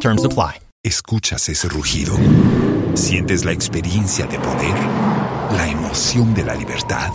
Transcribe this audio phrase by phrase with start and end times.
[0.00, 0.60] Terms apply.
[0.82, 2.18] ¿Escuchas ese rugido?
[2.94, 4.74] ¿Sientes la experiencia de poder?
[5.54, 7.10] ¿La emoción de la libertad?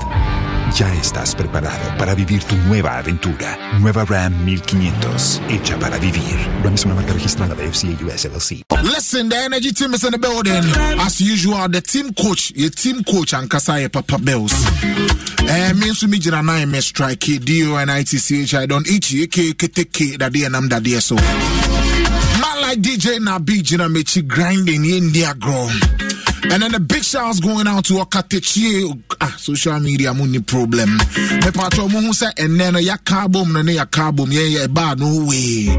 [0.76, 3.58] Ya estás preparado para vivir tu nueva aventura.
[3.80, 6.38] Nueva Ram 1500, hecha para vivir.
[6.64, 8.64] Ram es una marca registrada de FCA US LLC.
[8.84, 10.64] Listen, the energy team is in the building.
[11.00, 14.54] As usual, the team coach, your team coach, and Kasaya Papa Bells.
[15.48, 18.54] Eh, me nso me gyina nan me strike D O N I T C H
[18.54, 21.16] I don't each ye ke ke that day and I'm that day so.
[22.76, 25.70] DJ Nabi gyina me chi grinding in India grow.
[26.52, 29.02] And then the big shouts going out to Okatechi.
[29.20, 30.98] Ah, social media, money problem.
[30.98, 35.26] Me patro mo say and then ya carbon no ya carbon yeah yeah bad no
[35.26, 35.74] way.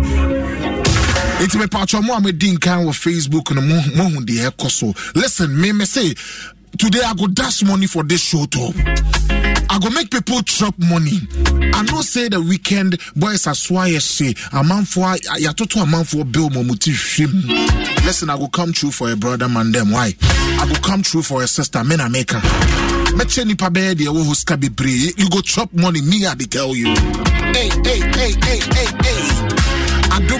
[1.38, 4.70] It's me patro mo am din kan with Facebook no mo mo hu the ɛkɔ
[4.70, 4.92] so.
[5.14, 6.14] Listen, me me say
[6.78, 8.74] today I go dash money for this show top.
[9.76, 11.20] I go make people chop money.
[11.75, 15.04] I know say the weekend boys are swire say a man for
[15.38, 17.44] ya toto a man for bill momuti shim.
[18.06, 19.91] Listen, I go come true for a brother man them.
[19.91, 20.14] Why?
[20.22, 21.84] I go come true for a sister.
[21.84, 22.41] Men I make her.
[23.16, 26.47] Meche nipa bɛyɛ deɛ ɛwɔ hɔ sika bebree you go chop money me I dey
[26.47, 26.87] tell you
[27.53, 29.22] hey hey hey hey hey hey
[30.10, 30.38] I do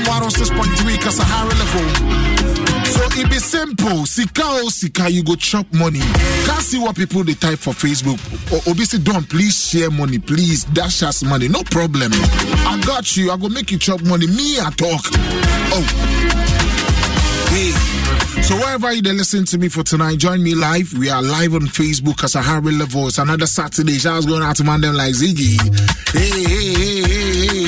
[0.57, 4.07] point three, cause 106.3 Kasahare level so it be simple.
[4.07, 6.01] Sika o sika, you go chop money.
[6.47, 8.19] Can't see what people they type for Facebook.
[8.53, 11.49] O- don't please share money, please dash us money.
[11.49, 12.13] No problem.
[12.15, 13.31] I got you.
[13.31, 14.27] I go make you chop money.
[14.27, 15.03] Me I talk.
[15.73, 15.85] Oh.
[17.51, 17.73] Hey.
[18.43, 20.93] So wherever you listen to me for tonight, join me live.
[20.97, 23.09] We are live on Facebook as a Harry level.
[23.09, 23.99] It's another Saturday.
[23.99, 25.59] Shouts going out to man them like Ziggy.
[26.13, 27.66] Hey, hey, hey, hey, hey,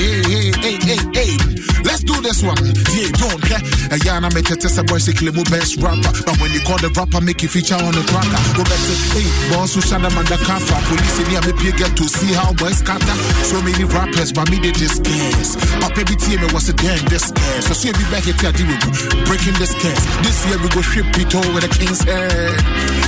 [2.39, 2.71] This one.
[2.95, 3.59] Yeah, don't care.
[3.91, 6.11] Eh, a yana make it a boy say claim best rapper.
[6.23, 8.39] But when you call the rapper, make you feature on the tracker.
[8.55, 10.77] Go back to hey, boss who shut them under kafa.
[10.87, 13.15] Police in here, maybe get to see how boys scatter.
[13.43, 15.59] So many rappers, but me they just scarce.
[15.83, 17.27] Papa every team was a damn this.
[17.67, 18.87] So see we back here deal with
[19.27, 19.99] breaking this case.
[20.23, 22.55] This year we go ship it over the king's head.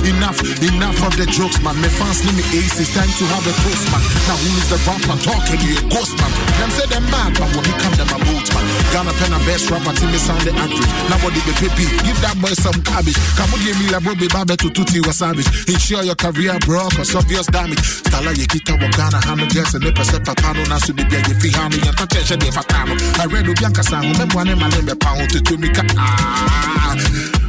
[0.04, 1.78] Enough, enough of the jokes, man.
[1.80, 2.76] My fans need me ace.
[2.76, 4.02] It's time to have a toast, man.
[4.28, 5.56] Now who is the rapper talking?
[5.56, 6.32] To you a ghost, man.
[6.60, 8.64] Them say them mad, but when he come, them a boat, man.
[8.92, 10.90] Ghana pen a best rapper till me sound the average.
[11.06, 11.86] Nobody be baby.
[12.02, 13.18] Give that boy some cabbage.
[13.38, 15.46] Come on, give me la Bobby Babe to tutti was savage.
[15.70, 17.82] Ensure your career broke or obvious damage.
[18.02, 21.34] Stala ye kita wa Ghana hano guess and nepa sepa pano na su bibia ye
[21.38, 22.94] fi hano yan ta cheche de fatano.
[23.22, 24.94] I read u bianca sa hu memwa ne malembe
[25.30, 26.96] tutu mi ah.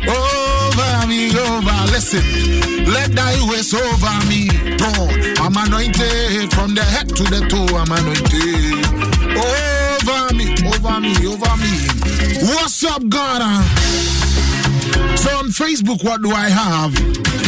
[0.06, 2.24] Over me, over, listen.
[2.86, 4.50] Let thy ways over me.
[4.78, 5.40] Don't.
[5.40, 7.78] I'm anointed from the head to the toe.
[7.78, 8.84] I'm anointed.
[9.38, 9.73] Me,
[10.86, 11.88] over me, over me.
[12.42, 13.64] What's up, Ghana?
[15.18, 16.94] So on Facebook, what do I have?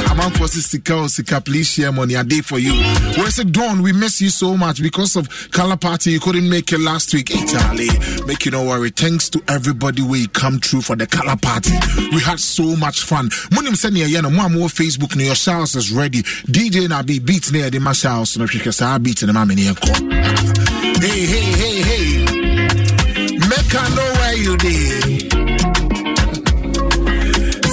[0.09, 1.41] I'm on for Sika Sika.
[1.41, 2.71] Please share money a day for you.
[3.17, 3.81] Where's it Dawn?
[3.81, 6.11] We miss you so much because of color party.
[6.11, 7.31] You couldn't make it last week.
[7.31, 7.89] Italy,
[8.25, 8.91] make you no worry.
[8.91, 11.71] Thanks to everybody we come through for the color party.
[12.13, 13.29] We had so much fun.
[13.51, 15.13] Munim send you no more more Facebook.
[15.21, 16.21] Your showers is ready.
[16.47, 18.37] DJ na be beat near the showers.
[18.37, 20.15] No, because I beat in the
[21.01, 22.24] Hey hey hey hey.
[23.73, 25.31] I know where you did.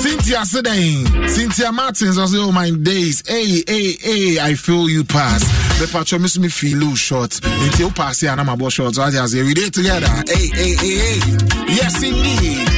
[0.00, 3.22] Cynthia Sedain, Cynthia Martins, I say, oh my days.
[3.26, 5.42] Hey, hey, hey, I feel you pass.
[5.80, 7.40] The patron miss me feel loose short.
[7.44, 8.94] Until pass here, and I'm about short.
[8.94, 10.06] So I just say, we did together.
[10.26, 11.20] Hey, hey, hey, hey.
[11.68, 12.72] Yes, indeed.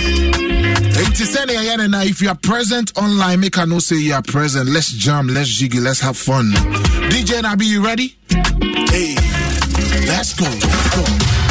[2.06, 4.68] If you are present online, make a no say you are present.
[4.68, 6.52] Let's jam, let's jiggy, let's have fun.
[7.10, 8.14] DJ Nabi, you ready?
[8.28, 9.14] Hey,
[10.06, 11.43] let's go, let's go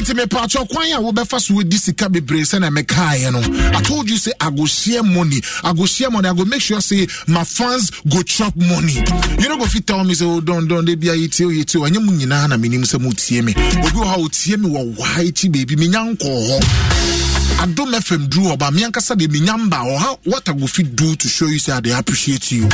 [0.00, 3.40] nti mepatwɛ kwan a wobɛfa so wɔdi sika bebree sɛ mekaeɛ no
[3.76, 5.40] i told you say i go share money.
[5.64, 8.94] I go share money i go make sure say my fans go chop money.
[9.38, 11.80] You no go fit tell me say oh don don de bia yɛtie o yɛtie
[11.80, 13.52] o ɛnyɛ mu nyinaa na menim sɛ motie me.
[13.54, 17.27] Obi wɔ ha otie me wɔ waa akyi baabi menya nkɔɔ hɔ
[17.62, 21.14] adom fm duru ɔba me ankasa deɛ menya mba ɔha what i go fit do
[21.16, 22.64] to show you say i dey appreciate you?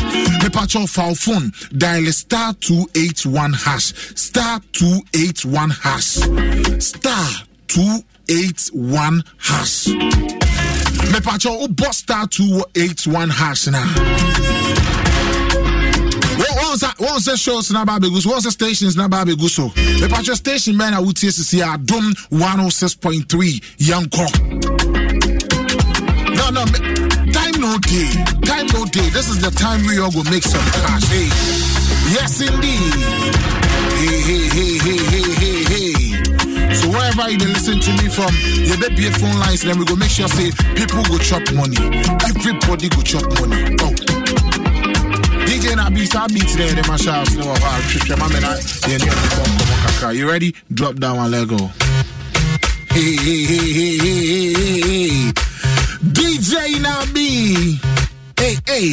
[0.42, 6.18] Mepakyɛ file phone dial star 281 hash star 281 hash
[6.78, 7.28] star
[7.68, 9.86] 281 hash.
[11.12, 13.66] Mepakyɛ wobɔ star 281 hash
[16.82, 19.68] na wɔn sɛ shows na ba abegu so wɔn sɛ stations na ba abegu so
[19.70, 25.34] mepakyɛ station bɛn na wotie sisi adom 106.3 yɛnkɔ
[26.34, 26.64] no, no,
[27.32, 28.10] time no day.
[28.44, 29.08] Time no day.
[29.10, 31.04] This is the time we all go make some cash.
[31.08, 31.28] Hey,
[32.12, 32.92] yes, indeed.
[34.02, 36.74] Hey, hey, hey, hey, hey, hey.
[36.74, 38.34] So wherever you listen to me from,
[38.66, 41.78] you better be phone lines, then we go make sure say people go chop money.
[42.28, 43.76] Everybody go chop money.
[43.80, 44.63] Oh.
[45.74, 47.42] DJ na beat, I beat there, them shout, uh,
[50.02, 50.54] no, You ready?
[50.72, 51.56] Drop down one let go.
[52.90, 55.32] Hey, hey, hey, hey, hey, hey, hey.
[56.14, 57.78] DJ Nabi.
[58.38, 58.92] Hey, hey.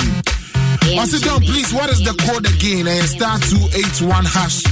[0.95, 2.88] Once again, please, what is the code again?
[2.88, 4.63] And eh, star 281 hash.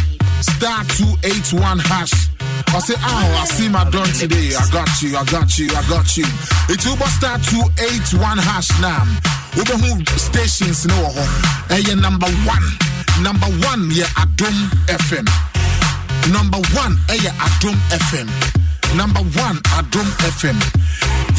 [0.42, 2.14] Star 281 hash.
[2.70, 4.56] I say, oh, I see my done today.
[4.56, 6.26] I got you, I got you, I got you.
[6.70, 9.39] It's Uber star 281 hash now.
[9.54, 10.96] Who stations no
[11.70, 12.66] Hey, number one.
[13.24, 14.56] Number one, yeah, Adom
[14.88, 15.26] FM.
[16.32, 17.76] Number one, eh, hey, Adom
[18.10, 18.28] FM.
[18.98, 20.08] Number one, Adom
[20.40, 20.60] FM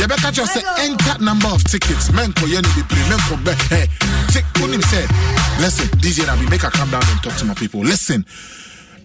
[0.01, 2.09] yɛbɛka kyerɛ sɛ enter number of tickets.
[2.11, 3.87] Menkɔyɛ no bebree menkɔbɛ ɛ eh,
[4.33, 5.01] tik wonim sɛ
[5.61, 7.81] listen dj nabi make a come down and talk to my people.
[7.81, 8.25] Listen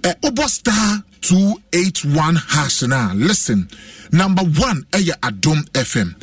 [0.05, 3.67] uh, Obo star 281 hash now listen
[4.11, 6.13] number one ɛyɛ adom fm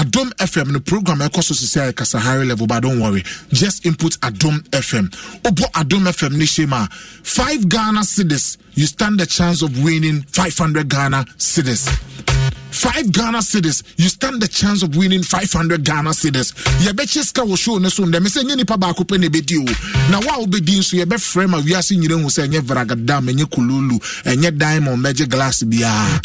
[0.00, 1.76] adom fm the program ɛkɔ so sisi
[2.14, 3.22] a higher level but don't worry.
[3.52, 5.06] Just input adom fm
[5.46, 6.46] Obo adom fm ne
[7.22, 11.88] five ghana cedis you stand the chance of winning 500 ghana cedis
[12.70, 16.54] five Ghana cedis, you stand the chance of winning 500 Ghana cedis.
[16.86, 20.10] Yɛbɛkye sika wɔ show no so ndɛm sɛ nyɛ nipa baako pɛ na ɛbɛdi o.
[20.10, 24.56] Na wa wobɛdi nso yɛbɛfrɛ ma wiase nyina hu sɛ ɛnyɛ vragadam ɛnyɛ kululu ɛnyɛ
[24.56, 26.20] diamond bɛgye glass biara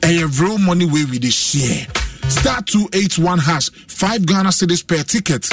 [0.00, 1.86] ɛyɛ real money wey we dey share
[2.28, 5.48] star 281 hash 5 Ghana cedis per ticket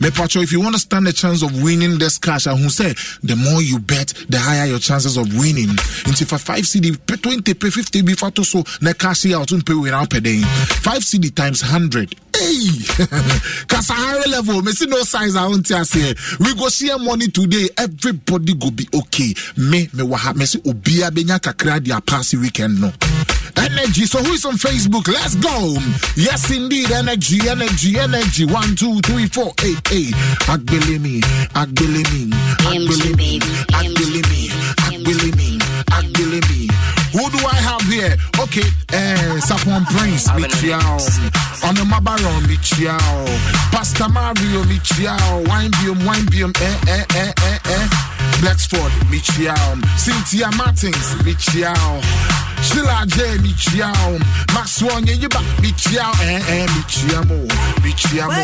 [0.00, 2.94] Mepacho, if you want to stand a chance of winning this cash, I who say
[3.22, 5.68] the more you bet, the higher your chances of winning.
[6.06, 9.74] Into for five CD, pay 20, pay 50 before to so na cash out pay
[9.74, 10.42] without paying.
[10.80, 12.14] Five CD times hundred.
[12.34, 12.80] Hey,
[13.68, 16.14] cause a higher level, me see no size I want to say.
[16.38, 17.68] We go share money today.
[17.76, 19.34] Everybody go be okay.
[19.58, 22.90] Me, me waha, me see obia benya kakra dia pass weekend no.
[23.60, 24.06] Energy.
[24.06, 25.06] So who is on Facebook?
[25.08, 25.76] Let's go.
[26.16, 26.90] Yes, indeed.
[26.90, 28.44] Energy, energy, energy.
[28.46, 30.14] One, two, three, four, eight, eight.
[30.48, 31.20] Agbelemi,
[31.52, 32.30] Agbelemi,
[32.64, 33.38] Agbelemi,
[33.76, 34.39] Agbelemi,
[38.50, 40.98] Okay, eh, Sapon Prince, Michiao.
[41.62, 42.98] On the Mabaron, Michiao.
[43.70, 45.46] Pastor Mario, Michiao.
[45.46, 47.88] Wine Bium, Wine Bium, eh, eh, eh, eh, eh.
[48.40, 49.78] Blacksford, Michiao.
[49.96, 52.02] Cynthia Martins, Michiao.
[52.60, 54.18] Sheila J, Michiao.
[54.52, 57.46] Maxwell, Yiba, Michiao, eh, eh, Michiamo.
[57.84, 58.34] Michiamo,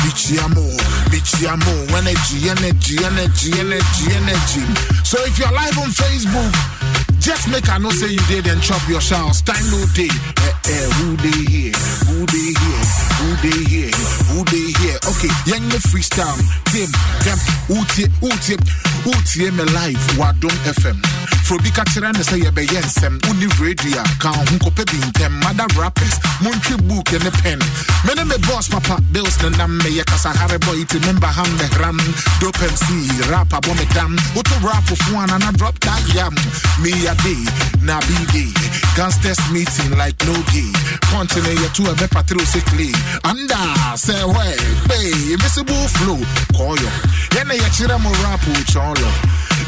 [0.00, 0.64] Michiamo,
[1.12, 1.98] Michiamo.
[1.98, 4.64] Energy, energy, energy, energy, energy.
[5.04, 8.80] So if you're live on Facebook, just make I know say you did and chop
[8.88, 9.42] your showers.
[9.42, 10.08] Time no day.
[10.08, 11.72] Eh, eh, who they here?
[12.08, 12.84] Who they here?
[13.20, 13.92] Who they here?
[14.32, 14.98] Who they here?
[15.10, 16.40] Okay, yɛn ne freestyle
[16.72, 16.92] game
[17.24, 18.56] dem wotie wotie
[19.04, 20.96] wotie me live wadom fm
[21.44, 25.32] frobi ka kyerɛ ne sɛ yɛbɛyɛ nsɛm woni radio a ka ho nkɔpɛ bi ntɛm
[25.42, 27.58] mada rappers montwe book ne pen
[28.06, 31.66] me ne me boss papa bills ne nam meyɛ kasahare boy ti memba ham ne
[31.76, 31.98] hram
[32.40, 32.86] dope mc
[33.30, 36.34] rap abɔ me dam woto rap fo anana drop that yam
[36.80, 37.42] me a day
[37.82, 38.50] na be day
[38.94, 40.70] gangsters meeting like no gay
[41.10, 42.90] continent yɛ to a me patro sickly
[43.26, 43.58] anda
[43.98, 44.42] sɛ hɔ
[44.90, 46.20] hey invisible flow
[46.54, 46.90] call kɔɔyɔ
[47.34, 49.10] yɛne yɛkyerɛ mo rap oh, chɔlɔ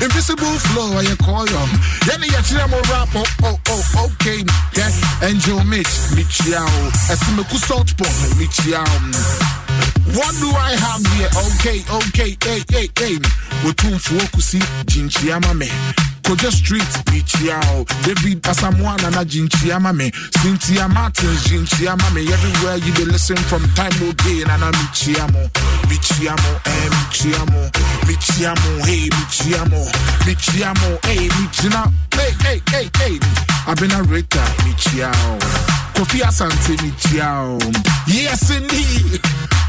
[0.04, 1.62] invisible flow ɛyɛ kɔɔyɔ
[2.06, 4.44] yɛne yɛkyerɛ mo rap oh, oh, oh, okay
[4.76, 4.92] yeah.
[5.26, 7.90] angel mitch mikyia o ɛsimeku salt
[8.38, 9.62] mikyia o
[10.14, 11.30] what do I have here?
[11.54, 13.16] Okay, okay, hey, hey, hey.
[13.64, 16.11] Otumfuo kusi jinchia mame.
[16.22, 20.10] Koja Street, Michiao, David Asamoah, Nana Jinchia Mame,
[20.42, 25.50] Cynthia Martins, Jinchia Mame, everywhere you be listen from time no day, Nana Michiamo,
[25.88, 27.70] Michiamo, eh, Michiamo,
[28.06, 29.84] Michiamo, hey, Michiamo,
[30.24, 33.18] Michiamo, hey, Michina, hey, hey, hey, hey,
[33.66, 35.38] I've been a Rita, Michiao,
[35.94, 37.58] Kofi Asante, Michiao,
[38.06, 39.20] yes, indeed.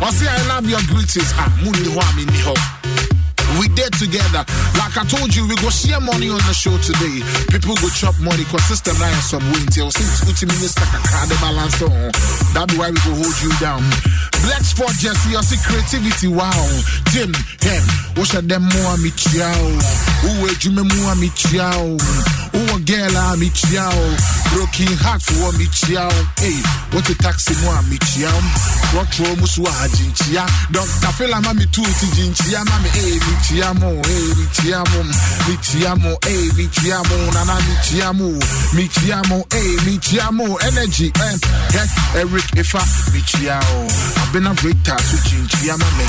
[0.02, 3.13] I say I love your greetings, ah, Mundi Wami Niho.
[3.60, 4.44] We did together.
[4.80, 7.22] Like I told you, we go share money on the show today.
[7.54, 10.86] People go chop money because system nine some win till since uti minister
[11.30, 12.12] the balance on.
[12.54, 13.84] That's why we go hold you down.
[14.44, 16.28] Black Sport Jesse, I see creativity.
[16.28, 16.52] Wow.
[17.14, 17.32] Tim,
[17.62, 17.84] him,
[18.16, 19.64] what's them more me chow?
[20.26, 21.96] Who would you more me chow?
[22.74, 23.94] Who a girl I me chow?
[24.50, 26.10] Broken heart for chow.
[26.42, 26.58] Hey,
[26.90, 27.54] what a taxi
[27.86, 28.34] me chow?
[28.98, 30.46] What room was wajin chia?
[30.74, 31.14] Dr.
[31.14, 35.04] Fela mami tu ti jinchia mami hey me chiamo, eh, mi chiamo,
[35.48, 38.30] mi chiamo, eh, mi chiamo, nana mi chiamo,
[38.74, 41.38] mi chiamo, eh, mi chiamo, energy, eh,
[41.74, 42.82] yeah, Eric Ifa,
[43.14, 43.86] mi chiamo,
[44.18, 46.06] I've been a greater to chinchiama me,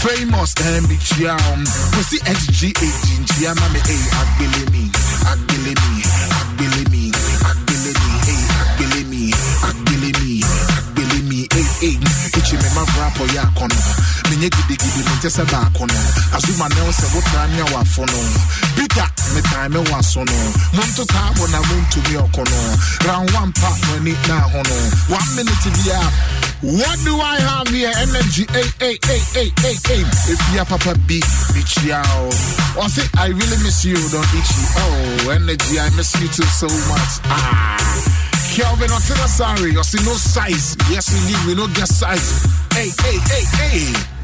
[0.00, 1.56] famous, eh, mi chiamo,
[1.96, 4.90] we see SGA chinchiama me, eh, agbele mi,
[6.62, 7.01] agbele mi,
[13.12, 13.74] me ma rapo ya kono,
[14.30, 15.94] menye gidigidi sɛ baako no
[16.36, 18.18] azuma ne wo sɛ wotra ne awafo no
[19.34, 20.34] metae me no
[20.72, 22.76] monto taabo na montumi ɔko no
[23.06, 24.72] round one pa m'ani na ho no
[26.62, 27.90] what do I have here?
[27.96, 30.04] Energy, hey, hey, hey, hey, hey, hey.
[30.30, 31.18] If you papa B,
[31.50, 32.30] bitch, yow.
[32.80, 34.62] Or say, I really miss you, don't itchy.
[34.78, 37.18] Oh, energy, I miss you too so much.
[37.24, 38.31] Ah.
[38.52, 40.76] Kelvin Otina sorry, or see no size.
[40.90, 42.44] Yes, indeed, we no get size.
[42.74, 44.21] Hey, hey, hey, hey.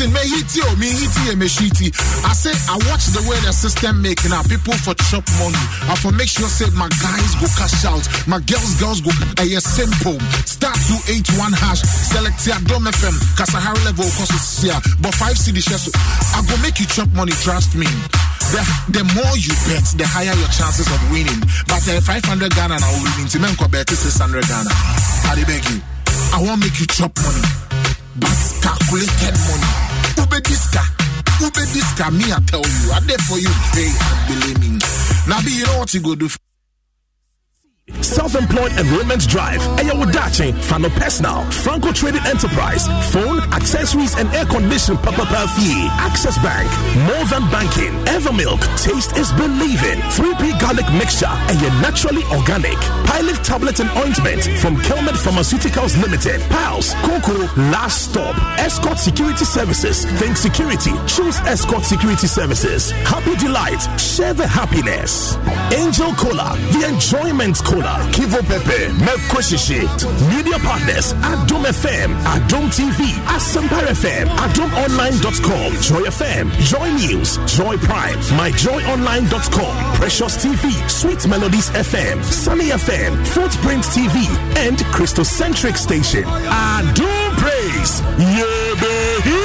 [0.00, 1.92] Listen, me you, me you, me
[2.24, 5.60] I say I watch the way the system making up people for chop money.
[5.84, 9.44] I for make sure say my guys go cash out, my girls girls go a
[9.44, 10.16] uh, simple.
[10.48, 15.12] Start to eight one hash, select your dom FM, cause high level cost here, but
[15.20, 15.92] five CD shares.
[16.32, 17.84] I go make you chop money, trust me.
[18.56, 18.64] The,
[18.96, 21.44] the more you bet, the higher your chances of winning.
[21.68, 24.72] But uh, 500 Ghana now winning, Timenko bet 600 Ghana.
[25.28, 25.84] I beg you.
[26.32, 27.44] I won't make you chop money
[28.16, 29.89] but calculated money.
[30.18, 30.82] Ube diska,
[31.40, 34.78] ube diska, me I tell you, I there for you, hey, I believe me.
[35.28, 36.28] Now be you know what you go do.
[38.10, 39.60] Self-employed enrollment drive.
[39.78, 45.86] Ayawadachi, Fano Personal, Franco Trading Enterprise, phone, accessories, and air conditioning papa fee.
[46.02, 46.68] Access Bank,
[47.06, 47.94] more than banking.
[48.10, 50.02] Evermilk, taste is believing.
[50.18, 52.76] 3P garlic mixture, and your naturally organic.
[53.06, 56.40] Pilot tablet and ointment from Kelmed Pharmaceuticals Limited.
[56.50, 57.38] Pals, Coco,
[57.70, 58.34] last stop.
[58.58, 60.04] Escort Security Services.
[60.18, 60.92] Think security.
[61.06, 62.90] Choose Escort Security Services.
[63.06, 63.80] Happy delight.
[64.00, 65.36] Share the happiness.
[65.72, 68.00] Angel Cola, the enjoyment cola.
[68.12, 69.80] Kivo Pepe, Mekoshishi,
[70.28, 78.16] Media Partners, Adom FM, Adom TV, Asempa FM, AdomOnline.com, Joy FM, Joy News, Joy Prime,
[78.38, 84.26] MyJoyOnline.com, Precious TV, Sweet Melodies FM, Sunny FM, Footprint TV,
[84.66, 86.24] and Christocentric Station.
[86.24, 89.39] Adom Praise, yeah, baby.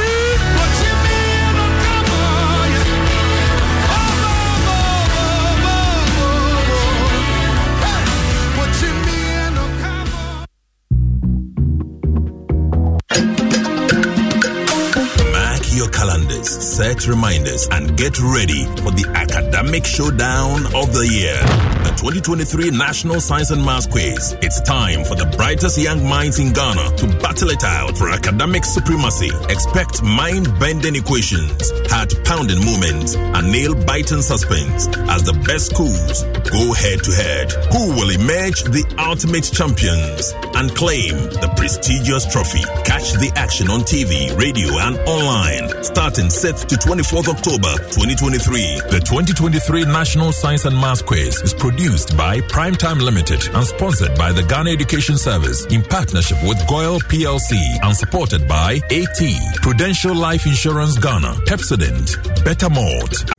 [16.76, 21.40] Set reminders and get ready for the academic showdown of the year.
[21.88, 24.36] The 2023 National Science and Maths Quiz.
[24.42, 28.66] It's time for the brightest young minds in Ghana to battle it out for academic
[28.66, 29.32] supremacy.
[29.48, 37.56] Expect mind-bending equations, heart-pounding moments, and nail-biting suspense as the best schools go head-to-head.
[37.72, 42.68] Who will emerge the ultimate champions and claim the prestigious trophy?
[42.84, 46.28] Catch the action on TV, radio, and online starting
[46.66, 48.82] 6th to 24th October 2023.
[48.90, 54.32] The 2023 National Science and Maths Quiz is produced by Primetime Limited and sponsored by
[54.32, 60.46] the Ghana Education Service in partnership with GOIL PLC and supported by AT, Prudential Life
[60.46, 63.32] Insurance Ghana, Pepsodent, Better Malt.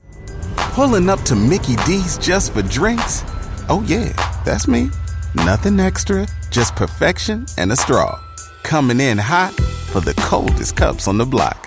[0.56, 3.22] Pulling up to Mickey D's just for drinks?
[3.68, 4.12] Oh, yeah,
[4.44, 4.90] that's me.
[5.34, 8.20] Nothing extra, just perfection and a straw.
[8.62, 9.52] Coming in hot
[9.92, 11.66] for the coldest cups on the block.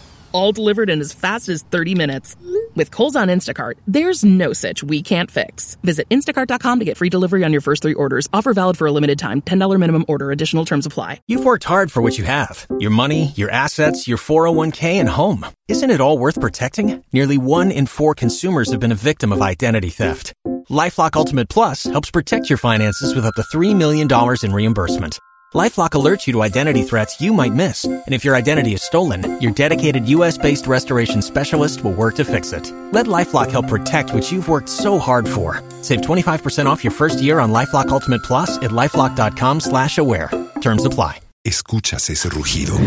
[0.33, 2.35] All delivered in as fast as 30 minutes.
[2.75, 5.77] With Kohl's on Instacart, there's no such we can't fix.
[5.83, 8.29] Visit instacart.com to get free delivery on your first three orders.
[8.31, 9.41] Offer valid for a limited time.
[9.41, 10.31] $10 minimum order.
[10.31, 11.21] Additional terms apply.
[11.27, 15.45] You've worked hard for what you have your money, your assets, your 401k, and home.
[15.67, 17.03] Isn't it all worth protecting?
[17.13, 20.33] Nearly one in four consumers have been a victim of identity theft.
[20.69, 24.07] Lifelock Ultimate Plus helps protect your finances with up to $3 million
[24.43, 25.19] in reimbursement.
[25.53, 29.41] LifeLock alerts you to identity threats you might miss, and if your identity is stolen,
[29.41, 32.71] your dedicated U.S.-based restoration specialist will work to fix it.
[32.93, 35.61] Let LifeLock help protect what you've worked so hard for.
[35.81, 40.29] Save 25% off your first year on LifeLock Ultimate Plus at lifeLock.com/slash-aware.
[40.61, 41.19] Terms apply.
[41.43, 42.77] Escuchas ese rugido.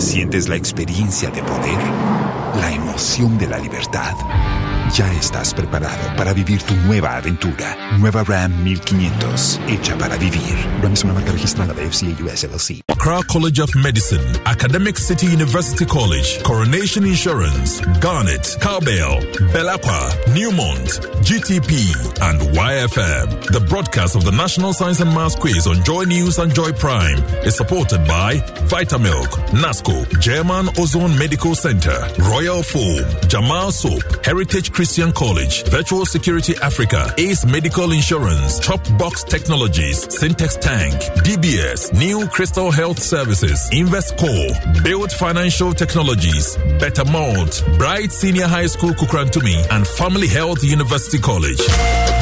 [0.00, 1.78] Sientes la experiencia de poder,
[2.56, 4.14] la emoción de la libertad.
[4.94, 7.76] Ya estás preparado para vivir tu nueva aventura.
[7.98, 10.54] Nueva Ram 1500, hecha para vivir.
[10.82, 12.80] Ram es una marca registrada de FCA US LLC.
[12.88, 19.20] Accra College of Medicine, Academic City University College, Coronation Insurance, Garnet, Cowbell,
[19.52, 21.74] Belacqua, Newmont, GTP,
[22.22, 23.50] and YFM.
[23.50, 27.18] The broadcast of the National Science and Maths Quiz on Joy News and Joy Prime
[27.44, 28.36] is supported by
[28.70, 31.98] Vitamilk, NASCO, German Ozone Medical Center,
[32.30, 39.24] Royal Foam, Jamal Soap, Heritage Christian College, Virtual Security Africa, Ace Medical Insurance, Top Box
[39.24, 40.92] Technologies, Syntex Tank,
[41.24, 48.66] DBS, New Crystal Health Services, Invest Core, Build Financial Technologies, Better Malt, Bright Senior High
[48.66, 52.13] School Kukrantumi, and Family Health University College.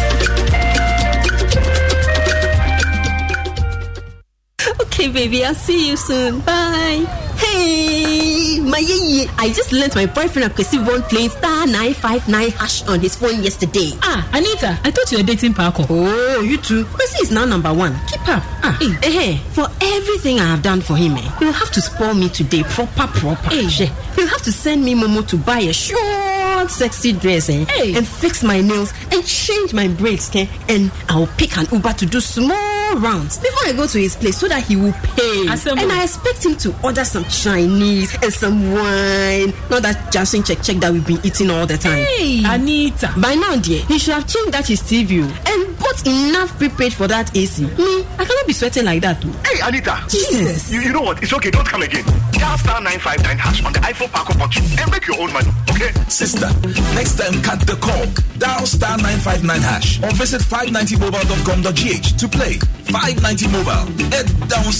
[5.02, 6.38] Okay, baby, I'll see you soon.
[6.42, 7.04] Bye.
[7.36, 9.28] Hey, my yeye.
[9.36, 13.90] I just learnt my boyfriend Akwesi Von playing star 959 hash on his phone yesterday.
[14.02, 15.86] Ah, Anita, I thought you were dating Paco.
[15.90, 16.84] Oh, you too.
[16.84, 17.98] Kwesi is now number one.
[18.06, 18.44] Keep up.
[18.62, 19.32] Ah, hey.
[19.34, 22.62] eh, for everything I have done for him, eh, you'll have to spoil me today,
[22.62, 23.48] proper, proper.
[23.50, 23.90] Hey.
[24.16, 27.96] You'll have to send me Momo to buy a short, sexy dress, eh, hey.
[27.96, 30.48] and fix my nails and change my braids, okay?
[30.68, 34.36] And I'll pick an Uber to do small rounds before I go to his place
[34.38, 35.46] so that he will pay.
[35.48, 35.82] Assemble.
[35.82, 39.52] And I expect him to order some Chinese and some wine.
[39.70, 42.04] Not that Jason check check that we've been eating all the time.
[42.04, 43.12] Hey, Anita.
[43.20, 45.42] By now, dear, he should have changed that his TV oh.
[45.46, 47.62] and bought enough prepaid for that AC.
[47.64, 49.20] Me, I cannot be sweating like that.
[49.20, 49.32] Too.
[49.44, 50.04] Hey, Anita.
[50.08, 50.70] Jesus.
[50.72, 51.22] You, you know what?
[51.22, 51.50] It's okay.
[51.50, 52.04] Don't come again.
[52.42, 55.92] Dial star 959 hash on the iPhone Paco button and make your own money, okay?
[56.08, 56.50] Sister,
[56.92, 58.04] next time cut the call.
[58.36, 62.54] Dial star 959 hash or visit 590mobile.com.gh to play.
[62.90, 63.86] 590 mobile.
[64.10, 64.72] Head down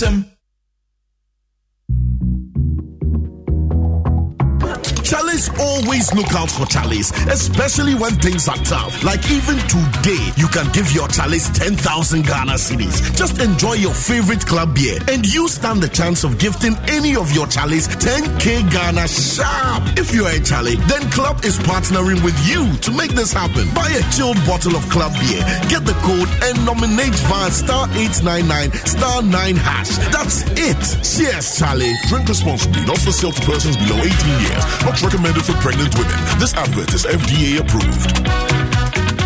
[5.12, 9.04] Charlie's always look out for Charlie's, especially when things are tough.
[9.04, 13.14] Like even today, you can give your Charlie's 10,000 Ghana cedis.
[13.14, 17.30] Just enjoy your favorite club beer, and you stand the chance of gifting any of
[17.32, 19.82] your Charlie's 10k Ghana sharp.
[19.98, 23.68] If you are a Charlie, then Club is partnering with you to make this happen.
[23.74, 28.72] Buy a chilled bottle of club beer, get the code, and nominate via star 899
[28.88, 29.92] star 9 hash.
[30.08, 30.80] That's it.
[31.04, 31.92] Cheers, Charlie.
[32.08, 34.08] Drink responsibly, not for sale to persons below 18
[34.40, 34.64] years.
[34.88, 36.14] Not recommended for pregnant women.
[36.38, 39.21] This advert is FDA approved.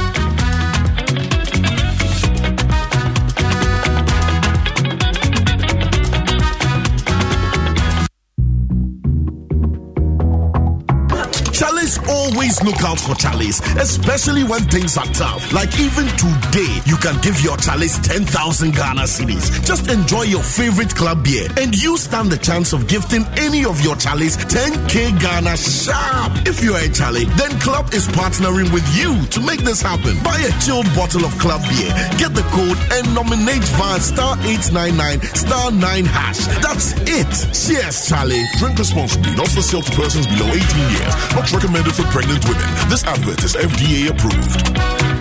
[12.09, 15.53] Always look out for Charlie's, especially when things are tough.
[15.53, 19.65] Like even today, you can give your Charlie's 10,000 Ghana cedis.
[19.67, 23.81] Just enjoy your favorite club beer, and you stand the chance of gifting any of
[23.83, 26.33] your Charlie's 10k Ghana sharp.
[26.47, 30.15] If you are a Charlie, then Club is partnering with you to make this happen.
[30.23, 35.19] Buy a chilled bottle of club beer, get the code, and nominate via star 899
[35.35, 36.47] star 9 hash.
[36.63, 37.27] That's it.
[37.51, 38.39] Cheers, Charlie.
[38.63, 40.63] Drink responsibly, not for sale to persons below 18
[40.95, 41.13] years.
[41.35, 42.67] Not recommended for pregnant women.
[42.91, 45.16] This advert is FDA approved.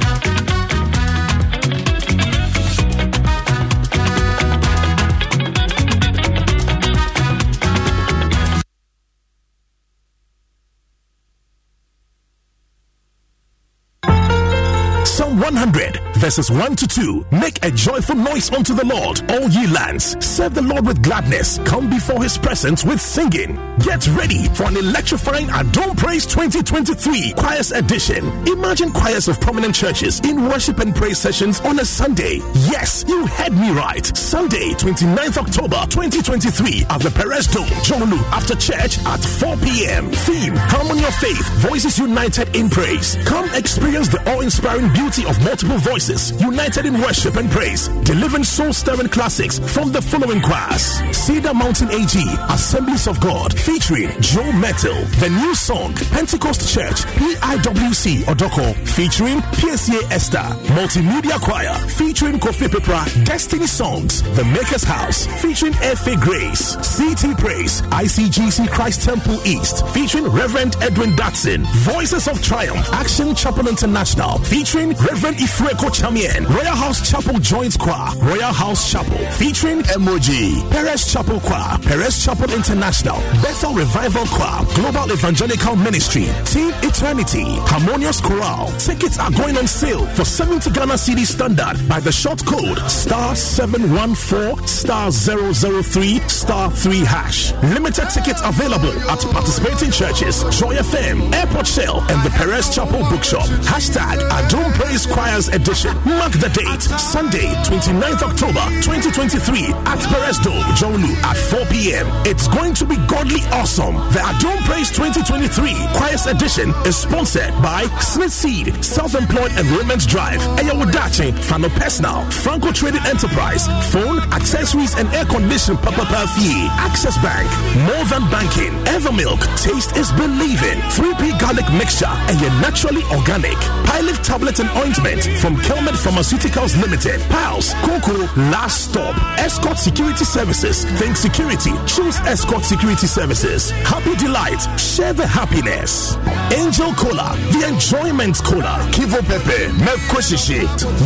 [16.25, 17.23] Verses 1 to 2.
[17.33, 20.17] Make a joyful noise unto the Lord, all ye lands.
[20.25, 21.59] Serve the Lord with gladness.
[21.65, 23.53] Come before his presence with singing.
[23.77, 28.25] Get ready for an electrifying Adom Praise 2023 Choirs Edition.
[28.47, 32.38] Imagine choirs of prominent churches in worship and praise sessions on a Sunday.
[32.73, 34.05] Yes, you heard me right.
[34.17, 40.09] Sunday, 29th October 2023 at the Perez Dome, Jolu, after church at 4 p.m.
[40.25, 43.15] Theme Harmony of Faith, Voices United in Praise.
[43.25, 48.43] Come experience the awe inspiring beauty of multiple voices united in worship and praise, delivering
[48.43, 52.15] soul stirring classics from the following choirs Cedar Mountain AG,
[52.49, 60.01] Assemblies of God, featuring Joe Mettle, the new song Pentecost Church, PIWC Odorkor, featuring Piesie
[60.12, 66.15] Esther, Multimedia Choir, featuring Kofi Pepra, Destiny Songs, The Maker's House, featuring F.A.
[66.17, 73.36] Grace, CT Praise, ICGC Christ Temple East, featuring Reverend Edwin Dadson, Voices of Triumph, Action
[73.36, 79.79] Chapel International, featuring Reverend Ifreko Chamien, Royal House Chapel Joint Choir, Royal House Chapel, featuring
[79.95, 87.45] Emoji, Perez Chapel Choir, Perez Chapel International, Bethel Revival Choir, Global Evangelical Ministry, Team Eternity,
[87.71, 88.67] Harmonious Chorale.
[88.77, 93.34] Tickets are going on sale for 70 Ghana CD standard by the short code star
[93.36, 97.53] 714 star 003 star 3 hash.
[97.73, 103.47] Limited tickets available at participating churches, Joy FM, Airport Shell, and the Perez Chapel Bookshop.
[103.63, 105.85] Hashtag Adom Praise Choirs Edition.
[106.06, 112.08] Mark the date, Sunday, 29th October 2023 at Perez Dome, Jolu at 4 p.m.
[112.26, 113.95] It's going to be godly awesome.
[114.13, 121.38] The Adom Praise 2023 Choirs Edition is sponsored by Smith Seed, Self-Employed Enrollment Drive, Ayawadache,
[121.43, 127.45] Fano Personal, Franco Trading Enterprise, Phone, Accessories and Air Condition Papa Fee, Access Bank,
[127.86, 133.58] More Than Banking, Evermilk, Taste is Believing, 3P Garlic Mixture, and your naturally organic.
[133.86, 138.15] Pilot Tablet and Ointment from Kelmed Pharmaceuticals Limited, Pals, Coco,
[138.49, 145.27] Last Stop, Escort Security Services, Think Security, Choose Escort Security Services, Happy Delight, Share the
[145.27, 146.15] Happiness,
[146.55, 150.63] Angel Cola, The Enjoyment Cola, Kivo Pepe, Mekoshishi,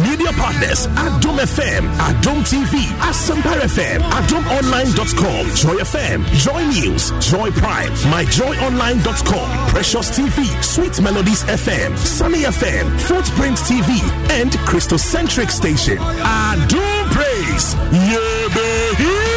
[0.07, 2.77] Media Partners, Adom FM, Adom TV,
[3.09, 11.97] Asempa FM, AdomOnline.com, Joy FM, Joy News, Joy Prime, MyJoyOnline.com, Precious TV, Sweet Melodies FM,
[11.97, 13.97] Sunny FM, Footprint TV,
[14.29, 15.97] and Christocentric Station.
[15.97, 19.28] Adom Praise, yeah, baby.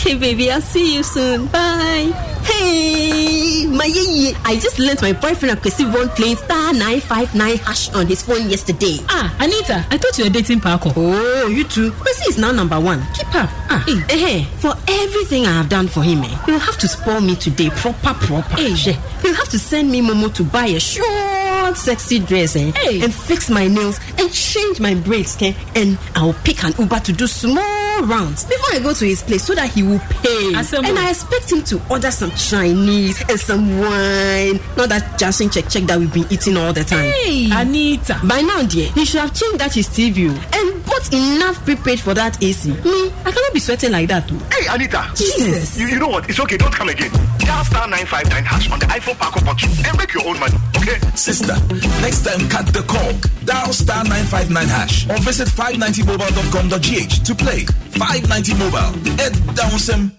[0.00, 1.46] Okay, baby, I'll see you soon.
[1.48, 2.10] Bye.
[2.42, 4.34] Hey, my yeye.
[4.46, 8.96] I just learnt my boyfriend Akwesi Von playing star 959 hash on his phone yesterday.
[9.10, 10.90] Ah, Anita, I thought you were dating Paco.
[10.96, 11.90] Oh, you too.
[11.92, 13.02] Kwesi is now number one.
[13.12, 13.50] Keep up.
[13.68, 14.40] Ah, hey.
[14.40, 17.68] eh, for everything I have done for him, eh, he'll have to spoil me today,
[17.68, 18.56] proper, proper.
[18.56, 18.72] Hey.
[18.72, 23.02] He'll have to send me Momo to buy a short, sexy dress, eh, hey.
[23.02, 25.54] and fix my nails and change my braids, okay?
[25.74, 29.22] And I'll pick an Uber to do small four rounds before I go to his
[29.22, 30.54] place so that he will pay.
[30.54, 30.90] Assemble.
[30.90, 34.60] And I expect him to order some Chinese and some wine.
[34.76, 37.10] Not that Johnson check check that we've been eating all the time.
[37.10, 38.20] Hey, Anita.
[38.24, 42.14] By now, dear, he should have changed that his TV and bought enough prepaid for
[42.14, 42.70] that AC.
[42.70, 44.38] Me, I cannot be sweating like that too.
[44.52, 45.10] Hey, Anita.
[45.14, 45.78] Jesus.
[45.78, 46.28] You, you know what?
[46.28, 46.56] It's okay.
[46.56, 47.10] Don't come again.
[47.50, 50.54] Dial star 959 hash on the iPhone Paco button and make your own money.
[50.78, 51.00] Okay?
[51.16, 51.56] Sister,
[52.00, 53.10] next time cut the call.
[53.44, 57.66] Dial star 959 hash or visit 590mobile.com.gh to play.
[57.98, 58.94] 590 mobile.
[59.18, 60.12] Head down some.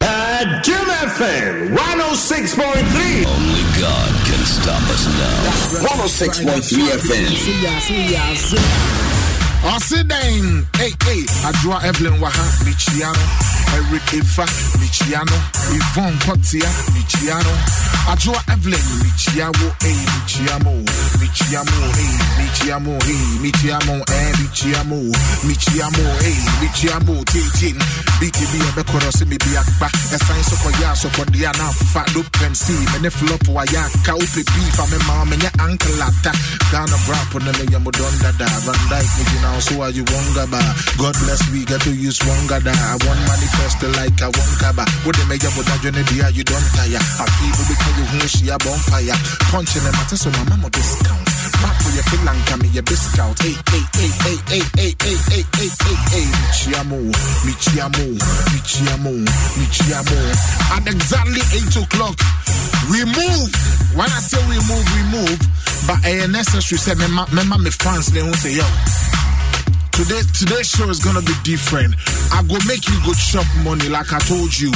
[0.00, 2.56] Uh, Adom FM 106.3.
[2.56, 6.08] Only God can stop us now.
[6.08, 7.28] 106.3 FM.
[9.62, 13.24] Ɔse ei ei adwoa Evelyn wɔ ha mekyia no
[13.76, 14.44] Eric Eva
[14.80, 15.36] mekyia no
[15.76, 17.52] Yvonne Kotia mekyia no
[18.12, 20.74] adwoa Evelyn mekyia wo ei mekyia mo
[21.20, 24.98] mekyia mo ei mekyia mo ei mekyia mo eh mekyia mo
[25.46, 27.78] mekyia mo ei mekyia mo tietien
[28.18, 32.72] BTB ɛbɛkɔrɔ sɛ mebi akpa ɛsan so kɔyɛ asɔkɔdeɛ a na afa do pɛm si
[32.72, 36.32] me ne flop wayɛ aka wopɛ beef a mema menyɛ ankelata
[36.72, 40.44] Ghana brap no meyɛ mo dɔn dada Van Dyke megyina wo so a you wonga
[40.48, 40.60] ba
[40.96, 44.84] God bless we get to use wonga da I want manifest like I want kaba
[45.04, 46.96] What they make up that journey dia you don't tire.
[46.96, 49.16] I feel can you who she a bonfire.
[49.52, 51.24] Punching them at so my mama discount.
[51.60, 55.16] Map for your feel like me your biscout Hey hey hey hey hey hey hey
[55.28, 56.26] hey hey hey hey.
[56.32, 56.98] Michiamo
[57.44, 58.06] Michiamo
[58.52, 59.12] Michiamo
[59.58, 60.18] Michiamo
[60.76, 61.42] At exactly
[61.76, 62.16] 8 o'clock
[62.90, 63.48] we move.
[63.94, 65.38] When I say we move we move.
[65.86, 68.66] But a necessary say member me fans they won't say yo
[69.92, 71.94] Today, today's show is gonna be different.
[72.32, 74.72] I go make you go chop money like I told you.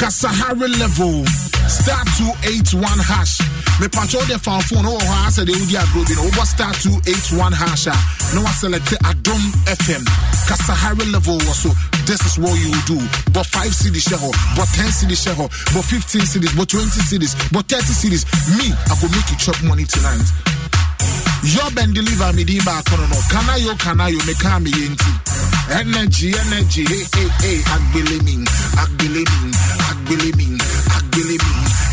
[0.00, 1.24] Kasahare level,
[1.68, 3.38] star 281 hash.
[3.80, 4.84] Me punch all the phone phone.
[4.88, 6.08] Oh, I said they would be a group.
[6.16, 7.86] Over star 281 hash.
[7.88, 7.96] ah.
[8.34, 10.02] No, I selected Adom FM.
[10.48, 11.70] Kasahare level also.
[12.08, 12.98] This is what you do.
[13.36, 14.18] But 5 cedis share,
[14.56, 18.24] but 10 cedis share, but 15 cedis, but 20 cedis, but 30 cedis.
[18.58, 20.24] Me, I go make you chop money tonight.
[21.42, 23.18] Yob and deliver me di back on no.
[23.28, 25.10] Kana yo kana yo me kami yenti.
[25.70, 28.44] Energy, energy, hey, hey, hey, agbele mi,
[28.78, 29.50] agbele mi,
[29.90, 30.46] agbele mi,
[30.96, 31.52] agbele mi,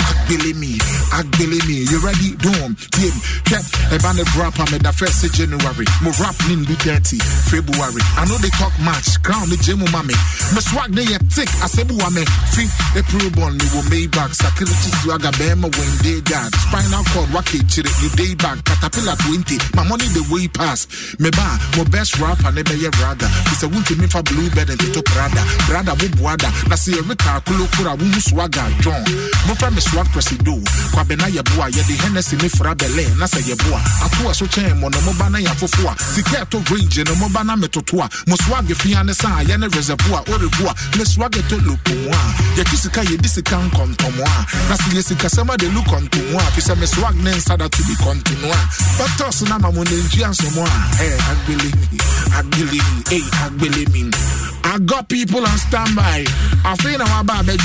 [0.09, 0.77] agbele mi,
[1.11, 1.85] agbele mi.
[1.89, 2.35] You ready?
[2.39, 3.11] Dome, team,
[3.43, 5.87] kept a band of rap I'm the first January.
[5.99, 7.19] Mo rap nin do 30
[7.51, 8.03] February.
[8.15, 10.15] I know they talk much, crown the jemu mame.
[10.55, 12.23] Me swag they tick, I say buwa me.
[12.55, 16.47] Free a pro bond, me wo Maybach, security swagger, bema when they got.
[16.55, 19.59] Spinal cord, wake chire, you day back, caterpillar 20.
[19.75, 20.87] My money the way pass.
[21.19, 23.27] Me ba, mo best rapper, ne be ye brother.
[23.51, 25.43] It's a wound to me for bluebird and to Prada.
[25.67, 26.49] Brother, wo buada.
[26.71, 29.03] Na see a rika, kulo kura, wo swagger, John.
[29.43, 30.55] Mo fra me swag presido
[30.99, 34.91] kwabe na yɛboa yɛde hennessy ne fra bɛlɛ na sɛ yɛboa atoa so kyɛn mɔ
[34.91, 39.05] no moba na yɛafofo a sika ɛtɔ range no moba na metoto a mosoa agefia
[39.05, 43.29] ne sa a yɛne reservo a ɔrebo a mesoa getɔ lopomu a yɛkyi sika yɛdi
[43.29, 47.31] sika nkɔntɔmo a na sɛ yɛ sikasɛm ade lu kɔntomu a fi sɛ mesoa ne
[47.31, 48.59] nsa da to bi kɔntono a
[48.99, 51.97] bɛtɔs na ma mo nantua nsomo a ɛ agbelemi
[52.35, 56.25] agbelemi ei eh, agbelemi I got people on standby.
[56.63, 57.57] I feel now about the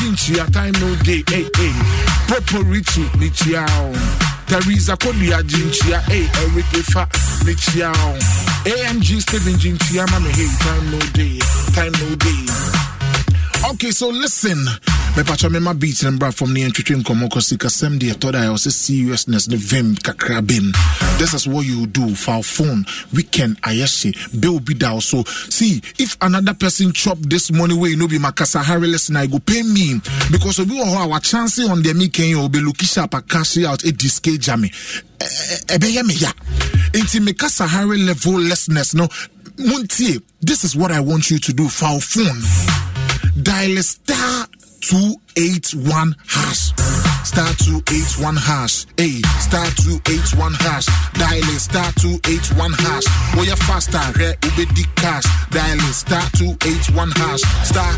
[0.52, 1.22] time no day.
[1.28, 2.14] Eh, hey, hey.
[2.26, 3.96] Proper Richie ne
[4.46, 7.08] teresa kodua gyenkyia eh, hey eric efa
[7.44, 7.54] ne
[8.88, 11.38] amg steven gyenkyia ma me time no day
[11.74, 12.83] time no day.
[13.70, 14.58] Okay, so listen.
[15.16, 18.46] mepatwa mema beat no mbra from ne yɛntwitwe nkɔmmɔ kɔsi kasɛm deɛ ɛtɔ da a
[18.48, 20.72] ɛwɔ sɛ seriousness no vim kakra bem
[21.18, 26.16] this is what you do foul phone weekend ayɛhye bill bi da so see if
[26.20, 30.00] another person chop this money wey no be makasa harry lesson i go pay me.
[30.32, 33.80] Because obi wɔ hɔ a wachanse on deɛ mekɛn yɛ ɔbɛloki sharp a cash out
[33.84, 34.68] ɛdiske gya me.
[35.20, 36.32] Eh, eh, eh, Ɛbɛyɛ me ya
[36.92, 39.06] nti meka sahare level lessness no.
[39.58, 42.93] Montie this is what i want you to do foul phone
[43.42, 44.46] dial star
[44.80, 46.72] 281 hash.
[47.24, 48.86] Star 281 hash.
[48.96, 50.86] Hey, star 281 hash.
[51.14, 53.06] Dial star 281 hash.
[53.34, 55.24] Where you faster, re ubedi cash.
[55.50, 57.40] Dial star 281 hash.
[57.64, 57.92] Star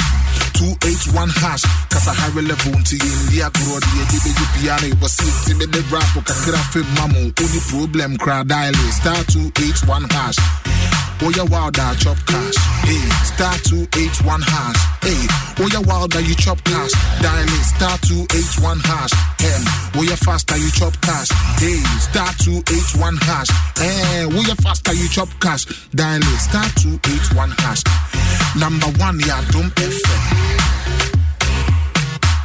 [0.54, 1.64] 281 hash.
[1.90, 4.88] Kasa hare level unti India grow the edibe you piano.
[5.02, 7.34] Was see me the rap kakira fe mamu.
[7.34, 10.38] Only problem cry dial star 281 hash.
[11.22, 12.56] Oh, yeah, wilder, chop cash.
[12.84, 14.76] Hey, star 281 hash.
[15.00, 15.16] Hey,
[15.58, 16.92] oh, yeah, wilder, you chop cash.
[17.22, 19.12] Dial it, star 281 hash.
[19.40, 19.62] Em,
[19.96, 21.28] oh, yeah, faster, you chop cash.
[21.56, 23.48] Hey, star 281 hash.
[23.80, 25.64] Eh, oh, yeah, faster, you chop cash.
[25.96, 27.82] Dial it, star 281 hash.
[28.60, 30.22] Number one, yeah, Dom FM.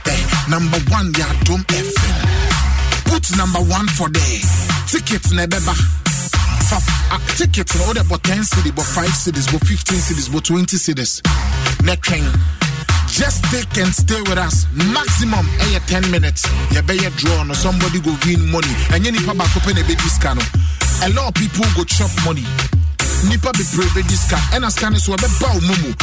[0.07, 2.17] Hey, number one, yeah, Dom FM.
[3.11, 4.39] Put number one for there.
[4.87, 5.75] Tickets, nebeba.
[7.11, 10.77] Uh, tickets no wode bɔ 10 cedis bɔ 5 cedis bɔ 15 cedis bɔ 20
[10.77, 11.21] cedis
[11.83, 12.23] na twɛn
[13.11, 14.65] just take and stay with us.
[14.73, 16.43] Maximum ɛyɛ 10 minutes.
[16.71, 18.71] Yɛbɛyɛ draw no somebody go win money.
[18.95, 20.41] Ɛnyɛ nipa baako pɛ na ɛbɛdi sika no.
[21.03, 22.45] A lot of people go chop money.
[23.27, 25.93] Nipa bebree bɛdi sika ɛna sika no so ɛbɛba wo mu mu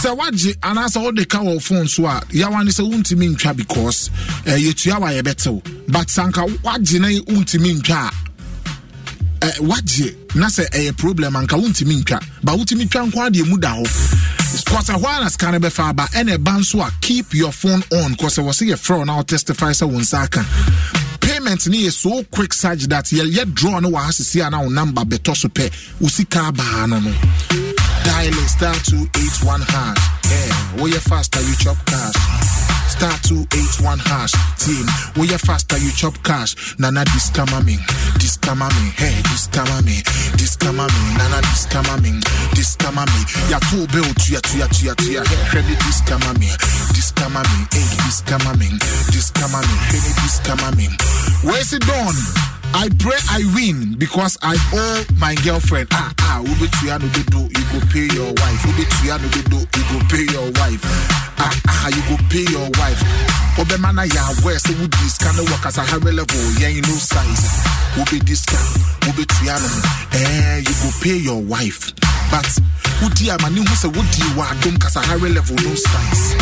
[0.00, 4.10] sɛ woagye anaasɛ wode ka wɔ phone a yawa ne sɛ wontumi ntwa because
[4.46, 8.10] yɛtua wa yɛbɛtew but sanka woagye na wontumi a
[9.42, 12.20] uh, woagye na sɛ ɛyɛ problem anka wontumi ntwa.
[12.42, 13.86] Ba wotumi twa nko adeɛ mu da hɔ.
[14.68, 17.82] Kɔsa hɔ a na sika no bɛfa aba ɛna ɛba nso a keep your phone
[17.92, 18.14] on.
[18.16, 20.44] Kɔsɛ wɔ sɛ yɛfrɛ na wotestify sɛ wo nsa aka.
[21.20, 24.60] Payment ni yɛ so quick such that yɛ draw no wɔ ha sisi a na
[24.62, 25.70] wo number bɛtɔ so pɛ.
[26.00, 27.12] Wo sika baa no no
[28.04, 29.98] dial star 281 hash
[30.30, 32.16] yeah woyɛ faster you chop cash
[32.88, 37.76] star 281 hash team woyɛ faster you chop cash nana discama me
[38.18, 40.02] discama me hey discama me
[40.36, 42.12] discama me nana discama me
[42.56, 46.50] discama me yɛto bɛo tua tua tua tua hwɛ ne discama me
[46.94, 48.68] discama me hey discama me
[49.12, 50.86] discama me ne discama me
[51.42, 55.88] where's it done I pray I win because I owe my girlfriend.
[55.92, 58.60] Ah, ah, ube tuya no do, you go pay your wife.
[58.70, 60.82] Ube tuya no do, you go pay your wife.
[61.42, 63.00] Ah, ah, you go pay your wife.
[63.58, 66.82] Obe mana ya so would this kind of work as a high level, yeah, you
[66.82, 67.42] know size.
[67.98, 68.62] Ube this kind,
[69.10, 69.68] ube tuya no,
[70.14, 71.90] eh, you go pay your wife.
[72.30, 72.46] But,
[73.02, 76.36] udi amani who say, you want them cause a high level, no size.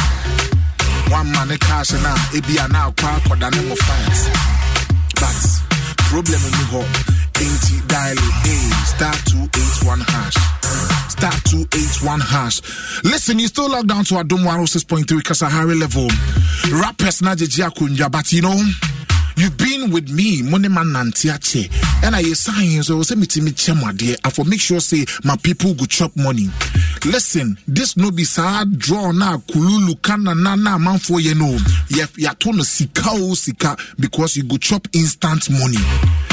[1.09, 4.19] One man cash and na, ebi ana kwa kwa dane mo fight.
[5.17, 5.66] But,
[6.09, 6.93] problem in the home.
[7.43, 10.37] Ain't dial A star two eight one hash.
[11.11, 12.61] Star two eight one hash.
[13.05, 16.09] Listen, you still locked down to Adom 106.3 Kasahare level.
[16.81, 18.57] Rappers na Akunja, but you know.
[19.37, 21.71] You've been with me, money man nantiache,
[22.03, 24.17] and I sign so say me me chemade.
[24.25, 26.49] I for make sure say my people go chop money.
[27.05, 31.59] Listen, this no be sad draw na kululu kana na na man for you know.
[31.91, 35.79] Ya ya to sika o sika because you go chop instant money.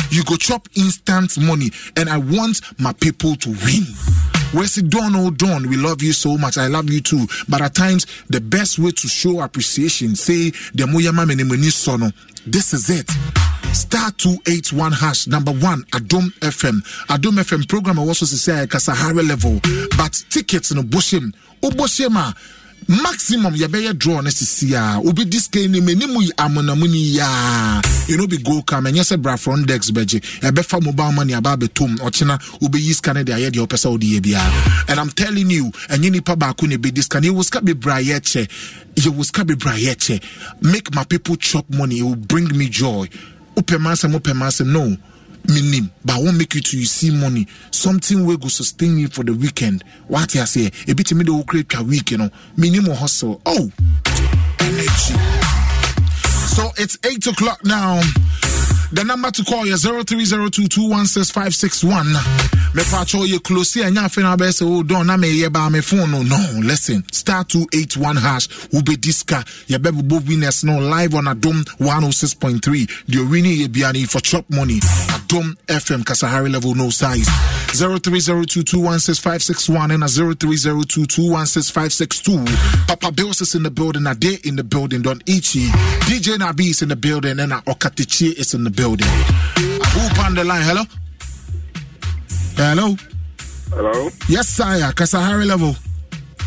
[0.09, 3.83] You go chop instant money, and I want my people to win.
[4.77, 5.15] It done?
[5.15, 5.67] Oh, done.
[5.67, 6.59] We love you so much.
[6.59, 7.25] I love you too.
[7.49, 12.11] But at times, the best way to show appreciation, say, the moyama menemoni sono.
[12.45, 13.09] This is it.
[13.73, 16.81] Star 281 hash number one Adom FM.
[17.07, 19.59] Adom FM program was also to say Kasahare level.
[19.97, 21.33] But tickets no bushim.
[21.61, 22.11] Oboshema.
[22.15, 22.62] Oh, ah.
[22.87, 28.29] Maximum yɛbɛyɛ draw no sisi a wobɛdi sika no m'anim yi amonamu ni yaa ɛno
[28.29, 32.39] bi go kam ɛnyɛ sɛ bra front dex bɛgye ɛbɛfa mobile money aba abɛtom ɔkyena
[32.61, 35.71] wobɛyi sika no de ayɛ deɛ wopɛ sɛ wode yɛ biara and i'm telling you
[35.89, 38.47] ɛnyɛ nipa baako ne bɛdi sika no yɛwɔ sika bebree a yɛkyɛ
[38.95, 40.21] yɛwɔ sika bebree yɛkyɛ.
[40.61, 43.07] Make my people chop money it will bring me joy.
[43.55, 44.97] Wopɛ ma wopɛ ma no
[45.47, 47.47] minim but I won't make you to you see money.
[47.71, 49.83] Something will go sustain you for the weekend.
[50.07, 52.29] What I say a bit me the create a week you know.
[52.57, 53.41] Minimum hustle.
[53.45, 53.71] Oh!
[54.59, 55.15] Energy.
[56.55, 58.01] So it's eight o'clock now
[58.93, 62.13] the number to call is 0302216561
[62.73, 63.89] mepacho ye close fe
[64.21, 66.37] na be say oh don na me ye ba me phone no no.
[66.61, 71.63] Listen star 281 hash will be diska ye be bo winners no live on adom
[71.79, 74.79] 106.3 the winning ye biani for chop money.
[75.09, 77.27] Adom fm kasahare level no size.
[77.73, 82.45] 0302216561 and a 0302216562
[82.87, 85.69] papa bills is in the building a day in the building don ichi.
[86.05, 90.35] Dj nabi is in the building and a okatichi is in the building who on
[90.35, 90.83] the line hello
[92.55, 92.95] Hello.
[93.71, 94.09] Hello.
[94.29, 94.91] Yes, sire.
[94.93, 95.75] Kasahare level.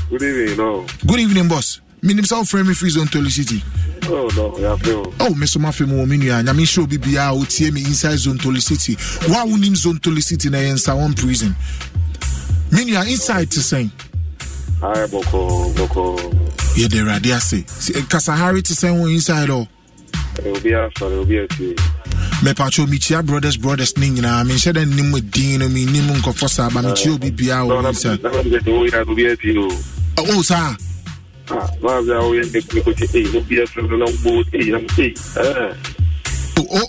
[0.09, 0.57] Good evening.
[0.57, 0.87] No.
[1.05, 1.81] Good evening, boss.
[2.01, 3.61] Me name is frame free zone Toli City.
[4.05, 5.13] Oh no, yeah, feel.
[5.19, 5.59] Oh, Mr.
[5.59, 6.43] Mafi mo minu ya.
[6.43, 8.97] Nyami show bibi ya o tie me inside zone Toli City.
[9.29, 11.55] Wa unim zone Toli City na yensa one prison.
[12.71, 13.91] Minu ya inside to say.
[14.81, 16.17] Hi, boko boko.
[16.77, 17.63] Yeah, the radia say.
[18.03, 19.67] Kasahare to say one inside oh.
[22.43, 26.81] Mepatwo mekyia brothers brothers ne nyinaa menhyɛ da nnim din no mennim nkɔfɔ saa ba
[26.83, 28.19] mekyia obi biaa wɔ sɛ
[30.45, 30.77] saa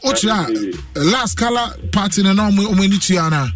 [0.04, 3.48] wokyerɛ a last color party no na ɔmo ani tua no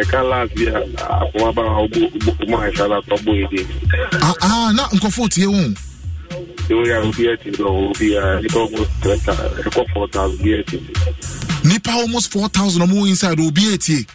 [0.00, 3.64] ɛka last bi akoma ba ɔmo ahɛsa la tɔbɔ yi de
[4.74, 5.74] na nkɔfo tie wo
[11.64, 14.06] nipa almost four thousand ɔmo inside obi etie.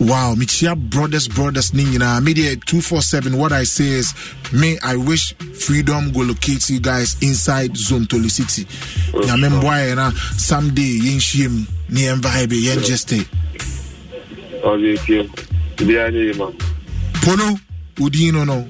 [0.00, 3.38] Wow, Michia brothers, brothers, Nina, media 247.
[3.38, 4.12] What I say is,
[4.52, 8.64] me, I wish freedom go locate you guys inside Zone Toli City.
[9.12, 13.08] Nyamemboy, na someday, yin shim, ni vibe, yen just
[16.36, 16.50] ma
[17.20, 17.58] pono
[18.00, 18.68] udin no no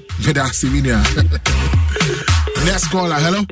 [0.83, 1.03] nea
[2.65, 3.45] next caller hello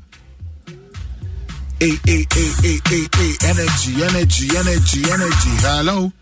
[1.80, 5.54] Hey, hey, hey, hey, hey, hey, energy, energy, energy, energy.
[5.60, 6.14] Hello.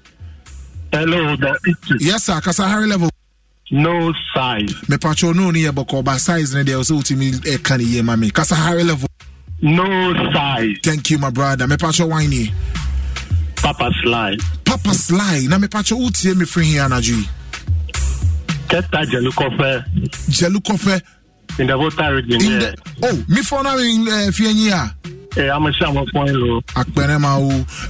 [0.92, 2.42] Hello, the Yes, sir.
[2.42, 3.12] Kasa high level.
[3.70, 4.74] No size.
[4.90, 8.16] Me pacho no ni boko ba size ne there so utimi e kan ye ma
[8.16, 8.32] me.
[8.32, 9.08] Kasa high level.
[9.62, 9.86] No
[10.34, 10.78] size.
[10.82, 11.68] Thank you, my brother.
[11.68, 12.52] Me pacho whiny.
[13.58, 14.38] Papa Sly.
[14.66, 15.46] Papa Sly.
[15.48, 17.24] Na me pacho utie me free here anaju.
[18.72, 19.84] Keta Jelukofe.
[20.30, 21.02] Jelukofe.
[21.60, 22.42] In the Volta region.
[22.42, 22.60] In yeah.
[22.60, 24.96] the, oh, me for now in uh, Fienya.
[25.36, 26.62] Hey, I'm a Shama Point Low.
[26.76, 27.36] Akpenema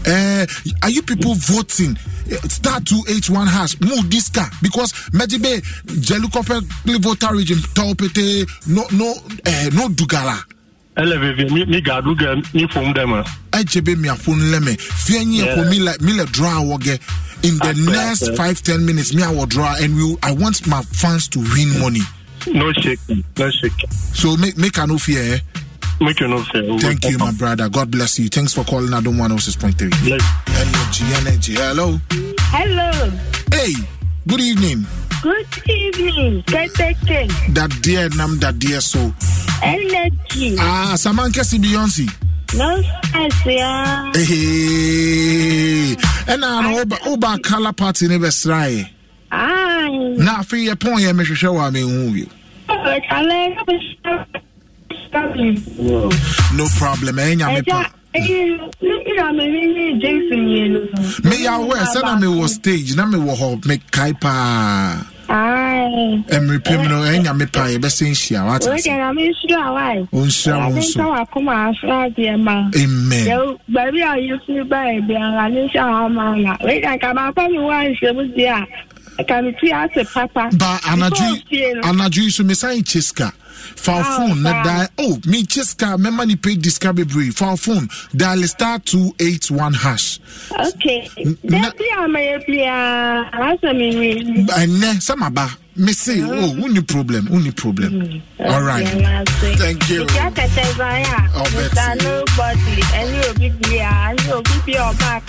[0.08, 0.46] uh,
[0.82, 1.96] are you people voting?
[2.32, 3.80] Eh, Star two eight one hash.
[3.82, 6.62] Move this car because Medibe Jelukofe
[7.00, 10.44] voter region Taupete no no uh, no Dugala.
[10.98, 13.10] Eleveve mi mi gadu ge mi fom dem.
[13.10, 14.78] Ejebe mi afun leme.
[14.78, 15.56] Fienyi Yeah.
[15.56, 17.00] for me like me le draw woge.
[17.44, 18.38] In the Akpe, next akpe.
[18.38, 21.80] five ten minutes, me I will draw and we I want my fans to win
[21.80, 22.02] money.
[22.48, 23.24] No shaking.
[23.38, 23.90] No shaking.
[24.14, 25.36] So make make no fear.
[25.36, 25.40] Eh?
[26.00, 26.80] Make you no fear.
[26.80, 27.70] Thank you, my brother.
[27.70, 28.28] God bless you.
[28.30, 29.92] Thanks for calling Adom 106.3.
[30.48, 31.54] Energy, energy.
[31.56, 32.00] Hello.
[32.50, 33.12] Hello.
[33.52, 33.74] Hey,
[34.28, 34.86] good evening.
[35.22, 36.42] Good evening.
[36.48, 37.54] Keteke.
[37.54, 39.14] That dear nam that dear so.
[39.62, 40.56] Energy.
[40.60, 42.10] Ah, Samanka si Beyonce.
[42.54, 44.12] No stress, yeah.
[44.14, 45.96] Hey,
[46.28, 48.90] and now oba oba color party ne besrai.
[49.32, 50.16] Aye.
[50.18, 52.28] Na afei yɛ pɔn yɛ mehwehwɛ wɔ a mehu bio.
[56.54, 57.86] No problem, ɛyɛ nyame pa.
[61.24, 67.24] meyɛ aware sɛ na mewɔ stage na mewɔ hɔ mekae paa ɛmmere pem no ɛyɛ
[67.24, 68.84] nyame pa yɛbɛsɛ nhyia wate ase.
[70.14, 70.98] Ɔnhyira wo nso.
[72.76, 73.28] Amen.
[73.72, 76.58] baabi a ɔyɛ baa biara ne nhyɛ hɔ ama na.
[76.64, 78.66] Wei ka baakɔ me wɔ anhyɛmu di a
[79.20, 80.50] ɛka me ase papa.
[80.58, 81.44] Ba anadwo yi-
[81.84, 83.32] anadwo yi so mesan kye sika
[83.88, 84.88] Ah, phone na dial.
[85.00, 87.88] Oh mekye sika mɛma ne pay disika bebree wo phone.
[88.16, 90.20] Dial star 281 hash.
[90.52, 91.10] Okay.
[91.44, 97.28] Dabi a mayɛ biara asɛ mewie ɛnɛ sɛ maba mese oh wonni problem?
[97.28, 98.22] Wonni problem?
[98.40, 98.88] Alright
[99.58, 100.06] thank you.
[100.06, 101.98] Ìjà kẹ̀kẹ́ Zaya, Ọbẹ̀ Mr.
[101.98, 102.04] tí.
[102.04, 105.22] Nobody, ẹni òbí bí i à, ẹni òbí bí ọba.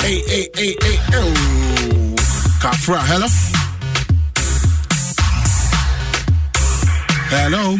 [0.00, 2.14] Hey, hey, hey, hey, oh.
[2.62, 3.26] Kafra, hello?
[7.30, 7.76] Hello?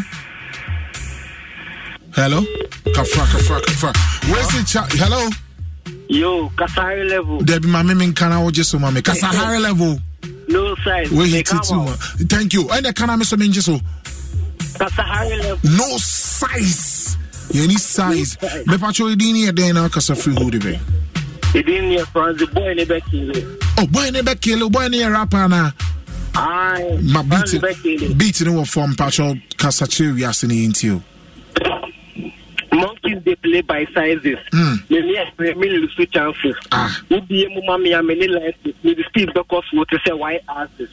[2.13, 2.41] Hello?
[2.93, 4.29] Kafra, Kafra, Kafra.
[4.31, 4.91] Where's the chat?
[4.93, 5.29] Hello?
[6.07, 7.39] Yo, Kasahare level.
[7.41, 9.03] Debbie, my mimi kana oje so mami.
[9.03, 9.97] Kasa high level.
[10.47, 11.11] No size.
[11.11, 11.85] We hit it too.
[12.27, 12.69] Thank you.
[12.69, 13.77] And the kana me so minji so.
[14.77, 15.69] Kasahare level.
[15.77, 17.17] No size.
[17.51, 18.37] You need size.
[18.67, 20.79] Me pacho idini e den na kasa free hood be.
[21.53, 23.57] Ìdí ni ẹ̀fọ́ the boy ní bẹ́ẹ̀ kiri.
[23.79, 25.71] Oh, boy ne be kill, boy ne rapper na.
[26.39, 26.97] Aye.
[27.03, 28.13] Ma beat Boy ní bẹ́ẹ̀ kiri.
[28.15, 31.01] beat ne wo form pacho kasa che wiase ne intio.
[32.71, 34.37] Monkeys dey play by sizes.
[34.53, 34.77] Mm.
[34.89, 36.55] Mèmí ẹ̀fọ́ mi lè so chances.
[37.09, 38.75] Wúbi emu ma mi àmì ní lenses.
[38.83, 40.89] Mi di speed bẹ́kọ̀ fún o ti sẹ́ wáyé asses.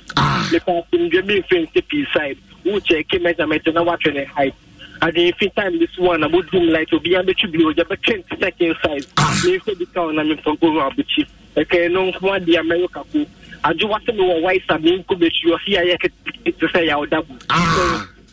[0.53, 2.39] Nípa ǹjẹ́ mi nfẹ̀ ń tẹ́pì side.
[2.65, 4.55] Wú kyẹ̀ kí measurement náà wá twẹ̀ ní height.
[5.03, 7.85] Adi nfi time this one na mo doom light obi ya bɛtwi bi o jɛ
[7.85, 9.07] bɛ twenty second size.
[9.45, 11.27] Mi nfɛ bi ka o na mi nfa nkoro abukyi.
[11.57, 13.05] Ɛkɛ no nko adi amɛyo kako.
[13.19, 13.27] Adwo
[13.65, 17.05] wa sɛ mi wɔ white sa mi nko bɛtwi ɔsi ayɛ kete te sɛ yaw
[17.07, 17.35] dabu.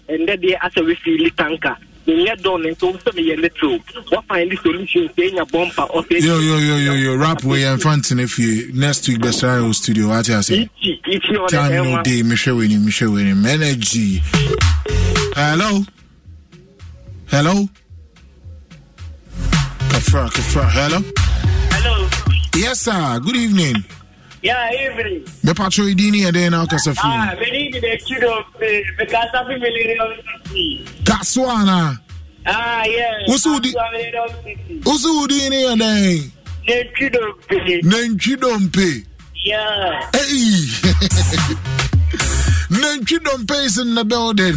[0.09, 1.77] Ɛndɛ deɛ asɛ we fili tanka.
[2.07, 3.79] Nyɛ dɔn ne nso sɛ mi yɛ little.
[4.11, 6.21] Wa find the solution sɛ enya bumper ɔsɛ.
[6.21, 9.71] Yo, yo, yo, yo, yo, rap way and fancy if you next week best radio
[9.71, 10.09] studio.
[10.09, 10.69] What I say?
[10.81, 12.03] Ichi ichi ɔdɛ Time no ɛma.
[12.03, 13.45] day, Michelle winning, Michelle winning.
[13.45, 14.21] Energy.
[15.35, 15.83] Hello?
[17.27, 17.67] Hello?
[19.89, 20.99] Kafra, Kafra, hello?
[21.71, 22.09] Hello.
[22.55, 23.19] Yes, sir.
[23.23, 23.83] Good evening.
[24.43, 25.25] Yeah, evening.
[25.43, 27.45] Me patro idini and then I'll kasa Ah, free.
[27.49, 30.85] many di de chido pe because of the millennium city.
[31.03, 31.97] Kaswana.
[32.45, 33.23] Ah, yeah.
[33.29, 33.73] Usu di-
[34.85, 36.31] Usu udini and then.
[36.67, 37.81] Ne chido pe.
[37.83, 39.05] Nentwi dompe.
[39.45, 40.09] Yeah.
[40.13, 40.67] Hey.
[42.69, 44.55] Nentwi dompe is in the building.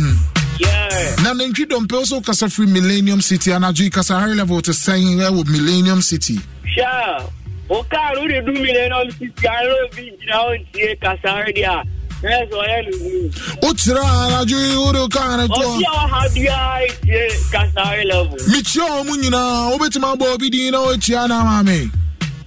[0.59, 1.15] Yeah.
[1.23, 5.19] na nantwi dɔmpɛ also kasa firi millennium city anadwo yi kasa high level te sɛn
[5.21, 7.29] ɛwɔ millennium city Sure.
[7.69, 11.83] O karu de du millennium city aro bi jina o tie kasare dia.
[12.23, 13.31] Yes, o ye lu.
[13.63, 16.61] wokyerɛ a anadwo yi wode kaa ne O toɔ ti o ha dia
[17.05, 18.39] tie kasare level.
[18.53, 21.91] mekyia ɔ mu nyinaa wobɛtumi abɔ obi din na woakyia no ama me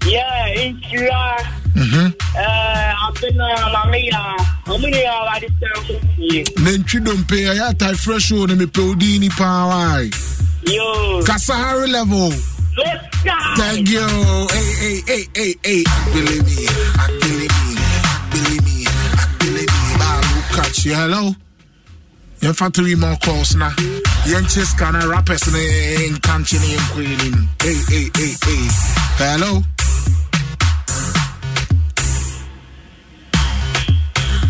[0.08, 1.38] Yeah, insira.
[1.76, 2.14] Mhm.
[2.36, 4.24] Eh, abena mamia.
[4.68, 6.44] Omuni ya wa di tie.
[6.64, 10.10] nantwi dompe ɛyɛ atae fresh o ne mepɛ wo din ni paa wae
[10.66, 11.22] Yo.
[11.26, 12.32] kasa high level
[13.58, 14.06] Thank you.
[14.52, 15.84] Hey, hey, hey, hey, hey.
[16.14, 16.68] Believe me.
[16.96, 17.76] I believe me.
[18.32, 18.86] Believe me.
[18.88, 19.84] I believe me.
[20.00, 20.94] I'll catch you.
[20.96, 21.36] Hello.
[22.42, 23.70] You're fat to more calls now.
[24.24, 27.50] Yenche scanner rappers in country and Queen.
[27.62, 28.68] Hey, hey, hey, hey.
[29.20, 29.62] Hello.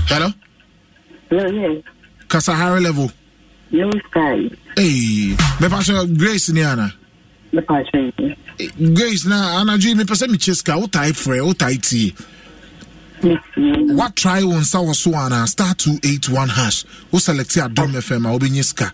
[0.08, 0.30] Hello.
[1.32, 1.82] Yeah, yeah.
[2.28, 3.12] Kasahare level.
[3.72, 4.50] Yo, Sky.
[4.76, 6.94] Hey, me pass your grace, Niana.
[8.94, 12.14] grace na anadwo yi mepɛ sɛ mekye sika wotae frɛ wotae tie
[14.00, 18.64] watrae wo nsa wɔ so anaa star 281 hash wo select adom fm a wobɛnya
[18.64, 18.92] sika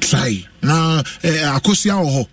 [0.00, 2.26] try na eh, akosia wɔ hɔ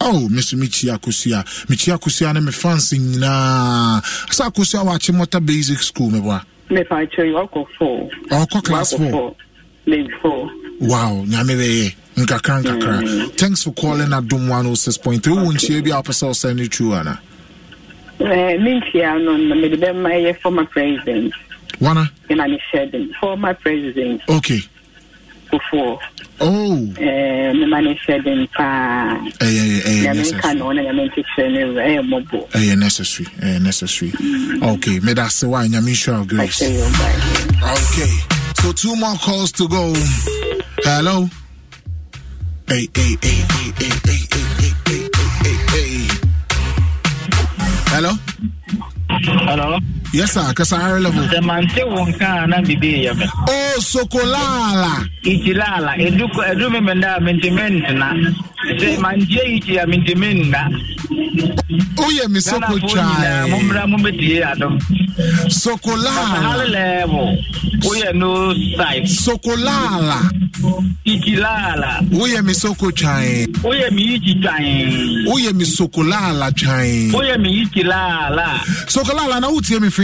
[0.00, 0.56] Oh, Mr.
[0.56, 1.44] Michi Akusia.
[1.68, 4.00] Michi Akusia ne me fancy nyinaa.
[4.32, 6.40] Sa Akusia wa Chimota Basic School me bwa.
[6.70, 8.08] Me pa chiri, ọkọ four.
[8.30, 9.36] Ọkọ class four.
[9.84, 10.50] 4 maybe four.
[10.80, 13.36] Wow nyame bɛyɛ nkakra nkakra mm.
[13.36, 17.20] thanks for calling adom 106.3 wowɔ nkyia bi a wopɛ sɛ wosɛ no true ana
[18.20, 21.32] Eh, me nkyia no no mede bɛma yɛ eh, former president.
[21.80, 24.22] Wana ɛna ne hyɛ den former president.
[24.28, 24.60] Okay.
[25.50, 25.98] Fofoɔ
[26.40, 26.92] oh.
[26.96, 30.38] Eh, mema ne hyɛ den paa ɛyɛ ɛyɛ nyame necessary.
[30.40, 34.10] nka no na nyame nkyekyerɛ no wura ɛyɛ mmɔbɔ ɛyɛ necessary ɛyɛ necessary.
[34.12, 34.62] Mm.
[34.74, 39.92] Okay meda ase wa nyame nhyira wo grace okay so two more calls to go
[40.84, 41.28] hello
[42.66, 45.08] hey hey hey hey hey hey hey hey hey
[45.42, 46.08] hey hey
[47.92, 48.12] hello
[49.46, 49.78] Hello.
[50.14, 50.52] Yes, sir.
[50.54, 51.26] Kasa higher level.
[51.26, 53.14] The man say one can and be there.
[53.48, 55.08] Oh, sokolala.
[55.24, 58.14] Edu edu me menda mentiment na.
[58.78, 60.70] Se manje ichi ya na.
[61.98, 63.50] Oh yeah, me soko chai.
[63.50, 64.78] Mumra mumeti ya do.
[65.48, 66.12] Sokolala.
[66.14, 67.36] Higher level.
[67.84, 69.02] Oh yeah, no side.
[69.02, 70.30] Sokolala.
[71.04, 72.08] Ichilala.
[72.14, 73.46] Oh yeah, me soko chai.
[73.64, 75.26] Oh yeah, me ichi chai.
[75.28, 77.10] Oh yeah, me sokolala chai.
[77.12, 78.60] Oh yeah, me ichilala.
[78.86, 80.03] Sokolala na utie me fi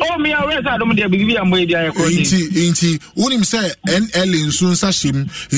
[0.00, 2.20] omi awurẹ sá àdọm díẹ̀ bíbí àmọ èdè ayẹ kọ ní.
[2.22, 2.38] nti
[2.70, 3.60] nti wúnim sẹ
[4.00, 5.10] nl nsu nsa ṣe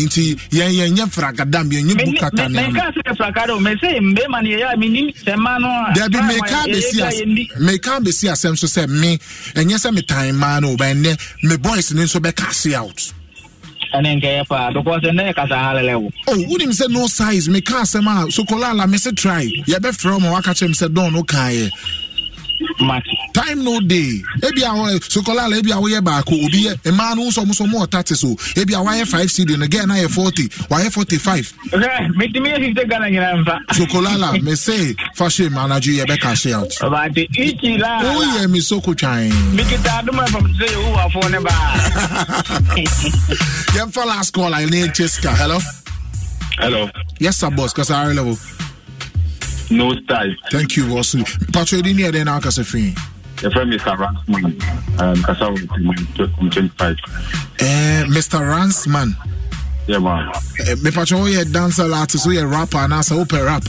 [0.04, 2.56] nti yẹn frakadam yẹn nyẹ bukata ní.
[2.58, 5.68] mẹka sẹ frakadam mẹ sẹ mbẹẹma ni ẹyà mi ní sẹmá nù.
[5.96, 6.56] dẹbi mẹka
[7.96, 9.16] abesi mẹka so sẹ mi
[9.54, 11.12] ẹnyẹ sẹ mi maa nù ọba ẹnẹ
[11.62, 13.00] boys ni nso bẹ kasi out.
[13.94, 17.48] ɛne nkɛyɛ paa because ɛnɛ yɛ kasa halelɛ wo oh, o wonim sɛ no size
[17.48, 21.22] meka asɛm a sokola ala me se try yɛbɛfrɛ ma waka kyerɛ m sɛ no
[21.22, 21.70] kaeɛ
[22.80, 23.08] match.
[23.32, 27.46] time no dey ebi àwọn sokolala ebi àwọn yẹ baako obi yẹ mmaa no nsọ
[27.46, 30.48] muso mu ọta ti so ebi àwọn ayẹ five cd no gẹ́ẹ̀ na yẹ forty
[30.70, 31.46] Wa yẹ forty five.
[31.72, 33.58] ṣe mi ti mi yẹ fifty ghana nyina nfa.
[33.76, 36.70] sokolala mi se fashe manaju yẹ bẹ cash out.
[36.82, 37.98] ọba àti ìkì la.
[38.02, 39.30] ó yẹ mi soko twan.
[39.54, 41.28] mi kìtà àdúmọ̀ ẹ̀fọ̀ mi ti sẹ́ yòówù wà fún ọ
[43.92, 45.58] fa last call I need ẹ̀ hello.
[46.58, 46.88] hello.
[47.20, 48.36] yes sir boss kasa are level
[49.76, 50.34] no style.
[50.50, 51.24] Thank you, Wasu.
[51.52, 52.98] Patrick, you need now, Kasafin.
[53.40, 53.96] The friend Mr.
[53.96, 54.44] Ransman,
[55.00, 56.96] um, Kasawa, I'm 25.
[57.04, 57.64] Uh,
[58.08, 58.40] Mr.
[58.40, 59.12] Ransman.
[59.86, 60.30] Yeah, man.
[60.30, 63.02] Uh, me Patrick, oh, you're a dancer, artist, oh, you're oh, a rapper, and I'm
[63.12, 63.64] open rap.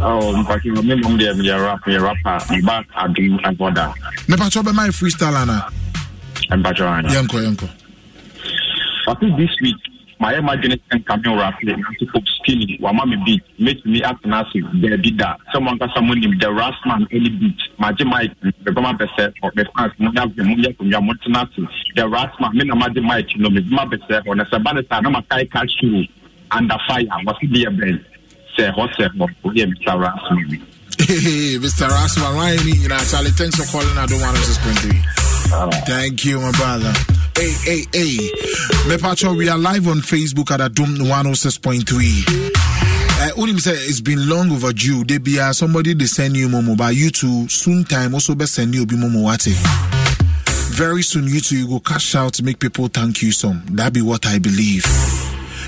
[0.00, 3.94] Oh, mpaki mi mum me mi rap mi rapper mi back adu aboda.
[4.28, 5.70] Me patro be my freestyle ana.
[6.50, 7.08] Me patro ana.
[7.12, 7.68] Yanko yanko.
[9.06, 9.76] I think this week
[10.24, 15.18] my mayɛ m'adwene nkame wrafle nanso pop skinny wama me beat mɛtumi atena ase baabi
[15.18, 18.32] that?" Someone mo ankasa monim the rasman any beat My magye mike
[18.64, 22.88] mebɛma bɛsɛ hɔ mefans monyɛ adwe money, akonnwa montena ase the rasman me na my
[22.88, 26.08] mike no mebɛma bɛsɛ hɔ na sɛ ba ne saa na makae ka e suro
[26.52, 28.00] under fire wɔse deɛ bɛn
[28.56, 30.60] sɛ hɔ sɛ hɔ woyɛ mr rasman
[30.96, 31.88] Hey, Mr.
[31.88, 33.30] Rasman, why are you in Charlie?
[33.32, 33.98] Thanks for calling.
[33.98, 35.23] I don't want to spend you.
[35.86, 36.92] Thank you, my brother.
[37.36, 38.30] Hey, hey, hey.
[38.88, 42.50] Me Pacho, we are live on Facebook at Adom 106.3.
[43.16, 45.04] Uh, say it's been long overdue.
[45.04, 48.46] They be uh, somebody they send you momo, but you too soon time also be
[48.46, 49.54] send you be momo wate.
[50.74, 53.62] Very soon you two you go cash out make people thank you some.
[53.70, 54.82] That be what I believe.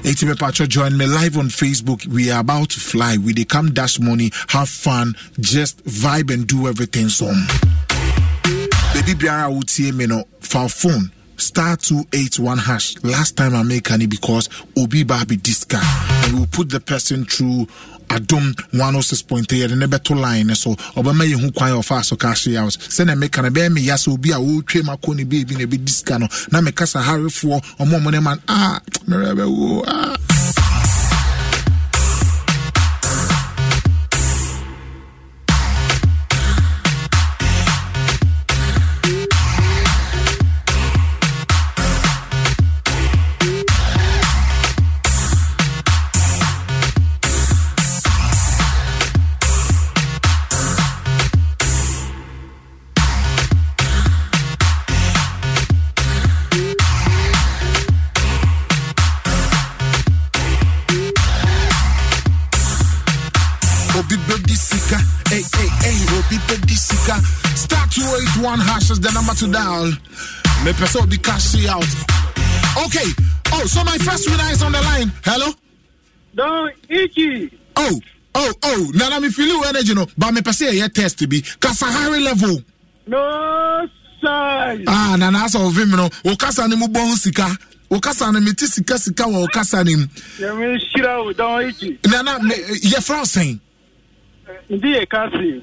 [0.02, 2.04] Etime Pacho, join me live on Facebook.
[2.06, 3.16] We are about to fly.
[3.18, 7.46] We they come dash money, have fun, just vibe and do everything some.
[9.06, 11.12] Baby Biara see me no for phone.
[11.36, 12.96] Star 281 hash.
[13.04, 15.80] Last time I make any because Obi this guy.
[16.24, 17.68] And we'll put the person through
[18.08, 22.16] adom 106.3 yɛde ne bɛto line ne so ɔbɛma yɛ hu kwan a ɔfa so
[22.16, 25.52] cash out sɛnea meka no bɛyɛ meya sɛ obi a wɔretwa mu akɔ ne baabi
[25.58, 30.16] na ɛbɛdi sika no na meka sa harefoɔ ɔmo ɔmo ma ah merɛ bɛwo ah
[69.46, 69.92] to dial.
[70.64, 71.84] Me person be cash out.
[72.86, 73.08] Okay.
[73.52, 75.12] Oh, so my first winner is on the line.
[75.24, 75.52] Hello?
[76.34, 77.50] Don Ichi.
[77.76, 78.00] Oh,
[78.34, 78.90] oh, oh.
[78.94, 80.06] Nana me feel energy no.
[80.16, 81.40] But me person here test be.
[81.42, 82.62] Kasahari level.
[83.06, 83.88] No
[84.20, 84.84] size.
[84.86, 86.08] Ah, nana asa of him no.
[86.24, 87.48] O kasa ni mu bon sika.
[87.90, 89.94] O kasa ni meti sika sika wa o kasa ni.
[89.94, 91.98] Yẹmi ṣíra o Don Ichi.
[92.06, 93.60] Nana, me, ye fra saying.
[94.70, 95.62] Ndi yẹ Kasim.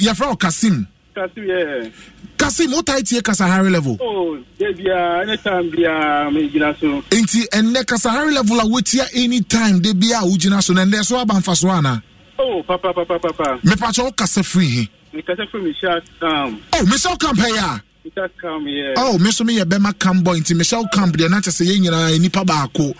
[0.00, 0.86] Ye fra Kasim.
[1.14, 1.92] Kasim yẹ.
[2.38, 3.96] Kasim, what I tie Kasahare level?
[4.00, 7.02] O de bia anytime bia mi gyina so.
[7.10, 11.18] nti ɛnnɛ kasahare level a wotia anytime de bia a wogyina so na ɛndɛ so
[11.18, 12.02] aba mfa so ana
[12.38, 13.58] O papa papa papa.
[13.64, 16.58] mepakyɛ wokasa firi he Mi kasa fún mi ṣá kam.
[16.72, 18.94] oh Michel Camp ɛyɛ a Mi ṣá kam yẹ.
[18.96, 21.80] oh me so meyɛ bɛma camp boy nti Michel Camp deɛ na kyɛ sɛ yɛn
[21.84, 22.94] nyinaa nnipa baako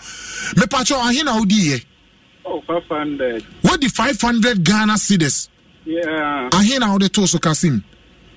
[0.55, 1.83] mepakyɛ ahe na wodiiɛ
[2.45, 3.43] O five hundred.
[3.63, 5.49] wodi 500 Ghana cedis
[5.85, 6.49] Yeah.
[6.53, 7.83] ahe na wode too so kasim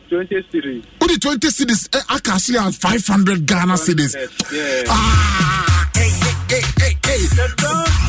[0.08, 0.84] Twenty three.
[1.00, 4.14] wode 20 cities eh, aka ahyere a 500 ghana cities
[4.52, 4.84] Yeah.
[4.88, 5.72] Ah.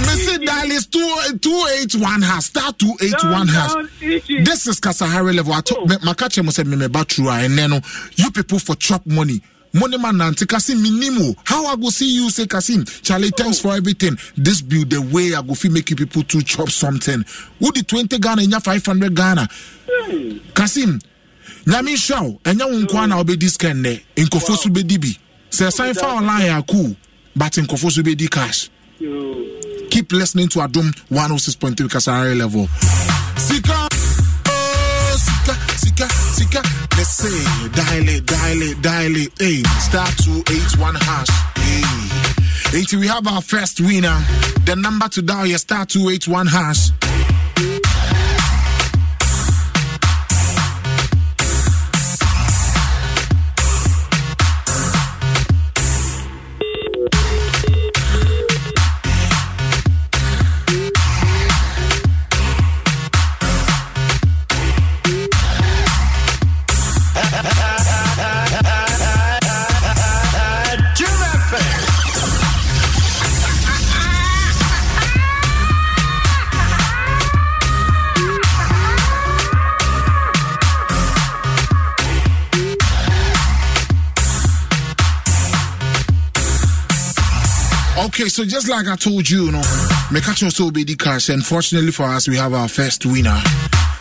[0.02, 3.74] Missy dial is two two eight one hash star two eight one hash.
[4.00, 5.54] This is Kasahari level.
[5.54, 6.76] I told my catcher must have me
[7.06, 7.82] true and then
[8.16, 9.41] you people for chop money.
[9.74, 11.36] Money man nanti Kasim minimo.
[11.45, 12.84] How I go see you say Kasim?
[12.86, 14.18] Charlie, thanks for everything.
[14.36, 17.24] This build the way I go feel make you people to chop something.
[17.62, 19.48] Would the 20 Ghana and 500 Ghana?
[20.54, 21.00] Kasim,
[21.68, 25.18] nyame nhyira wo ɛnyɛ wo nko a na wobɛdi sika nnɛ nkɔfo so bɛdi bi.
[25.51, 26.95] Sɛ ɛsan fa online a cool
[27.36, 28.70] but nkɔfo so bɛdi cash.
[29.89, 32.68] Keep listening to adom 106.3 kasarare level.
[33.38, 33.88] Sika
[34.47, 36.61] oh, sika sika sika.
[36.97, 39.32] Let's say dial it dial it dial it.
[39.39, 41.28] Hey star 281 hash.
[41.57, 42.80] Hey.
[42.80, 44.18] Until we have our first winner
[44.65, 46.91] the number to dial is star 281 hash
[88.20, 89.61] Okay, so just like I told you, you know,
[90.09, 91.30] Mekacho the cash.
[91.30, 93.39] Unfortunately for us, we have our first winner.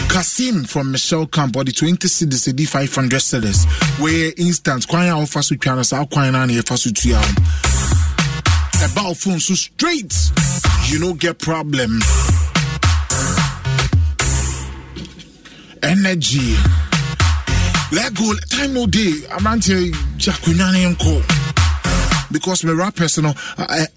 [0.09, 3.67] Kasim from Michel Camp or the 20 cedis, the 500 sellers.
[4.01, 7.21] Where instant, kwanya offer su piano, sa kwanya na offer su tuya.
[8.91, 10.15] About phone so straight,
[10.87, 12.01] you know, get problem.
[15.83, 16.57] Energy.
[17.93, 18.33] Let go.
[18.49, 19.13] Time no day.
[19.31, 19.93] I'm not here.
[20.17, 21.46] Jakunyani and
[22.37, 23.33] because me rappers no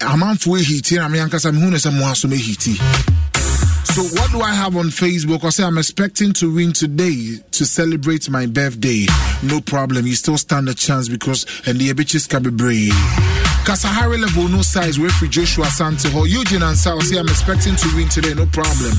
[0.00, 2.76] amanfo ehiti na me ankasa me hu ne sɛ mo aso me hiti
[3.84, 5.42] so what do I have on Facebook?
[5.42, 9.06] I say I'm expecting to win today to celebrate my birthday.
[9.42, 10.06] No problem.
[10.06, 12.92] You still stand a chance because and the bitches can be brave.
[13.64, 14.96] Kasahare level no size.
[14.96, 17.00] For Joshua Santiho, Eugene and Sal.
[17.00, 18.32] Say I'm expecting to win today.
[18.34, 18.92] No problem.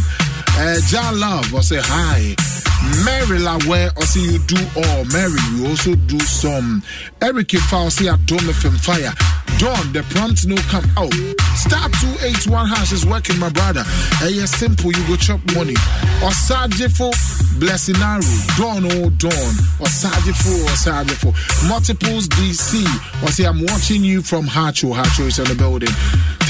[0.57, 1.53] Uh, John Love.
[1.55, 2.35] I say hi.
[3.05, 3.89] Mary Lawe.
[3.95, 5.05] I see you do all.
[5.05, 6.83] Mary, you also do some.
[7.21, 7.91] Eric Ifao.
[7.91, 9.13] Say I don't from fire.
[9.61, 11.13] John, the prompt no come out.
[11.53, 13.83] Star 281 hash is working, my brother.
[14.17, 15.75] Hey, yes, simple, you go chop money.
[16.25, 17.13] Or Osajifo,
[17.61, 18.25] Blessinaru,
[18.57, 19.53] Dawn, oh, Dawn.
[19.77, 21.29] Osajifo, Osajifo.
[21.69, 22.81] Multiples DC.
[23.21, 24.95] Or say, I'm watching you from Hacho.
[24.95, 25.93] Hacho is in the building.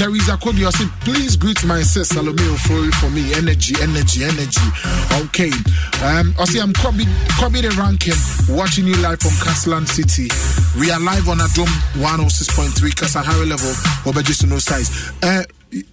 [0.00, 3.34] Teresa Kodi, I say, please greet my sis, Salomeo Furry for me.
[3.34, 4.24] Energy, energy, energy.
[4.24, 4.66] Energy.
[5.28, 5.52] Okay.
[6.04, 7.04] Um, I see I'm Kobe,
[7.38, 8.16] Kobe the ranking,
[8.48, 10.28] watching you live from Castle City.
[10.80, 11.68] We are live on Adom
[12.00, 13.70] 106.3 Kasahare level,
[14.08, 14.88] Obejisu no size.
[15.22, 15.44] Uh,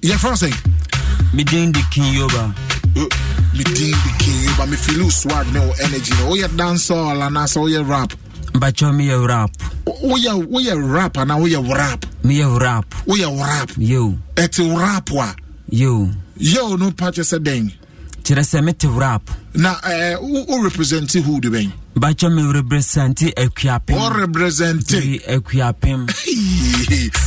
[0.01, 0.53] yeah, thing.
[1.35, 2.55] Midin the King Yoba.
[3.53, 7.21] me din de king you but me feel you swag no energy no woyɛ dancehall
[7.21, 8.13] anaasɛ woyɛ rap
[8.59, 9.51] But you me meyɛ rap
[9.85, 14.77] woyɛ woyɛ rap and now you woyɛ rap Me meyɛ rap woyɛ rap yo ɛte
[14.77, 15.35] rap a
[15.69, 17.71] yo yo no pa kyɛ sɛ dɛn
[18.23, 23.95] kyerɛ sɛ mete rap na eh, wo represent who de bɛn bakyɛ me represente akuapem
[23.97, 26.07] wo represente akuapem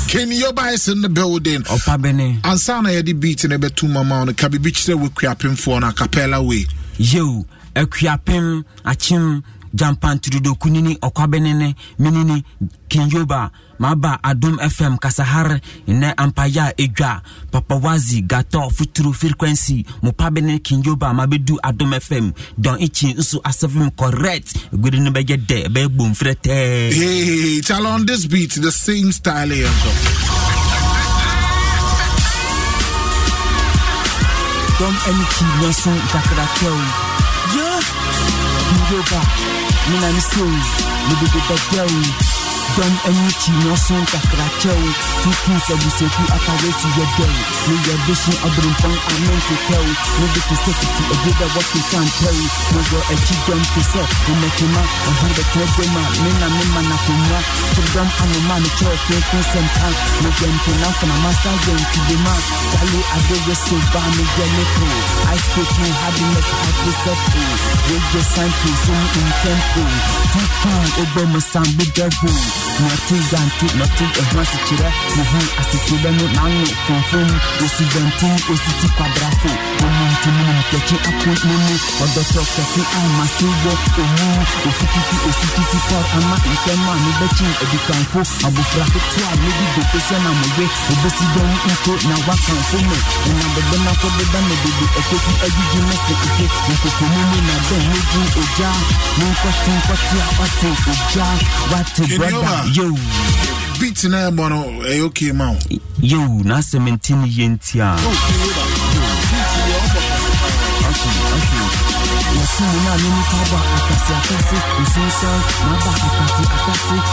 [0.43, 1.63] Yoba is in building.
[1.63, 2.39] Opa bene.
[2.43, 6.47] Ansa na yɛde beat no bɛto mama no ka biribi kyerɛ wɔ akuapemfoɔ no acapella
[6.47, 6.67] way.
[6.99, 9.43] Yo akuapem akyem
[9.75, 12.45] jampanturudokunini ɔkwabɛnene menini
[12.89, 21.13] kinyoba maba adom fm kasahar nnɛ ampaya a ɛdwa papawazi gato futuro frequency mopabene kinyoba
[21.15, 26.93] mabɛdu adom fm dɔn ikyi nso asɛfem correct ɛgude no bɛgye dɛ ɛbɛyɛ bomfrɛ tɛɛ
[26.93, 29.67] Hey, tell on this beat the same style here.
[29.67, 29.91] So.
[34.79, 37.12] dɔm ani kyi nɛso ntakrakɛw yɛ
[38.93, 39.21] kinyoba
[39.91, 40.59] mena ne sei
[41.09, 42.42] medede
[42.77, 44.83] bɛdɛw dɔm ani kyi nɛso ntakrakyɛw
[45.23, 47.33] tukins abusuaku akawasi yɛdɛw
[47.69, 49.85] meyɛ dehye aberempɔn amentetɛw
[50.21, 52.37] mede te sɛ titi ɛdeda wɔte sampɛw
[52.73, 57.39] mewɔ akyi dɔm te sɛ womatema ɔhare bɛtena dwam a mena mema nakomua
[57.75, 59.89] kyerdɔm anoma mekyerɛ kronkron sɛmpa
[60.23, 62.35] meyɛ mpena mfanamasa yɛ ntidema
[62.73, 64.87] sale adewɛ so ba meyɛ lepo
[65.35, 67.43] icecoating happiness hypercepto
[67.89, 69.83] weyɛ santo so mu intempo
[70.33, 71.41] tukan obɔ mu
[72.63, 77.31] san bedavo nɔte gante nɔte ɛho asekyerɛ ne ho asekyerɛ no n'ano fonfom
[77.65, 79.51] osubɛnten osisi kwadrafo
[79.85, 84.27] omuntimunum kɛkye apo mu ɔdɔtɔ kɛse a mase wɔ omu
[84.69, 90.31] ofititi ositisi kɔr ama ntɛm a mebɛkye adikanfo abofra ketewa a medi dope sɛ na
[90.41, 92.97] moyɛ obɛsi dɛn mpo na wakamfo me
[93.29, 98.23] ɛnabɛbɛ na kɔbɛda na dede ɛkɔsi agyigyi me se ese nkokomu mu na dɛn megyu
[98.41, 98.71] ogya
[99.19, 101.27] menkɔte nkɔte a ɔse ogya
[101.71, 102.87] wate brɔda yo.
[103.81, 105.59] Beat na ɛbɔ no ɛyɛ okay ma wo
[106.01, 106.19] yo
[106.93, 107.97] nti ne yɛ nti a
[112.43, 114.59] yɛsene no a ne nipa bɔ akase akase
[115.69, 117.07] maba na na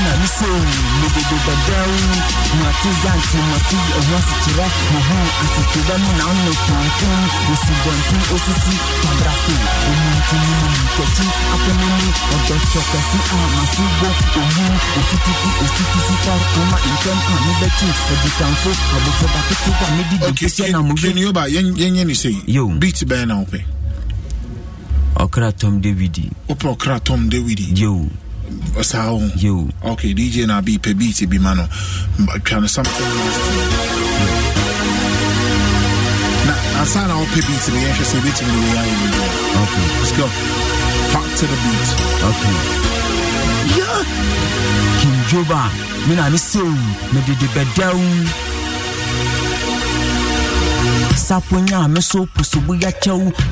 [0.00, 0.26] na
[1.70, 7.20] na Mati yantu mati ɛho asekyerɛ Maho asekyerɛ mu na ɔno pɔnten
[7.52, 9.52] Osibɔnten osisi pabrafo
[9.90, 11.26] Omuntini mu nkɛkyi
[11.78, 14.08] mu Ɔdɔtɔ kɛse a maso bɔ
[14.40, 14.64] omu
[14.98, 20.94] Ositiki osikisi far koma ntɛm a mebɛkyi Adikanfo abofra bakete wa medi dɔkisɛ na mo
[20.94, 22.66] Kini yoba yɛnyɛ ne sɛ Yo.
[22.80, 23.60] Beat bɛn na wopɛ
[25.20, 26.30] Ɔkra Tom David.
[26.48, 27.78] Wopɛ ɔkra Tom David.
[27.78, 28.08] Yo.
[28.82, 29.68] Saa wo Yo.
[29.82, 31.64] Okay dj na bi pɛ beat bi ma no
[32.18, 33.44] Mba- twa no something last
[36.46, 39.08] na ansa na wopɛ beat no yɛhwɛ sɛ ɛbɛtumi ne wei ayɛ bi
[39.60, 39.86] Okay.
[40.00, 40.26] Let's go.
[41.12, 41.88] Back to the beat.
[42.30, 42.56] Okay.
[43.76, 44.02] Yeah.
[45.00, 45.62] King Joba,
[46.08, 46.62] mina mi se
[47.12, 47.98] me de de bedau.
[51.16, 52.90] Saponya a me so posobo ya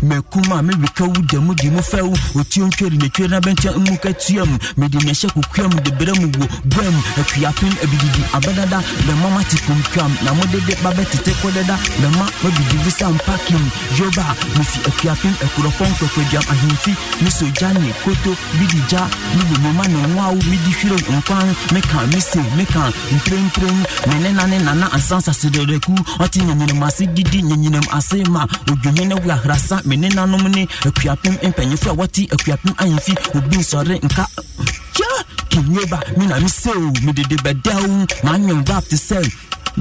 [0.02, 2.12] me weka wo da mu di mu fɛw.
[2.34, 6.14] Otuo ntwari ne twari na bɛnkyɛ mu ka tuam mede ne hyɛ kokuam de berɛ
[6.20, 6.94] mu wo guam.
[7.18, 13.64] Akuapem abididi abɛdada bɛma mate komtwam na modede babɛtete kɔdada bɛma mabidi visa mpakim
[13.98, 14.24] yoba
[14.56, 16.92] mefi akuapem akurɔpɔn nkɔkwaduam ahemfi.
[17.22, 19.08] Me so gya ne koto bidi gya.
[19.36, 21.54] Mede moma ne nwaw medi hwere nkwan.
[21.72, 23.78] Meka mese meka mprempren
[24.08, 29.04] me ne na ne nana ansansa sedɛdɛku ɔte nyanyinam ase didi nyanyinam ase ma odwonye
[29.08, 33.94] ne wo ahrasa me ne nanom ne akuapem mpanyimfo a wɔte akuapem ahemfi obi nsɔre
[34.04, 34.24] nka
[34.98, 35.10] ya
[35.48, 37.84] kinyoba me na me sɛ o medede bɛdaw
[38.24, 39.18] maanwem rap te sɛ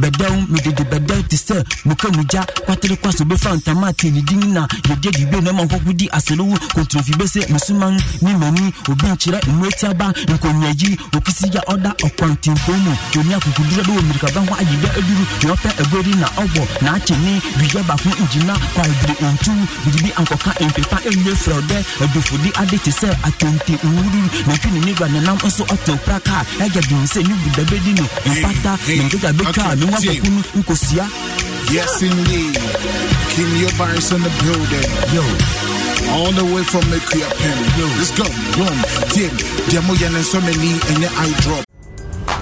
[0.02, 4.54] bɛdaw medede bɛdaw te sɛ muka mugya kwatere kwa so bɛfa ntama ate ne din
[4.54, 9.40] na yɛdeɛ dibio na ma nkɔko di aselewo kontromfi bɛsɛ mesuman ne mani obi nkyerɛ
[9.50, 14.90] mmuati aba nkonnwayi okisi ya ɔda ɔkwantempo mu ɔni akokudura de wɔ mmirikaba ho ayibɛ
[14.98, 19.52] aduru na ɔpɛ aguadi na ɔbɔ na akyene biriya baako ngyina kwaebere ntu
[19.86, 25.08] biribi ankɔka mpepa ɛnyɛ frɛwdɛ adufodi ade te sɛ atonte nwuru na twi ne negua
[25.10, 29.64] nenam nso ɔtew praka ɛgya den sɛ ne buda bɛdi no mpata ne nkagya bɛtwa
[29.72, 31.28] a ne wa bɔko
[31.72, 32.56] Yes, indeed.
[33.36, 34.88] King Yoba is in the building.
[35.12, 35.24] Yo.
[36.16, 37.58] All the way from Mekuya Pen.
[37.78, 37.86] Yo.
[38.00, 38.24] Let's go.
[38.56, 38.78] Boom.
[39.12, 39.36] Tim.
[39.70, 41.66] Demo Yen and so many and your eye drop.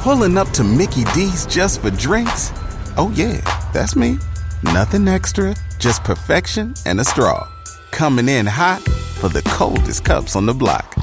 [0.04, 2.52] Pulling up to Mickey D's just for drinks?
[2.98, 3.42] Oh, yeah,
[3.74, 4.20] that's me.
[4.62, 7.48] Nothing extra, just perfection and a straw.
[7.90, 8.82] Coming in hot
[9.20, 10.94] for the coldest cups on the block.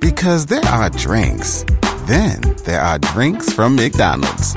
[0.00, 1.64] Because there are drinks,
[2.06, 4.56] then there are drinks from McDonald's.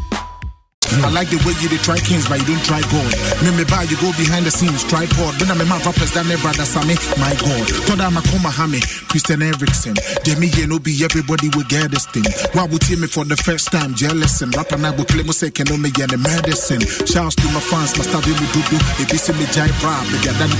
[0.99, 3.11] I like the way you try kings, but you don't try God.
[3.41, 5.39] Me me buy you go behind the scenes, tripod.
[5.39, 7.63] When I'm a man rappers that never brother Sammy, my God.
[7.87, 9.95] Toda Makoma Hame, Christian Eriksen.
[10.27, 12.27] Demi ye no be everybody will get this thing.
[12.51, 13.95] Why would you me for the first time?
[13.95, 16.83] Jealous and rapper now will play me second on me and the medicine.
[17.07, 18.77] Shouts to my fans, my stab me dudu.
[18.99, 20.51] If you see me jai bra, me get that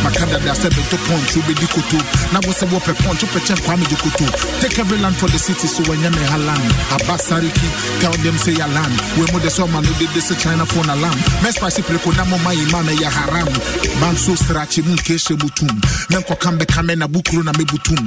[0.00, 2.00] My kada da said to punch, you be the kutu.
[2.32, 4.24] Now what's a whoop a punch, you check kwame the kutu.
[4.64, 6.62] Take every land for the city, so when you me halan.
[6.96, 7.68] Abasariki,
[8.00, 8.94] tell them say a land.
[9.18, 11.18] We mo summer no did this China phone alarm.
[11.50, 13.50] Spicy preko na mo my imam ya haram.
[13.98, 15.74] Man so strachi mun keshe butum.
[16.10, 17.98] Men ko kambe kame na bukuru na me butum.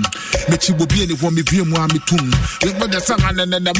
[0.48, 2.24] Me chibo bi ni ho me bi mu amitum.
[2.64, 3.74] Le mo the sama na na na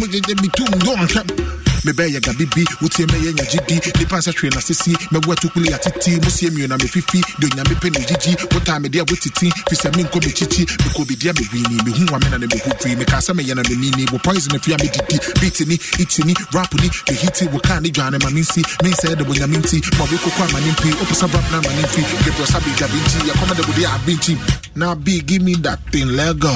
[1.86, 6.20] mebɛyɛ ga bibi wotie mɛyɛ nya gyidi nipa nsɛ hwee na sisi mɛboa tukuli atiti
[6.24, 9.90] mosie mmienu na mefifi de onyame pɛ ne gyigyi wotaa mede a wotiti fi sɛ
[9.96, 13.32] menkɔ mekyikyi mekɔ bidia mewini mehu wa me me na ne mehu firi mekaa sɛ
[13.34, 18.18] meyɛ na menini wo poison afia medidi beatini itini rapni mehiti wo kaa ne dwane
[18.24, 21.58] ma mensi mensɛɛ de bonyame nti ma wobɛkɔkɔ ama ne mpi wopɛ sɛ brap na
[21.58, 24.38] ama ne mfi gebrɛ sa begyabe nti yɛkɔma de bode abe nti
[24.76, 26.54] na be give me that thing let go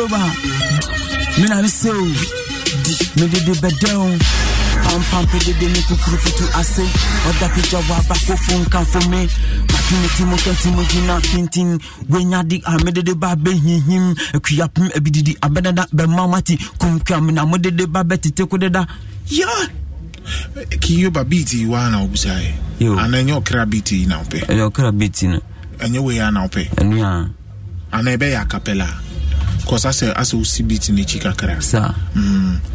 [0.00, 0.32] yoba
[1.38, 2.04] mina mese o
[3.20, 4.08] medede bɛdɛ o
[4.84, 6.82] pampam pedede me kukurukutu ase
[7.28, 9.20] ɔda pagya wɔ abakofo nkamfo me.
[9.72, 11.78] Matwene ti mu kɛnti mu gyina pintin
[12.08, 14.04] wenyade a medede ba bɛhihim
[14.36, 18.86] akuapem abididi abɛdada bɛma mate kumkam na modede ba bɛtete kodeda
[19.28, 19.48] ya
[20.80, 22.54] kiyoba beat yi waa na wobusaɛ
[23.04, 25.40] ana ɛnyɛ ɔkra beat yi na wopɛ ɛyɛ ɔkra beat no.
[25.78, 27.28] Ɛnyɛ wei a na wopɛ ɛno a
[27.96, 28.88] ana ɛbɛyɛ akapela
[29.66, 31.94] cause asɛ asɛ wosi beat no akyi kakra saa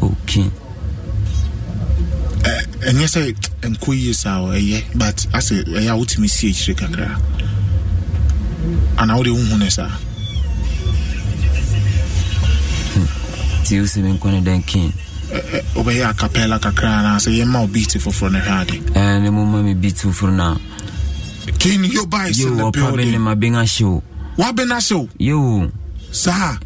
[0.00, 0.50] okay
[2.86, 3.20] ɛnyɛ sɛ
[3.70, 7.18] nkɔ yie saa o ɛyɛ but asɛ ɛyɛ a wotumi si akyire kakra
[8.98, 9.90] ana wode wohu no saa
[13.62, 14.92] nti wo sɛ menkɔ ne dɛn kin.
[15.74, 18.76] Wobɛyɛ acapella kakra anaasɛ yɛma wo beat foforɔ no hwɛ ade
[19.22, 20.56] ne moma me beat foforɔ no
[21.48, 24.00] a kin yoba is in the ɔpa bɛ ne building ma bɛn ahyew
[24.38, 25.70] wabɛna hyew yo
[26.12, 26.58] saa.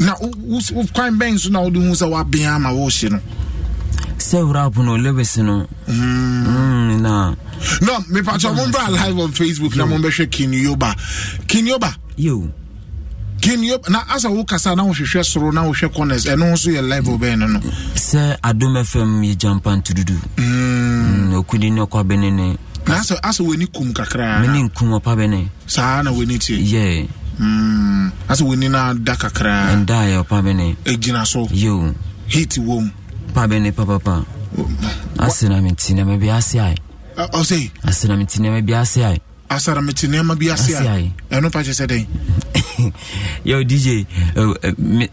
[0.00, 0.32] Na wo-
[0.74, 3.20] wo- kwan bɛn so na wode hu sɛ woabea ama wohye no?
[4.18, 5.66] Sɛ wrap no lewis no.
[5.88, 7.34] Mm, na.
[7.80, 10.94] No mepakyɛ mombra live on facebook na mombɛhwɛ kin yoba.
[11.46, 11.94] Kin yoba?
[12.16, 12.50] Yo.
[13.40, 17.16] Kin yoba na asɛ wokasa na wohwehwɛ soro na wohwɛ corners ɛno nso yɛ level
[17.18, 17.60] bɛn no no?
[17.94, 20.16] Sɛ adom fm yɛ gyampa ntodudu
[21.38, 22.56] okudi ne ɔkɔ bɛne ne.
[22.88, 24.40] Na asɛ w'ani kum kakraa.
[24.40, 26.56] Mene nkum ɔpa bɛne saa na w'ani tie.
[26.58, 27.08] Mm,
[28.28, 31.48] asɛ w'ani no ada kakraa ɛndaeɛ ɔpa bɛne ɛgyina so.
[31.52, 31.92] Yo.
[32.28, 32.90] Heat wom
[33.34, 34.24] pa bɛne papapa
[35.18, 36.74] ase na menti nɛma bi ase ae
[37.16, 39.18] ɔsɛ ase na menti nɛma bi ase ae
[39.54, 41.12] asara mete nneɛma bi ase ae.
[41.30, 42.06] ɛno pa kyɛ sɛ dɛn
[43.44, 44.06] yo dj
[44.36, 45.08] uh, uh, me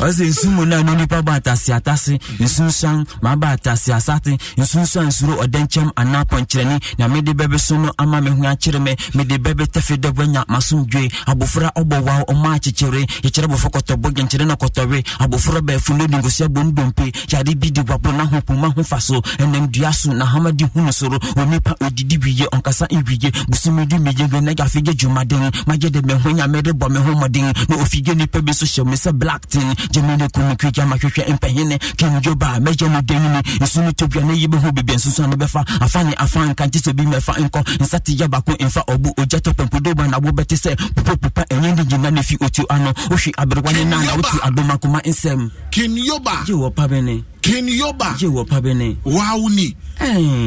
[0.00, 5.34] ɔsɛ nsu mu no no nipa ba atase atase nsunsuan maaba atase asate nsunsuan nsuro
[5.44, 9.64] ɔdɛnkyɛm anaa pɔnkyerɛne na mede bɛbɛ so no ama me ho akyere me mede bɛbɛ
[9.66, 15.04] tɛfe dɛ woanya masomdwe abofra ɔbɔ waw ɔma akyekyere yɛkyerɛ bɔfo kɔtɔbɔ gyenkyerɛ na kɔtɔwe
[15.20, 18.98] abofra bɛɛfo no de bom dompe yade bi de waboro na ho poma ho fa
[19.00, 23.98] so ɛnam dua so na hama di hunu soro onipa odidi wiye ɔnkasa nwiye busumidi
[23.98, 27.76] miye wɛnɛ yafegye dwumaden magye de me ho nyame de bɔ me ho mmɔden na
[27.88, 29.74] ofigye nipa bi so hyɛ me sɛ black tin.
[29.92, 34.70] Gyemene kum kwigya mahwehwɛ mpɛhene kenyoba mɛgye no danyini nsu no tobua na yi bɛho
[34.72, 37.60] bebia nsusu ne bɛfa afa ne afa nka nte sɛ bi mɛfa nkɔ.
[37.80, 42.22] Nsateyɛ baako mfa ɔbo ogya tɔ pɛmpodoba na wobɛte sɛ pupapupa ɛnyɛ ne gyina ne
[42.22, 42.92] fi otuo ano.
[43.10, 45.50] Wohwe aberewa ne na na wote adomakoma nsɛm.
[45.70, 49.74] Kin yoba gye wɔ pa bɛne kin yoba gye wɔ pa bɛne waawo ni.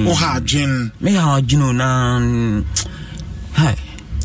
[0.06, 0.92] Woha adwen.
[1.02, 2.22] Meyɛ adwene na
[3.54, 3.76] hai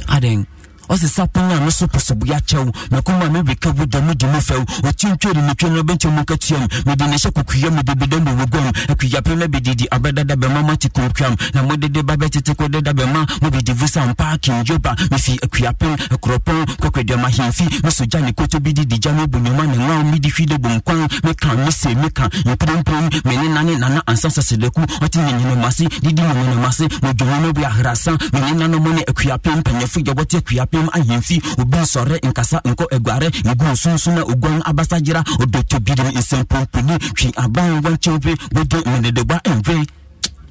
[0.09, 0.47] aden
[0.89, 2.71] ɔsɛ sapon a meso pɔsɔboya kyɛw.
[2.91, 4.65] Makoma mebɛka wo da mede mu fɛw.
[4.83, 8.73] Ɔtwintwere ne twa no bɛnkyɛ mu katuam mede ne hyɛ kokua mede beda mu wɔguam
[8.89, 13.87] akuyape ma bɛdidi abɛdada bɛma mate kontwam na modede ba bɛtete kɔdeda bɛma mobɛdi vu
[13.87, 19.27] sa mpa kenyoba mefi akuapem akuropɔn kɔkɔdama hemfi mesogya ne koto bi didi gya me
[19.27, 24.03] bonyoma ne ŋaw mede hwi de bom kwan meka mese meka mprempren mene nane nana
[24.07, 30.01] ansa sɛsɛdaku ɔte nyanyinamase didi nyanyinamase modwoho no bi ahrasa mene nanom ne akuapem mpanyɛfo
[30.05, 35.23] yɛwɔte akuapem apem ahemfi obi nsɔre nkasa nkɔ aguare ngu nsonso na oguan abasa gyera
[35.43, 39.87] ɔdɔtɔ birim nsɛmpomponi twi aban wode menedegba ɛmve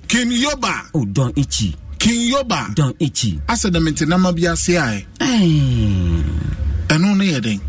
[0.07, 0.73] kin yoba.
[1.13, 1.75] Don ichi.
[1.97, 2.69] Kin yoba.
[2.75, 3.39] Don ichi.
[3.47, 5.05] Asɛ dɛ mente nama bi ase aɛ
[6.89, 7.59] ɛno no yɛ den.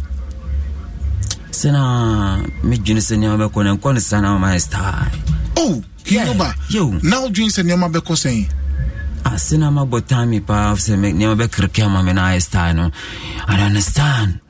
[1.50, 5.10] Sɛna medwene sɛ nneɛma bɛkɔ no nkɔ no sa na mama style
[5.56, 6.54] oh kin yoba.
[7.02, 8.46] na wodwen sɛ nneɛma bɛkɔ sɛn
[9.44, 9.82] sɛ nneɛma
[12.06, 12.90] me na ayɛ style no
[13.48, 14.40] i don't understand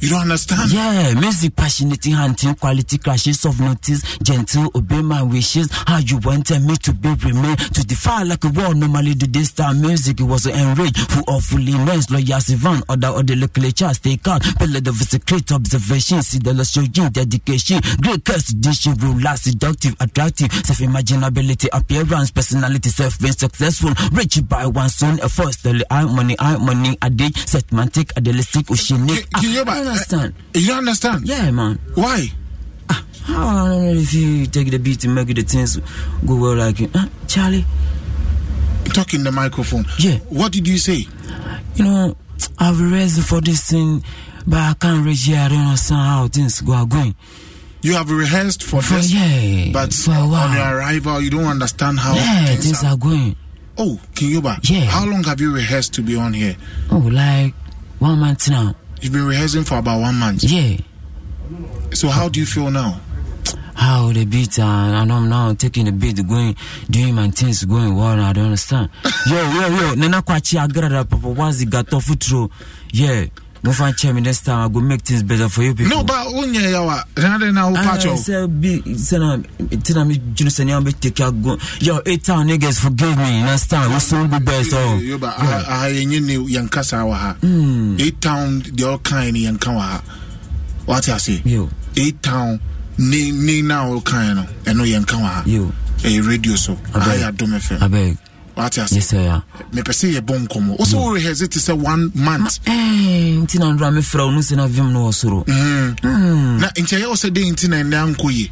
[0.00, 0.72] You don't understand?
[0.72, 5.68] Yeah, music passionate, hunting, quality crashes of notice, gentle, obey my wishes.
[5.86, 8.72] How you wanted me to be remain, to defy like a wall.
[8.74, 13.36] Normally, do this style music, it was enraged, full of fulliness, loyal Sivan, other other
[13.36, 16.54] local charts, take out, pillar the secret observation, see the
[16.94, 23.32] your dedication, great curse, dish, rule, last, seductive, attractive, self imaginability, appearance, personality, self being
[23.32, 28.16] successful, rich by one son, a first, the eye money, eye money, a day, setmantic,
[28.16, 29.26] idealistic, oceanic.
[29.90, 30.34] Understand.
[30.54, 31.28] Eh, you don't understand?
[31.28, 31.78] Yeah, man.
[31.94, 32.26] Why?
[32.88, 35.76] Ah, how I don't know if you take the beat and make the things
[36.26, 36.90] go well like it.
[36.94, 37.06] Huh?
[37.06, 37.64] Ah, Charlie.
[38.94, 39.84] Talk in the microphone.
[39.98, 40.16] Yeah.
[40.30, 41.06] What did you say?
[41.76, 42.16] You know,
[42.58, 44.02] I've reason for this thing,
[44.46, 45.38] but I can't reach here.
[45.38, 47.14] I don't understand how things go are going.
[47.82, 51.98] You have rehearsed for, For- this, yeah, but for on your arrival, you don't understand
[51.98, 52.92] how yeah, things, things are.
[52.92, 53.36] are going.
[53.78, 54.58] Oh, Kinyoba.
[54.68, 54.80] Yeah.
[54.84, 56.56] How long have you rehearsed to be on here?
[56.90, 57.54] Oh, like
[57.98, 58.74] one month now.
[59.00, 60.44] You've been rehearsing for about one month.
[60.44, 60.76] Yeah.
[61.94, 63.00] So how do you feel now?
[63.74, 66.54] How the beat uh, and I'm now taking the beat, going,
[66.90, 68.20] doing my things, going well.
[68.20, 68.90] I don't understand.
[69.26, 69.94] yo, yo, yo.
[69.94, 72.50] Nana kwachi agrada papa wazi gato futuro.
[72.92, 73.26] Yeah.
[73.62, 74.64] Move on, check me next time.
[74.64, 75.94] I go make things better for you people.
[75.94, 77.04] No, but unye yawa.
[77.16, 78.14] Rade na upacho.
[78.16, 83.42] sɛ bi sɛna ntina medwene sɛ nneɛma bɛtake ago yo eight town niggas forgive me
[83.42, 87.36] next time wosom good boy so Yoba, aha aha, yenye ne yankasa wa ha.
[87.42, 88.00] Mm.
[88.00, 90.02] Eight town the all kind yanka wa ha.
[90.86, 91.42] What I say?
[91.44, 91.68] Yo.
[91.96, 92.58] Eight town
[92.96, 94.46] ni ni na all kind no.
[94.66, 95.42] Eno yanka wa ha.
[95.46, 95.70] Yo.
[96.02, 96.78] Eh radio so.
[96.94, 97.78] Aha ya dom FM.
[97.82, 98.16] abeg
[99.72, 102.58] Mepɛ sɛ yɛbɔ nkɔmmɔ wo sɛ worehɛse te sɛ one month.
[102.66, 105.44] Eh, nti na ndra mefrɛ wo no sɛ no vim no wɔ soro.
[105.46, 108.50] Na nti ɛyɛ wo sɛ dɛn nti na ɛnɛ ankɔ ye?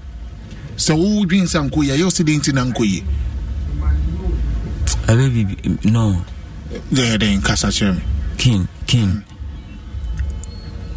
[0.77, 3.03] Sɛ wodwen sɛ ankɔ ye ɛyɛ wo sɛ dɛn nti na ankɔ ye?
[5.09, 6.25] Ɛbɛ bibi no.
[6.93, 8.03] Dɛ dɛn kasa kyerɛ me.
[8.39, 9.25] Kin kin.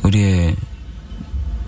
[0.03, 0.55] Wodeɛ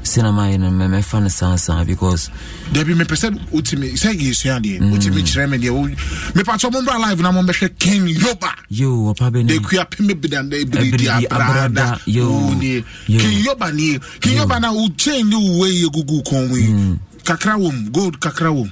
[0.03, 2.29] sɛna mayɛ no mɛ- mɛfa no sansan because
[2.73, 4.91] dabi mepɛ sɛ wotumi sɛ yɛsua deɛ Mm.
[4.91, 5.95] wotumi kyerɛ me deɛ
[6.35, 8.51] mepatɔ mombra live na mombɛhwɛ ken yoba.
[8.69, 14.33] Yo ɔpa bɛ ne kua peme bedanda ebiridi Ebiridi abrada nie ken yoba nie ken
[14.37, 18.51] yoba na wo chain ne wo wei gugu kɔn mu yi kakra wom gold kakra
[18.53, 18.69] wom.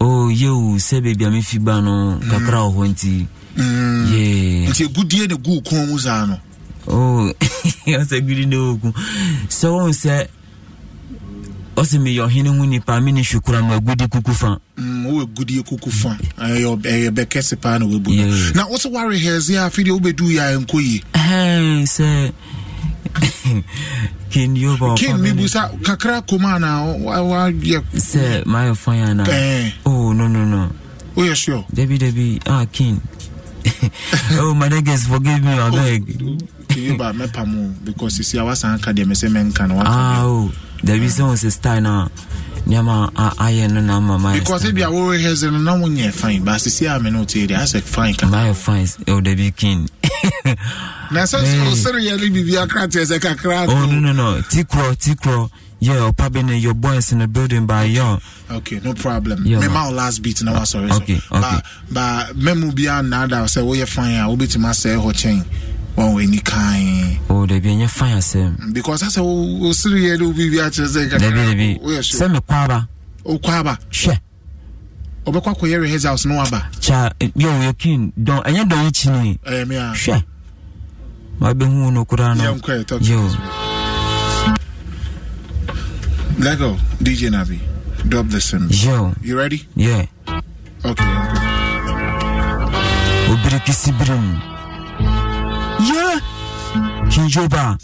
[0.00, 3.26] Oh yo sɛ baabi a mefi ba no kakra wɔ hɔ nti
[4.70, 6.38] nti egudie ne gu kɔn mu saa no
[6.86, 8.92] ɔsɛ gbiri ne oku
[9.48, 10.26] sɛ wohu sɛ
[11.76, 16.16] ɔsɛ meyɛ ɔhene ho nipa mene hwekura ma agudi kuku fa wowɛ gudie kuku fa
[16.38, 20.56] ɛyɛ bɛkɛse paa na wabu no na wo sɛ woarehɛse a afei deɛ wobɛdu yɛ
[20.56, 21.02] ɛnkɔ yi
[21.84, 22.32] sɛ
[24.30, 24.54] ken
[25.20, 29.70] mebusa kakra koma na wayɛ sɛ mayɛ fan ana Eh.
[29.84, 30.70] oh no no no.
[31.16, 31.64] Woyɛ sure.
[31.72, 33.00] Dabi dabi ah king.
[34.40, 36.04] oh my niggas forgive me abeg
[36.68, 37.72] keyeba mɛpa mo?
[37.84, 40.52] Because sisi a wasan ka deɛ mesɛ mɛnka no waka ah oh.
[40.84, 42.10] Dabi sɛ wo sɛ style no a
[42.68, 46.60] nneɛma a- ayɛ no na ama mayɛ because ebia worehɛse no na wonyɛ fine but
[46.60, 48.86] sisi a me no wotie deɛ asɛ fine ka mayɛ fine.
[49.08, 49.88] Oh dabi king
[51.10, 51.72] na sɛ Hey.
[51.72, 54.40] ɔsereyɛ ne biribi akra teɛ sɛ kakra oh no no no.
[54.42, 55.50] Tikro tikro
[55.80, 58.18] yeah ɔpa bɛ ne your boys in the building by yo
[58.50, 59.44] okay no problem.
[59.46, 59.86] Yeah, mema man.
[59.88, 61.60] wo last beat na wasɔre so Okay, Ba- okay.
[61.90, 65.44] ba mɛmu biaa nnaada wo sɛ woyɛ fine a wobɛtumi asɛe hɔ kyɛn
[65.96, 70.88] wɔn w'ani kae oh dabi ɛnyɛ fine asɛm because asɛ wosereyɛ ne wo biribi akyerɛ
[70.88, 72.20] sɛ dabi kakra dabi woyɛ sure.
[72.20, 72.88] Sɛ mekɔ aba
[73.24, 74.18] wokɔ aba hwɛ
[75.26, 79.10] ɔbɛkɔ akɔyɛ rehearse house na waba cha yo yo king dɔn ɛnyɛ dɔn yi kyi
[79.10, 80.22] ni ɛyɛ me a hwɛ
[81.40, 82.54] mabɛhu wo no koraa no.
[82.54, 83.28] Yɛnkɔ yɛ, talk to yo
[86.38, 86.44] us.
[86.44, 87.60] lego dj nabi.
[88.08, 89.12] Drop the sim yo.
[89.22, 89.66] You ready?
[89.74, 90.06] Yeah.
[90.84, 91.38] Okay yɛnkɔ.
[93.32, 94.40] obirikisi birim.
[95.80, 96.20] Yeah
[97.10, 97.78] kinjoba.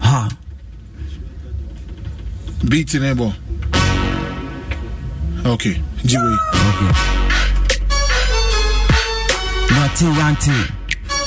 [0.00, 0.28] Ha.
[2.68, 3.32] Beat ne bɔ
[5.44, 6.34] okay jiwe
[6.68, 6.92] okay.
[9.70, 10.56] Nate yante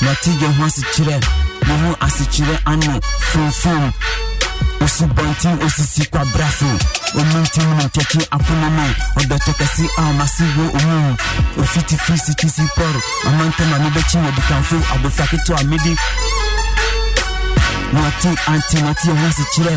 [0.02, 1.18] nate yɛ ho asekyerɛ
[1.66, 3.00] ne ho asekyerɛ ano
[4.64, 6.66] fomfom osubɔnten osisi kwabrafo
[7.20, 8.84] omintim no nkyɛkye apono no
[9.20, 11.16] ɔdɔtɔ kɛse a mase wo omu
[11.60, 12.94] ofiti firi sikisi pɔr
[13.28, 15.92] amantam a mebɛkyi wɔ dikamfo abɔfra ketewa mede
[17.92, 19.76] na ɔte ante na ɔte ɛho asekyerɛ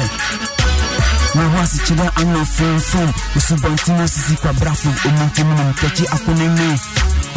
[1.35, 6.67] na ho asekyerɛ ano fomfom osubɔnten osisi kwabrafo omintim no nkyɛkye apono mu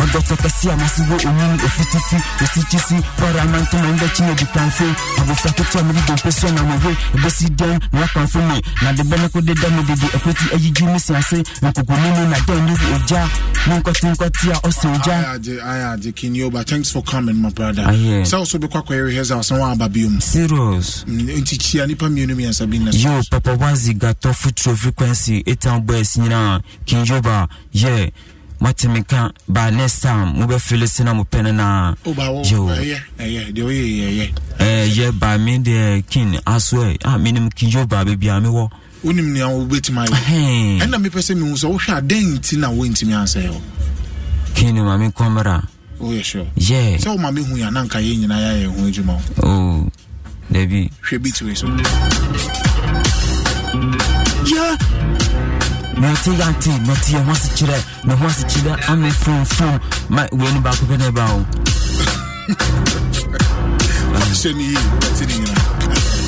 [0.03, 4.85] ɔdɔtɔ kɛse a mase wo omu ofitifi osikyisi pɔr amantam a mebɛkyi wɔ dikamfo
[5.21, 9.33] abɔfra ketewa mede dompe so na mɔhwe ɛbɛsi dɛn na wakamfo me na de bɛne
[9.33, 13.29] ko deda me dede ɛkɔti ayigyi me si ase nkokoni na dɛn ne ogya
[13.69, 16.65] ne nkɔtenkɔte a ɔsɛ ogya Kinyoba.
[16.67, 17.83] Thanks for coming, my brother.
[17.83, 18.23] Aye.
[18.25, 20.21] Sɛ also bɛkɔ akɔyɛ rehearsal sɛ woaba biom.
[20.21, 25.85] serious Nti kyia nipa mmienu mmiɛnsa bi na yo papa wazi gatɔ foturo frequency ɛtan
[25.87, 28.11] boys nyinaa kinyoba yɛ
[28.61, 34.33] mate meka ba next time mobɛfele se na mopɛ no na yɛ ɛyɛ.
[34.61, 38.69] Eh, yɛ ba me deɛ kin aso ɛ a menim kinyoba baabia mewɔ
[39.05, 43.15] wonim nea wobɛtumi ayɛ ɛna mepɛ sɛ mehu sɛ wohwɛ a dɛn nti na wontumi
[43.15, 43.61] ansɛe hɔ
[44.55, 45.63] kin ma me kɔmmra
[46.01, 46.47] woyɛ sure.
[46.57, 46.97] Yeah.
[46.99, 49.91] sɛ woma mehu yɛ na nka yɛ nyinaa yɛayɛ ho adwuma wo
[50.53, 51.67] dabi hwɛ bi tiwei so
[54.51, 54.77] Yeah.
[56.01, 59.75] Mɛte yɛnte mɛte yɛ ho asekyerɛ ne ho asekyerɛ ame fomfom
[60.15, 61.41] ma wei no baako pɛ ne ba o.
[64.41, 66.20] Hyɛ ne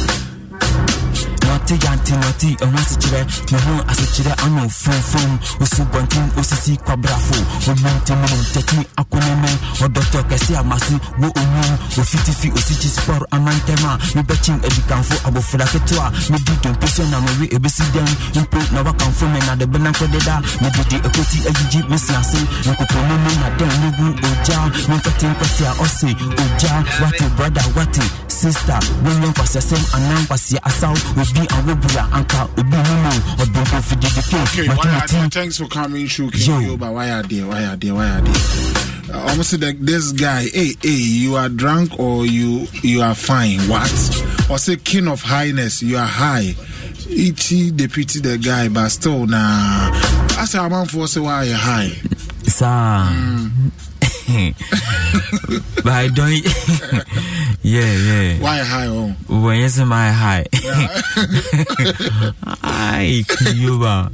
[1.62, 3.20] nɔte yante nɔte ɛho asekyerɛ
[3.52, 7.36] ne ho asekyerɛ ano fomfom osubɔnten osisi kwabrafo
[7.70, 9.50] omunte mu nom tɛki akonome
[9.84, 16.10] ɔdɔtɔ kɛse a mase wo onum ofitifi osikyi spɔr amantɛm a mebɛkyen adikamfo abɔfra ketewa
[16.30, 18.08] medi dompe so na mewe ɛbɛsi dɛn
[18.42, 20.40] mpo na wakamfo me na de bɛnankɔ deda.
[20.60, 24.58] Medede ɛkɔti agyigyi mesi ase nkoponomu na dɛn ne gu ogya
[24.88, 26.08] menkɔtenkɔte a ɔse
[26.42, 28.78] ogya wate brother wate sister.
[29.04, 30.94] Wonyɛ nkwasiasɛm anaa nkwasia asaw.
[31.20, 33.10] Obi awobua anka obi mu mu
[33.42, 36.92] ɔdɔnkɔ fididike Okay, why are thanks for coming through Kinyoba.
[36.92, 37.46] Why are there?
[37.46, 37.94] Why are there?
[37.94, 39.14] Why are there?
[39.14, 43.58] Uh, almost like this guy, hey, hey, you are drunk or you you are fine.
[43.68, 43.90] What?
[44.50, 46.54] Or say king of highness, you are high.
[47.08, 47.70] E.T.
[47.72, 49.26] they pity the guy, but still.
[49.30, 51.92] I say I'm on for say why you high.
[52.46, 53.12] saa
[55.82, 56.30] but I don't
[57.62, 58.38] yeah yeah.
[58.38, 59.14] Why high oh?
[59.28, 60.46] when you say my high.
[62.62, 64.10] Ai kiyoba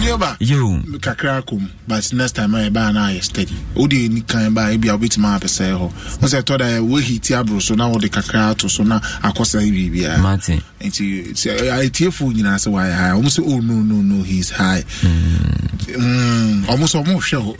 [0.00, 0.36] Kinyoba.
[0.40, 0.80] yo.
[1.00, 3.54] Kakra kom but next time I buy na ayɛ steady.
[3.74, 5.80] Wode ani kan ba ebi a wobɛtumi apɛsɛe hɔ.
[6.22, 10.22] Wo sɛ ɛtɔ da wohiti aboro so na wode kakra ato so na akɔsɛe biribiaa
[10.22, 10.62] mate.
[10.80, 13.10] Nti atiefoɔ nyinaa sɛ wayɛ high.
[13.10, 14.82] Ɔmo sɛ oh no no no he is high.
[15.92, 17.56] Mm, ɔmo sɛ ɔmo hwɛ ho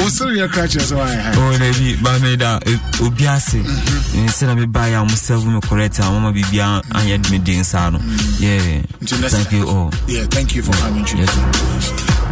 [0.00, 1.34] wo sereɛ kra kyerɛ sɛ wayɛ high.
[1.36, 3.54] Oh, dabi ba me da e- obi ase.
[3.56, 7.90] Eh, sɛna mebaeɛ a mo serve me correct a mama biribia anyɛ me den saa
[7.90, 7.98] no.
[8.38, 8.82] Yeah.
[9.00, 9.92] Until next thank you all.
[10.06, 11.20] Yeah thank you for coming through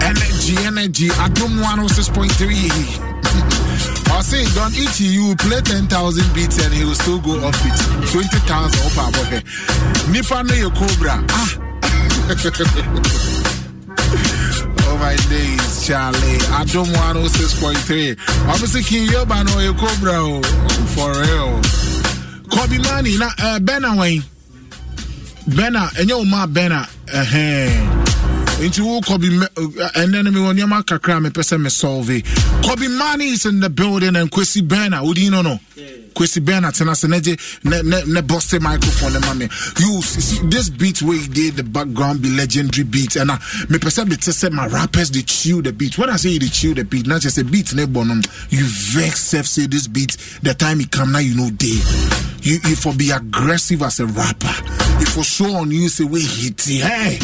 [0.00, 3.04] energy energy adom 106.3
[4.10, 7.76] I say, don't eat you, play 10,000 beats and he will still go off it.
[8.10, 9.42] 20,000 up above here.
[10.10, 11.22] Nipa no your cobra.
[11.28, 11.58] Ah.
[14.88, 16.38] oh my days, Charlie.
[16.56, 18.16] Adom 106.3.
[18.48, 20.16] Obviously, King Yoba no your cobra.
[20.16, 20.42] oh.
[20.96, 21.60] For real.
[22.50, 24.22] Kobe Mani, na uh, Bena Wayne.
[25.46, 26.88] Bena, and your ma Bena.
[27.12, 27.97] Uh-huh.
[28.60, 32.08] Nti wo kɔbi uh, ɛnɛ no mewɔ nneɛma kakra mepɛ sɛ me solve
[32.62, 35.60] kɔbi money is in the building and kwesi bɛna wodi no no?
[36.12, 39.48] Kwesi bɛna tena se ne gye ne ne ne bɔste microphone ne ma me.
[39.78, 44.08] You see this beat wey dey the background be legendary beat ɛna uh, mepɛ sɛ
[44.08, 45.96] mete sɛ my rappers dey chew the beat.
[45.96, 47.86] When i say you chew the beat na kyerɛ sɛ beat ne
[48.50, 51.78] you vex sef say this beat the time e come na you no dey
[52.42, 54.54] you you for be aggressive as a rapper.
[54.98, 57.18] You for show on you say wey hit hey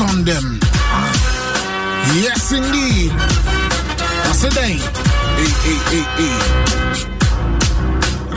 [0.00, 0.58] on them.
[2.22, 3.10] Yes, indeed.
[3.10, 4.76] That's said, hey,
[5.38, 6.36] hey, hey, hey, hey.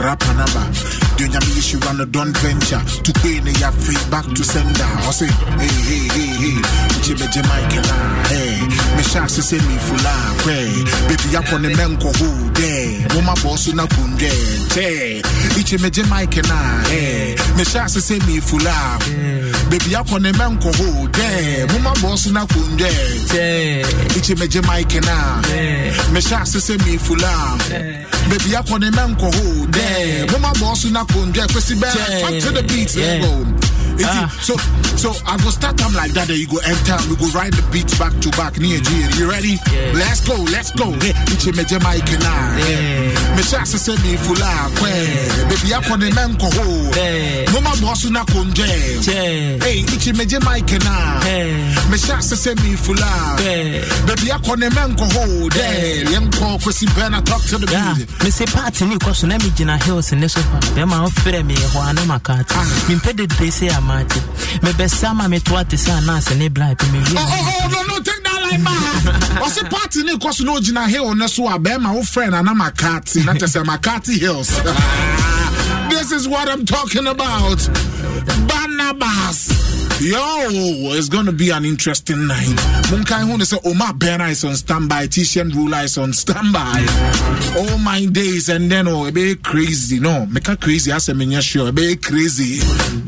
[0.00, 0.64] Rapanaba.
[1.20, 4.88] Dunyami issue run the don't venture to pay the ya free back to sender.
[5.04, 5.28] I say,
[5.60, 6.56] hey, hey, hey, hey.
[7.04, 8.56] Jimmy Jamaica, ah, hey.
[8.96, 10.72] Me shacks to send me fula, ah, hey.
[11.12, 13.04] Baby, up on the menko who there.
[13.12, 15.20] Mama boss na kunde, ah, hey.
[15.52, 16.40] Me Jamaica,
[16.88, 17.36] hey.
[17.56, 18.72] Me shacks to send me fula,
[19.04, 19.49] Baby,
[19.94, 21.66] up on the menko who there.
[21.68, 22.86] Mama boss na kunde,
[23.30, 23.82] hey.
[24.16, 25.00] Ichi me Jamaica,
[26.12, 27.58] me shacks to send me fula.
[28.28, 30.26] Baby, up on the menko who there.
[30.32, 31.94] Mama boss na kunde, kwesi bad.
[32.20, 33.20] Talk to the beats, Yeah.
[34.00, 34.06] Yeah.
[34.06, 34.10] go.
[34.10, 34.24] Is Ah.
[34.24, 34.54] it, so
[34.96, 36.28] so I go start time like that.
[36.28, 36.96] Then you go enter.
[37.08, 38.58] We go ride the beats back to back.
[38.58, 38.90] Near G.
[39.18, 39.56] You ready?
[39.72, 39.92] Yeah.
[39.94, 40.36] Let's go.
[40.50, 40.92] Let's go.
[41.00, 42.32] Hey, ichi me jema ikena.
[42.58, 43.36] Yeah.
[43.36, 44.92] Me sha se se me fula kwe.
[45.48, 46.64] Baby up on the man ko ho.
[46.96, 47.52] Yeah.
[47.52, 48.66] Mama boss na konje.
[49.62, 51.24] Hey, ichi me jema ikena.
[51.24, 51.88] Yeah.
[51.90, 53.10] Me sha se se me fula.
[54.06, 55.24] Baby up on the man ko ho.
[56.10, 58.08] Yem ko kwesi bena talk to the beat.
[58.24, 61.90] mese party ne kɔ so na megyina hills ne so hɔ bɛma wofrɛ me hɔ
[61.90, 62.54] a na maka ate
[62.88, 64.20] mempɛ dedere sɛ amate
[64.62, 68.00] mebɛsa ma metoa te sɛ anaase ne bla pɛ mewie Oh, oh, oh, no, no,
[68.00, 69.42] take that line back.
[69.44, 72.42] Ɔse party ne kɔ so na ogyina hill ne so a bɛrima wo frɛ na
[72.42, 74.50] na makati na kyɛ sɛ makati hills.
[75.90, 77.58] This is what i'm talking about.
[78.48, 80.16] Barnabas Yo,
[80.96, 82.56] it's gonna be an interesting night.
[82.88, 86.86] Munkai Hun say oh, Omar Bena is on standby, Tishan Rula is on standby.
[87.58, 90.00] All my days, and then oh, a bit crazy.
[90.00, 90.90] No, make a crazy.
[90.90, 92.60] I say, me sure, a bit crazy.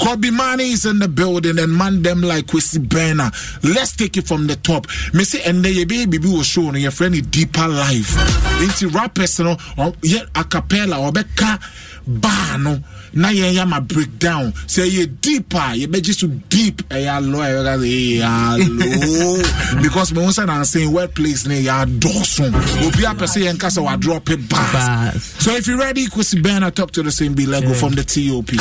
[0.04, 3.32] Kobe Mani is in the building, and man them like Kwesi Bena.
[3.62, 4.86] Let's take it from the top.
[5.14, 8.12] Me say, and then your baby was showing your friend deeper life.
[8.60, 11.58] Into rappers, no, or yet a cappella or beka
[12.06, 12.78] bar no
[13.14, 16.82] na yɛn yɛ ma break down sɛ yɛ deep a yɛbɛgye so deep.
[16.88, 19.82] Ɛyɛ alɔ a yɛbɛka sɛ alo.
[19.82, 22.46] Because mehu sɛ nansɛn word place ne yɛ adɔɔso.
[22.86, 26.70] Obi apɛ sɛ yɛnka sɛ wadrop it bars so if you ready Kwesi Ben I
[26.70, 28.52] talk to the same be lego from the TOP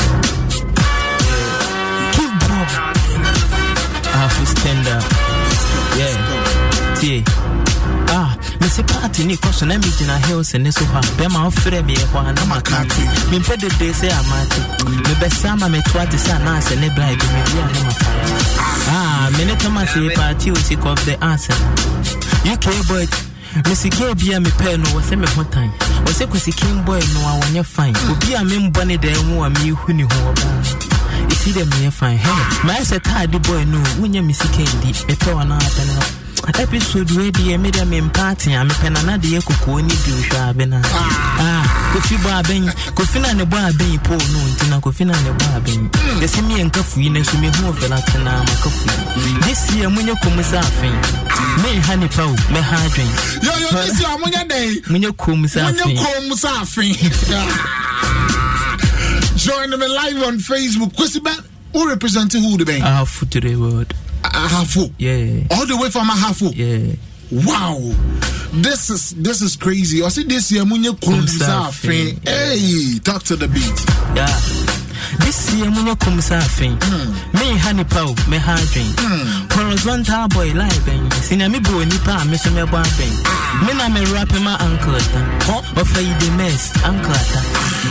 [4.13, 5.03] afo stand up
[5.97, 6.61] yeah.
[7.01, 7.40] Tie
[8.11, 11.79] ah mese party ne kɔ so na megyina hills ne so hɔ a bɛma wofrɛ
[11.85, 14.59] me hɔ a na maka ate mempɛ dedere sɛ amate
[15.07, 17.91] mebɛsa ma metoa te sɛ anaasɛ ne bla bi mewie a na
[18.93, 21.55] ah mene thomas yɛ party osik of the answer
[22.51, 23.05] uk boy
[23.67, 25.69] mesike bi a mepɛɛ no wɔ sɛ me ho tan
[26.05, 27.95] wɔ sɛ kwasikin boy no a wɔnyɛ fine.
[28.11, 30.57] Obi a membɔ ne daa mu a mehu ne ho ɔbaa
[31.31, 32.33] ɛsi dɛ meyɛ fine hɛ
[32.67, 36.20] maayɛ sɛ taade boy no wonya me sika ndi mepɛ wɔ no apɛ no
[36.59, 40.79] episode wei deɛ mede mempa ate a mepɛ nana deɛ kokoɔ ne bi wohwɛ abena
[40.83, 41.39] ah.
[41.39, 41.63] ah,
[41.93, 42.65] kofi bɔ abɛn
[42.97, 46.21] kofi na ne bɔ abɛn po no nti na kofi na ne bɔ abɛn hmm.
[46.21, 49.39] yɛ sɛ meyɛnka fui no nso mehu ɔfɛla tena maka fui hmm.
[49.41, 51.61] this year monyɛ kom sɛ afei hmm.
[51.63, 53.09] menha nipa o mɛha adwen.
[53.43, 54.17] Yo yo this year
[54.89, 56.91] monyɛ kom sɛ monyɛ afei kom sɛ afei
[57.35, 57.47] ah.
[59.35, 60.93] join me live on Facebook.
[60.95, 61.37] Kwesi Ben
[61.73, 63.93] who representing who the bank ahafo to the world
[64.23, 65.47] Ahafo yeah.
[65.51, 66.95] All the way from Ahafo yeah.
[67.31, 67.79] Wow.
[68.53, 70.03] This is this is crazy.
[70.03, 72.31] I see this year munye kumsafe eh?
[72.31, 73.85] hey talk to the beat.
[74.15, 74.80] Yeah
[75.19, 76.73] this year monyɛ kom sɛ afei
[77.33, 78.89] menha nipa o mɛha adwen
[79.53, 83.13] horizontal boy lie bɛn sɛnea mebɔ nipa a me so mɛbɔ abɛn
[83.65, 85.21] me na merape ma uncle ta
[85.79, 87.39] ɔfa yi de mes uncle ata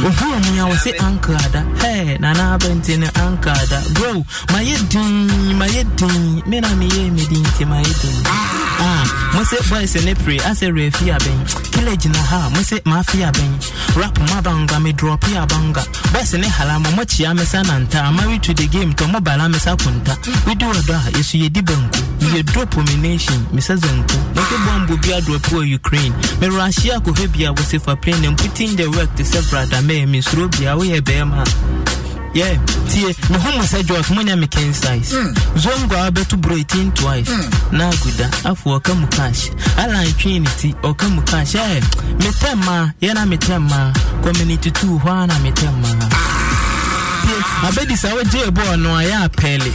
[0.06, 1.60] ohuu me a wɔ se uncle ada.
[1.82, 3.78] Hɛ nana abɛnti ne uncle ada.
[3.94, 5.28] Bro mayɛ din
[5.60, 8.16] mayɛ din me na meyɛ me din nti mayɛ din
[8.80, 9.04] ah.
[9.34, 11.38] Mo se boys ne pre asɛ refi abɛn
[11.72, 13.52] kila gyina ha mo se maafi abɛn
[14.00, 15.82] rap mabanga me drop abanga
[16.12, 19.48] boys ne hala mo kyia me sa nanta married to the game to mo bala
[19.48, 20.12] me sa kunta
[20.46, 24.56] we do ɔdɔ a yesu yɛdi banku yɛ drop nomination me sa zanku mo ke
[24.66, 28.76] bombo bi adrop po ukraine me rashi akɔhwɛ bi a wɔse fa plane and putting
[28.76, 31.40] the work to sɛ brada me me suro bi a woyɛ bɛɛma
[32.34, 32.52] yeah
[32.92, 35.14] tie me ho mo sɛ jos monya me ken size.
[35.56, 37.30] Zongo a wobɛto bro 18 twice.
[37.72, 39.48] Na aguda afo ɔka mu cash
[39.78, 41.80] alan twe ne ti ɔka mu cash ɛ
[42.20, 43.88] metɛ mmaa yɛna metɛ mmaa
[44.22, 46.29] community two hɔ a na metɛ mmaa tie
[47.66, 49.70] abɛdi sa wogye bɔɔ no a yɛ apɛɛle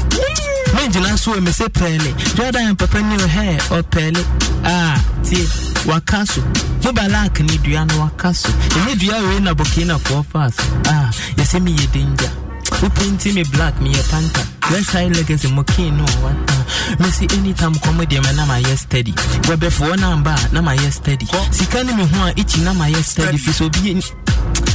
[0.75, 4.21] mengyina so wɔ me sɛ pɛɛle jordan papa ne ɔhɛ ɔpɛɛle
[4.65, 5.45] a tie
[5.85, 6.41] waka so
[6.81, 11.59] mobalak ne dua no waka so ɛnyɛ dua wei na burkinafoɔ faa so a yɛsɛ
[11.61, 16.65] meyɛ danger wopenti me black me meyɛ panta west high legacy mɔkii no ɔwata
[16.99, 19.11] mesi anytime kɔmɔ deɛ mɛ na mayɛ steady.
[19.47, 21.27] Wɔbɛfoɔ no amba a na mayɛ steady.
[21.51, 23.37] Sika ne me ho a ikyi na mayɛ steady.
[23.37, 24.01] Fi so obi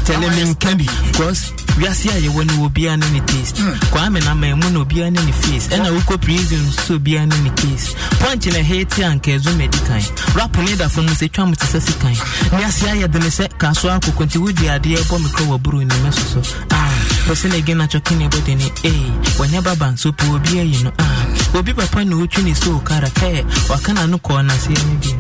[0.05, 0.87] tɛlɛ me nka bi
[1.17, 3.57] cause wiase a yɛwɔ no obiara ne ne taste.
[3.91, 5.69] Kwame na mamu na obiara ne ne face.
[5.69, 7.95] Ɛna wokɔ prison so obiara ne ne case.
[8.21, 10.03] Punch na hate anka ɛzo madi kan
[10.37, 12.15] rap ne da fam sɛ twa mo te sɛ sekan
[12.59, 15.59] ne ase ayɛ de ne sɛ kaso akoko nti wodi adeɛ bɔ me kɔ wɔ
[15.61, 16.91] buro ne mɛso so ah
[17.31, 19.07] pɛsɛ na ɛgɛ na twɔke ne bɔde ne ee
[19.39, 23.07] wɔnyɛ baba nso po obi ayi no ah obi papa na wotwi ne so kara
[23.09, 25.11] kɛ waka na no kɔɔ na se ne bi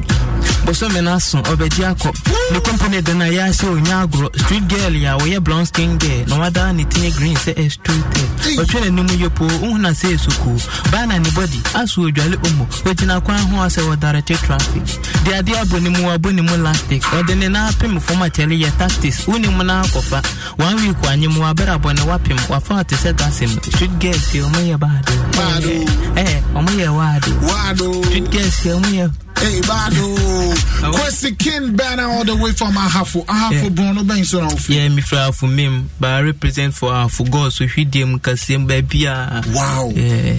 [0.65, 2.11] bosome no aso ɔbɛgye akɔ
[2.53, 6.25] ne company de no yɛ sɛ ɔnya agorɔ street girl a wɔyɛ brown skin girl
[6.29, 10.91] na wadaa ne tine green sɛ ɛstraight ɔtwe n'anim yɛ po wohu na sɛ ɛsukuu
[10.93, 14.85] baa na ne body aso odwale omo ɔgyina kwan ho a sɛ wɔdarete traffic.
[15.25, 18.57] De adeɛ abɔ ne mu wabɔ ne mu lastic ɔde ne na apem fam akyɛle
[18.62, 19.27] yɛ tactics.
[19.27, 20.21] Wonim no akɔfa
[20.59, 24.79] one week wanyem wabɛrɛ abɔ ne wapem wafa te sɛ dasem street girls yɛ ɔmɔyɛ
[24.79, 25.12] baado
[26.55, 28.05] ɔmɔyɛ waado Wado.
[28.07, 29.11] street girls yɛ ɔmɔyɛ
[29.41, 30.17] Hey, Bado.
[30.93, 33.25] Kwesi King banner all the way from Ahafo.
[33.27, 33.69] Ahafo Yeah.
[33.71, 34.51] Bono Ben so now.
[34.69, 39.07] Yeah, me for mem, but I represent for for God, so hwi dem kasem baby.
[39.07, 39.91] Wow.
[39.95, 40.37] Yeah.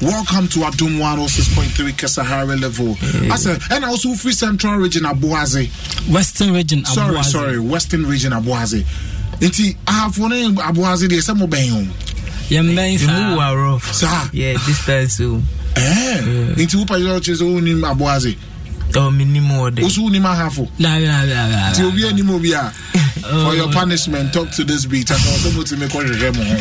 [0.00, 2.96] Welcome to Adum 106.3 Kasahara level.
[3.32, 5.68] I said, and also free central region Abuaze.
[6.08, 7.24] Western region Sorry, Abuaze.
[7.32, 8.84] sorry, western region Abuaze.
[9.40, 11.92] Nti Ahafo ne Abuaze de sɛ mo bɛn ho.
[12.48, 13.30] Yɛmbɛn saa.
[13.30, 13.92] Mu wa rough.
[13.92, 14.28] Saa.
[14.32, 15.42] Yeah, distance so.
[15.78, 16.54] Eh.
[16.56, 18.36] Nti wo pa yɛ ɔkyerɛ sɛ wonim Abuaze.
[18.96, 19.82] Oh, minimum order.
[19.82, 20.68] Wo so wonim Ahafo.
[20.78, 21.70] La la la la.
[21.72, 22.72] Nti obi anim obi a.
[23.20, 25.10] For your punishment, talk to this beat.
[25.10, 26.56] And also, mo ti me kɔ hwehwɛ mo ho.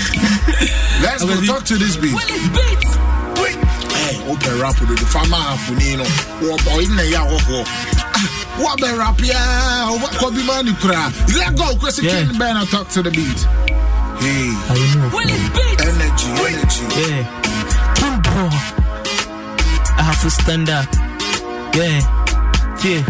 [1.01, 2.17] Let's go talk to this beat.
[2.17, 6.05] Hey, open rap with the farmer afuni no.
[6.43, 7.63] Wo boy na ya ho
[8.59, 11.11] Wo be rap ya, wo ko bi man kura.
[11.37, 12.25] Let go, Chris Yeah.
[12.25, 13.39] King Ben and talk to the beat.
[14.19, 15.19] Hey, I know.
[15.85, 16.85] energy, energy.
[16.99, 18.83] Yeah.
[20.07, 20.87] Have to stand up.
[21.75, 21.99] Yeah.
[22.83, 23.03] Yeah.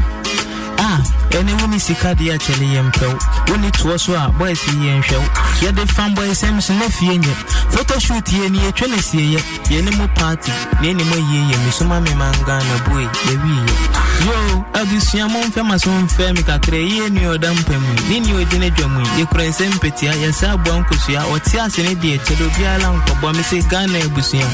[0.80, 1.02] Ah,
[1.38, 3.14] ɛne wo ne sika deɛ akyɛle yɛ mpɛw
[3.50, 4.14] wo ne toɔ so.
[4.14, 5.24] A boys yi yɛ nhwɛw
[5.62, 7.34] yɛde fan boys ɛm so na fie nyɛ
[7.74, 10.52] photoshoot yɛ ni yɛtwa ne sieyɛ yɛne mu party.
[10.82, 15.90] Ne anim ayie yɛ mesoma me manga na boe yɛwieyɛ yo abusua momfɛ ma so
[15.90, 17.94] mfɛ me kakra yie ne ɔda mpa mu.
[18.10, 22.18] Ne ne ɔgyina dwa mu yɛkura nsɛm mpatia yɛsɛ aboa nkosua ɔte ase ne deɛ
[22.26, 24.48] kyɛdɛ obiara nkɔbɔ me sɛ ghana abusua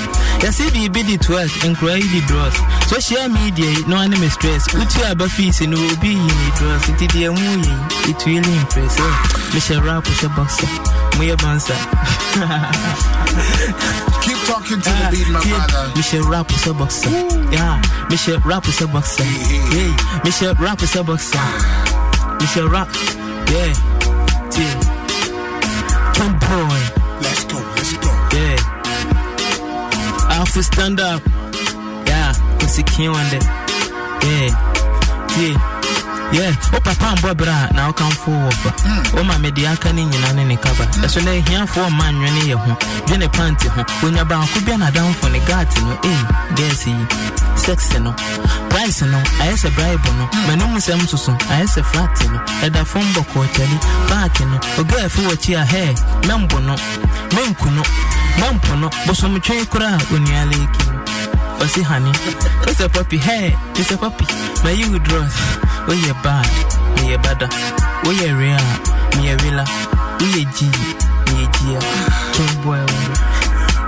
[0.44, 2.53] yɛsɛ biribi de twerk nkora yi de dros.
[2.88, 6.84] Social media yi na wane me stress wotu aba fees no obi yi ne dros.
[6.94, 7.73] Nti deɛ mu yɛ
[8.10, 9.15] it really impress eh.
[9.53, 10.68] mehyɛ rap hyɛ boxer
[11.18, 11.76] moyɛ bansa
[14.48, 15.84] talking to the ah, beat, my brother.
[15.95, 17.10] mehyɛ rap hyɛ boxer.
[17.10, 17.53] Mm.
[17.53, 19.24] Yeah mehyɛ rap hyɛ boxer.
[19.24, 19.91] Hey
[20.24, 21.48] mehyɛ rap hyɛ boxer.
[22.40, 22.90] Mehyɛ rap
[23.53, 23.74] yeah
[24.53, 24.76] tie
[26.15, 26.82] Tom boy.
[27.24, 28.11] Let's go, let's go.
[28.36, 28.57] yeah.
[30.30, 31.22] I have to stand up.
[32.07, 33.44] Yeah cause you can't one day
[34.24, 34.49] yeah.
[35.34, 36.03] tie
[36.34, 36.51] yeah.
[36.73, 38.72] Wo papa mbɔ berɛ a na wokamfo wɔ ba
[39.15, 40.84] woma mede aka ne nyina ne ne kaba.
[41.05, 42.72] Ɛso na ahiafoɔ ma nnwene yɛ ho.
[43.07, 43.81] Dwene panty ho.
[44.07, 46.22] Onya baako bia nadamfo ne gat no ei
[46.55, 46.95] gas yi.
[47.55, 48.11] Sex no.
[48.69, 49.19] Price no.
[49.41, 50.26] Ayɛ sɛ bribe no.
[50.47, 51.31] M'anom nsɛm soso.
[51.53, 52.39] Ayɛ sɛ flat no.
[52.65, 53.77] Ɛda fam bɔkɔɔ kyale
[54.10, 54.57] baake no.
[54.81, 55.95] Ɔgaafo wɔkyi a hɛ
[56.27, 56.76] mɛmbo no.
[57.35, 57.84] Menku no.
[58.39, 58.89] Mampo no.
[59.05, 60.84] Bosomtwe koraa onua leeki
[61.60, 62.12] no ɔsi honey
[62.68, 63.18] it's a puppy.
[63.18, 64.26] Hey it's a puppy.
[64.64, 65.36] My you draws
[65.88, 66.48] woyɛ bad?
[66.96, 67.48] Meyɛ bada
[68.04, 68.66] woyɛ real?
[69.16, 69.64] Meyɛ wila
[70.20, 70.70] woyɛ g?
[71.26, 71.80] Meyɛ gia
[72.34, 73.32] tomboy wɔ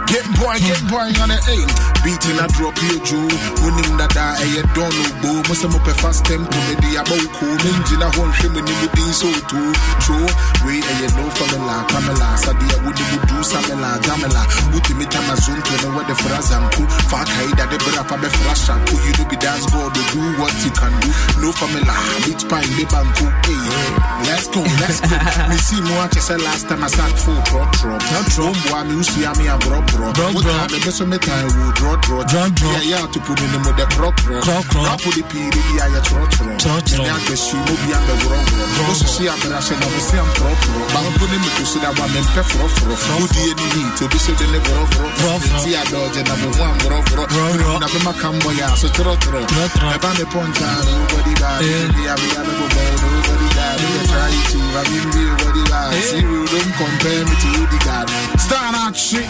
[0.05, 1.71] Get boy, get boy on the eight.
[2.05, 3.25] Beating a drop your Joe.
[3.65, 4.93] Winning that I a don't
[5.25, 5.41] know.
[5.49, 6.53] Must have a fast tempo.
[6.69, 7.57] Maybe a bow cool.
[7.57, 9.73] Engine a home shim in the din so too.
[10.05, 10.29] True.
[10.63, 12.37] We a you know from the la Pamela.
[12.37, 14.45] Sadia would you do Samela Jamela.
[14.69, 16.85] Muti me Tamazun to know what the Frazanku.
[17.09, 18.77] Fuck Haida the Brapa be Frasha.
[18.93, 21.09] You do be dance go to do what you can do.
[21.41, 21.97] No famila.
[22.29, 23.25] Beach pine the banku.
[23.49, 23.57] Hey,
[24.29, 25.17] let's go, let's go.
[25.49, 28.01] Me see more I last time I sat full trot trot.
[28.01, 28.55] Trot trot.
[28.69, 29.57] Boy, me see me a
[29.95, 30.11] bro.
[30.11, 32.21] time the best of me time will draw draw.
[32.27, 32.71] Draw, draw.
[32.83, 34.43] Yeah, yeah, to put in the mother croc croc.
[34.43, 34.85] Croc, croc.
[34.85, 36.59] Rap with the P, the yeah, yeah, trot trot.
[36.59, 37.07] Trot, trot.
[37.07, 38.65] And the she will be on the bro bro.
[38.75, 40.79] Bro, Most see I'm gonna say, I'm see I'm pro pro.
[40.91, 42.93] But I'm putting me to see that one and pep fro fro.
[42.93, 45.05] Who do you need to be so the bro bro?
[45.19, 45.57] Bro, bro.
[45.63, 47.23] See I dodge and I'm one bro bro.
[47.25, 47.71] Bro, bro.
[47.79, 49.19] Na be makambo ya so trot.
[49.23, 49.71] Trot, trot.
[49.83, 51.33] I ban the punch and nobody.
[51.45, 51.85] Eh.
[52.03, 52.93] Yeah, me and go bad.
[52.99, 53.77] Nobody bad.
[53.79, 54.59] Me try to.
[54.75, 55.93] I mean, me nobody bad.
[56.03, 58.07] See, you don't compare me to the god.
[58.39, 59.23] Star out shit,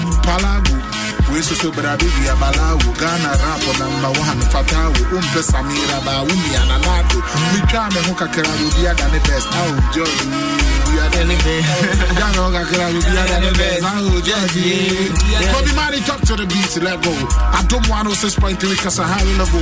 [0.61, 1.04] palago.
[1.31, 6.21] We so so bra baby abalawo Ghana rap on number one fatawo umpe Samira ba
[6.23, 7.17] umi ananado
[7.53, 10.21] mi twa me ho kakra do bia da ne best how George
[10.85, 15.71] we are the best Ghana ho kakra do bia da ne best how George Bobby
[15.75, 19.25] Mari talk to the beat let go I don't want to 6.3 cause I high
[19.39, 19.59] level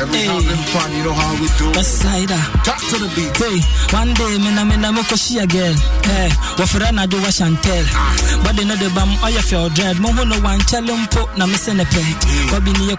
[0.00, 0.26] and we Hey.
[0.26, 2.40] having fun you know how we do West Sider.
[2.66, 3.58] talk to the beat Hey,
[3.94, 5.76] one day me na me na me koshi again.
[6.04, 7.84] Eh, hey, wafra na do wa chantel.
[7.94, 8.14] Ah.
[8.44, 9.98] But they know the bam oh, oya feel dread.
[10.00, 12.02] Mo ho no one chelo mpo na me se ne pe.
[12.50, 12.96] Kobi ni ye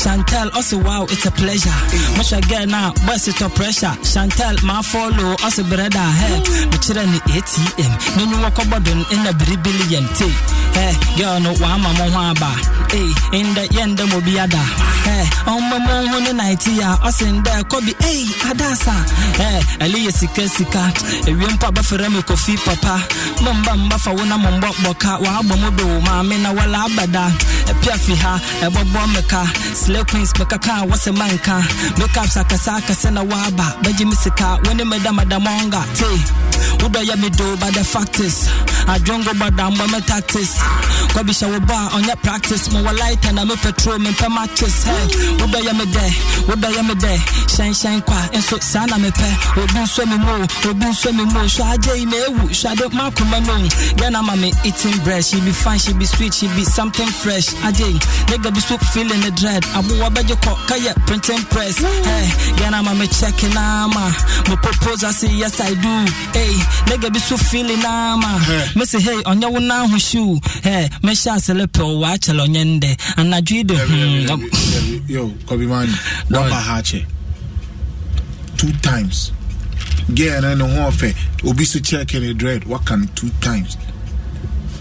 [0.00, 0.50] kobi ni ye me ye rapper.
[0.50, 2.16] Chantel, also wow, it's a pleasure.
[2.16, 3.94] Much again now, boys it up pressure.
[4.02, 6.38] Chantel, my follow, also brother, hey.
[6.70, 7.92] Me chira ni ATM.
[8.16, 10.34] No you walk about in a billion tea.
[10.74, 12.50] Hey, girl, no one mama waba.
[12.90, 14.62] Hey, in the end, the mobiada.
[15.04, 18.94] Hey, on my mom on the night here, us in there, Kobe, hey, Adasa.
[19.36, 23.02] Hey, Aliya Sika Sika, a wimpa buffer kofi papa.
[23.42, 27.32] Mamba mbafa wona mombo boka, wa abomodo, ma mena wala abada.
[27.70, 31.58] A piafi ha, a bobo meka, slay queens meka ka, what's a man ka.
[31.98, 36.06] Make up sakasaka, sena waba, beji misika, when you madam adamonga, te.
[36.84, 38.48] Uda ya me do, but the fact is,
[38.88, 40.58] I don't go but down my tactics.
[41.12, 44.28] Kwabi shawo bar on your practice, mo wa light and I'm a petrol, me pe
[44.28, 44.84] matches.
[44.84, 45.06] Hey,
[45.42, 46.12] uda ya me there,
[46.46, 47.18] uda ya me there,
[47.48, 49.28] shine shine kwa, and so sana me pe.
[49.60, 51.46] Obi so me mo, obi so me mo.
[51.48, 52.74] So I jay me ewu, so I.
[53.96, 57.06] Then I'm a me eating bread, she be fine, she be sweet, she be something
[57.08, 57.52] fresh.
[57.64, 57.92] I jay,
[58.30, 59.64] nigga be so feeling the dread.
[59.80, 61.78] Abu wabaje ko kaya printing press.
[61.78, 64.12] Hey, then I'm me checking ama,
[64.48, 65.94] me propose I say yes I do.
[66.36, 66.52] Hey,
[66.84, 68.28] nigga be so feeling ama.
[68.76, 70.38] Me say hey, on your na ho shoe.
[70.62, 72.94] Hey, me sha selepe o wa chelo nyende.
[73.16, 75.08] Anadwi de hmm.
[75.08, 75.92] Yo, Kobe Mani,
[76.30, 77.06] Wamba Hache.
[78.58, 79.32] Two times.
[80.14, 81.14] Girl, I know how fair.
[81.46, 82.64] Obi so check in the dread.
[82.64, 83.78] What can two times?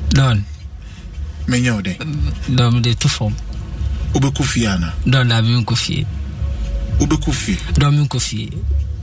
[0.10, 0.44] Don.
[1.48, 1.96] Menyo de.
[2.54, 3.34] Don de two form.
[4.15, 4.94] Obi kufiana.
[5.06, 6.06] Don na bi nkofie.
[7.02, 7.57] Obi kufi.
[7.77, 8.49] Don mi nkofie.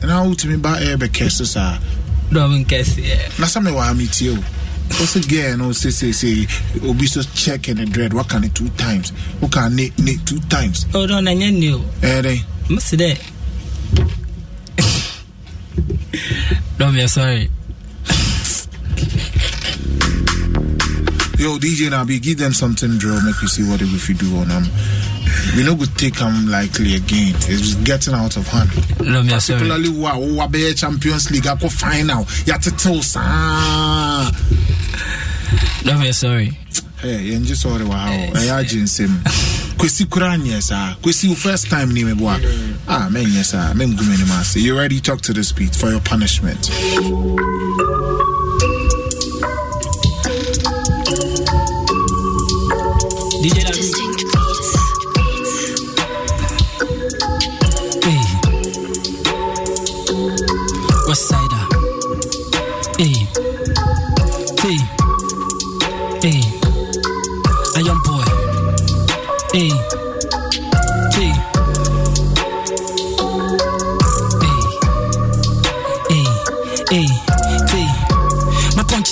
[0.03, 1.79] Na ultimi ba ebe kese sa.
[2.33, 3.03] Don mi nkese.
[3.39, 4.39] Na some wa mi tie o.
[4.89, 5.59] What's again?
[5.59, 6.47] No, say say say.
[6.85, 8.13] Obi so check in the dread.
[8.13, 9.11] What can it two times?
[9.41, 10.87] What can it it two times?
[10.95, 11.81] Oh, don na nye ni o.
[12.03, 12.43] Eh, dey.
[12.69, 13.17] Must de.
[16.79, 17.51] Don me sorry.
[21.39, 24.49] Yo, DJ Nabi, give them something drill, make you see what if you do on
[24.49, 24.65] them.
[25.55, 27.35] We no good take them likely again.
[27.49, 28.71] It's getting out of hand.
[29.01, 29.61] No, me sorry.
[29.61, 32.27] Particularly wow, wow, be Champions League, I go final.
[32.47, 34.33] Ya to tell sa.
[35.85, 36.59] No, me sorry.
[37.01, 38.07] Hey, you just sorry wow.
[38.09, 39.07] Hey, agency.
[39.77, 42.41] Kwesi kura nyɛ saa kwesi first time ni meboa
[42.89, 46.71] ah menyɛ saa mengu m'anim ase you ready talk to the speed for your punishment
[53.43, 53.76] DJ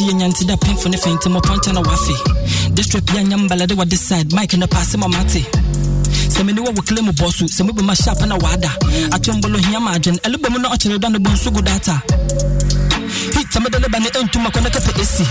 [0.04, 3.48] My punch yɛ nyante da pemfo ne fenti mo pɔnkyɛ na wafe district yɛ nyam
[3.48, 5.40] balade wɔ side mike no paase ma mate
[6.28, 8.68] sɛ mene wɔ wo kle mu bɔ so sɛ mobu ma sharp na waada
[9.12, 12.02] atombolo hia ma adwen ɛlebɔ mu na ɔkyerɛ da no bɔ nso gu data.
[13.32, 15.24] Hit sɛ mede leba ne ɛntuma kɔ ne kɛpɛ ɛsi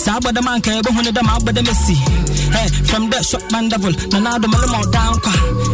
[0.00, 1.94] saa abɔda ma anka yɛbɛhu ne da ma abɔda mɛsi
[2.50, 3.92] Hey, from the shop man devil.
[4.12, 5.30] Na na do mele ma down kwa.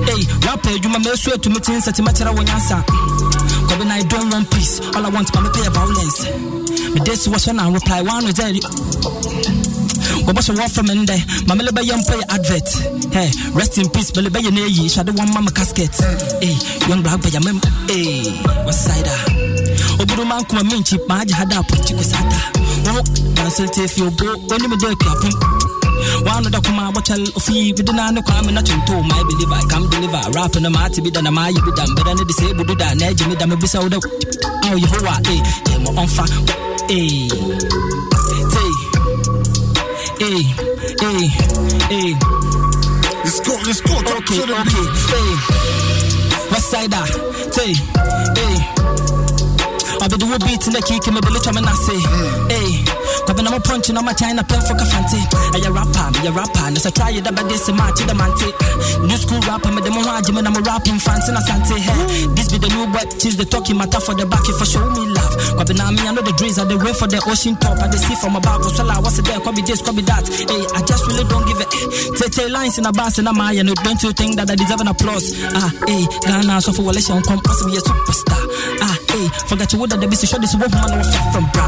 [0.08, 3.31] Hey rap adwuma ma esu atumi tin sɛ ti makyerɛ wo
[3.72, 6.24] nyansa Kobe I don't want peace all I want me pay violence.
[6.94, 8.52] Me desi when I reply one with that
[10.26, 12.68] wɔbɛhyɛ wɔ from ndɛ ma mele bɛyɛ mpo yɛ advert.
[13.12, 15.94] Hey rest in peace mele bɛyɛ na ayi hyɛde wɔn ma me casket?
[16.40, 16.56] Hey
[16.88, 18.22] young brag bɛyɛ mem hey
[18.66, 19.41] wɔsaida
[20.00, 22.38] oburu ma nkoma menkyi maagye hada apɔnkyi kosata
[22.94, 23.02] wo
[23.36, 25.34] bansɛlte fi obo onim dɛ akuapem
[26.26, 29.62] One of the kuma watchal ofi with the nano kwame na chunto my believer I
[29.70, 30.18] come deliver.
[30.34, 33.24] Rap na mati bi da na my bi da mbeda ne disabled da na eji
[33.28, 33.98] mi da me bisa wo da.
[34.66, 36.24] Aw yehowa eh je mo onfa
[36.90, 37.28] eh
[40.26, 40.42] eh
[41.06, 41.28] eh
[41.96, 42.14] eh
[43.24, 44.86] let's go let's go talk okay to the okay
[45.18, 45.34] eh.
[46.50, 47.06] West side ah
[47.54, 47.72] tay
[50.02, 52.00] Abedi wo beat na kiki me bele chama na say
[53.12, 55.18] eh Kwabe na mo punch na ma China pen for kafante
[55.54, 56.70] Aya rapper me ya rapper.
[56.72, 58.48] Na say try it about this match da mante
[59.06, 62.26] New school rapper me dem ho agye me na mo rapping fancy na sante hey.
[62.34, 65.02] This be the new boy choose the talking matter for the back for show me
[65.12, 65.34] love.
[65.60, 67.78] Kwabe na me I know the dreams are the way for the ocean top.
[67.78, 70.24] I the see from above so la what's there kwabe this kwabe that.
[70.28, 71.70] Hey I just really don't give it
[72.18, 74.80] Tete lines in a bass in a maya no don't you think that I deserve
[74.80, 75.36] an applause.
[75.54, 78.42] Ah hey Ghana so for shon come possibly a superstar.
[78.80, 80.70] Ah hey forget you would that the busy show this woman
[81.32, 81.66] from bra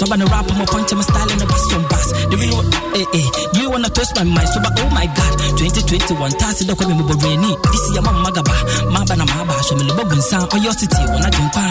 [0.00, 2.56] so I'm gonna rap my punch my style in the bass from bass the real
[2.56, 3.04] one hey
[3.52, 6.96] do you wanna twist my mind so but oh my god 2021 tasi da kwame
[6.96, 8.56] mo rainy this year mama magaba
[8.88, 11.64] maba na maba so me lobo gunsa oyo city wana jumpa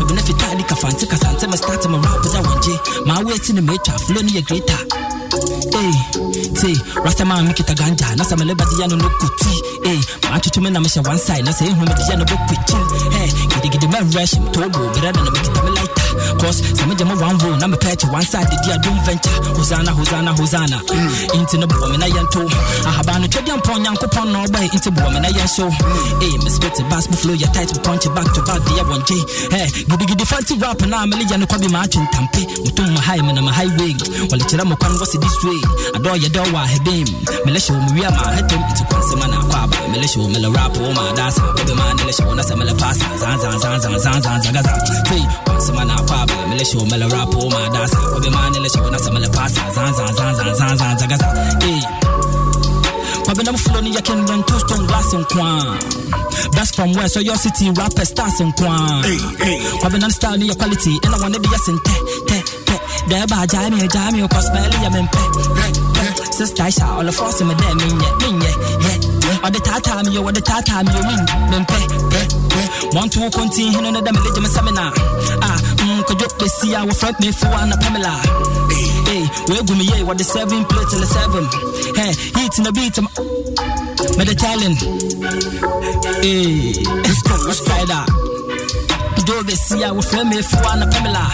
[0.00, 2.74] ko bi na fitali ka fanti ka sante me start my rap da wanje
[3.04, 4.80] ma wait ni me twa flow ni ye greater
[5.74, 5.90] Hey,
[6.54, 9.52] say, Rastaman make it a ganja, Nasa Melebadiano no kuti.
[9.82, 9.98] Hey,
[10.30, 12.84] Machu me Namisha one side, Nasa Humediano book with chill.
[13.10, 16.03] Hey, get get the man rush, Tobo, better than a make it a lighter.
[16.40, 18.98] Cause some of them are one room, I'm a patch one side, the dear doom
[19.04, 19.34] venture.
[19.54, 20.78] Hosanna, Hosanna, Hosanna.
[21.34, 22.46] Into the woman I am too.
[22.86, 25.68] I have an Italian pon, Yanko pon, no way into woman I am so.
[26.22, 29.18] Hey, Miss Betty Bass, flow your tight punch back to back, the one J.
[29.50, 33.38] Hey, giddy giddy fancy rap, and I'm a million Kobe Martin Tampe, Mutum High, man,
[33.38, 33.92] I'm a highway.
[34.30, 35.60] Well, it's a Mokan was this way.
[35.96, 37.08] adɔ yɛ dɛ wɔ ahebem
[37.44, 40.18] mele hyɛ wo mu wia ma hetom nti kwanse ma na akɔ aba mele hyɛ
[40.18, 43.06] wo mele rap wo ma dasa bɛbɛ ma nele hyɛ wo na sɛ mele pasa
[43.22, 44.72] zanzanzanzanzanzagaza
[45.08, 47.98] sei kwanse ma na akɔ aba mele hyɛ wo mele rap wo ma dasa.
[48.12, 49.62] Bɛbɛ ma nele hyɛ wo na sɛ mele pasa.
[49.74, 51.28] Zanzanzanzanzanzagaza
[51.62, 51.80] ei
[53.24, 55.46] kwabenam flow ni yɛkɛ ndɛn two stone glass nkwa
[56.54, 58.76] best from west so your city rapper stars nkwa
[59.80, 61.94] kwabenam style ni yɛ quality ɛna wɔne de yɛ sentɛ
[62.28, 62.36] tɛ
[62.66, 62.76] tɛ
[63.08, 65.22] dɛɛba agyae me agyae me ɔkɔ smell yɛ mempɛ
[66.34, 68.52] sister Aisha all the force me there minye minye
[68.84, 71.78] yeah ɔde taataa me yo ɔde taataa me yo min mempɛ
[72.94, 74.92] one two continue hino na dɛm legye me seminar.
[75.42, 78.14] Ah mm kodwo besi a wɔ front me fo na Pamela
[79.04, 81.44] Hey, we go me yeah, what the seven plate till the seven.
[81.94, 82.12] Hey,
[82.56, 82.98] in the beat.
[82.98, 83.06] Um,
[84.16, 84.80] me the talent.
[86.24, 86.72] Hey,
[87.04, 88.08] let's go, let's try that.
[89.26, 91.30] Do the see I will frame me for Anna Pamela.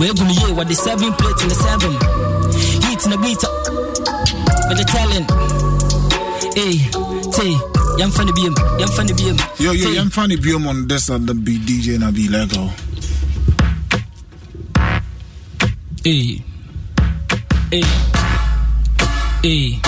[0.00, 1.94] We go me yeah, what the seven plate till the seven.
[2.92, 3.42] In the beat.
[3.46, 3.54] Um,
[4.68, 5.26] me the talent.
[6.58, 6.76] Hey,
[7.32, 7.52] say.
[7.98, 9.36] Yam funny beam, yam funny beam.
[9.58, 12.70] Yo, yo, yam funny beam on this and the be DJ and I be Lego.
[16.04, 16.42] Hey.
[17.70, 17.84] Hey.
[19.40, 19.78] Hey.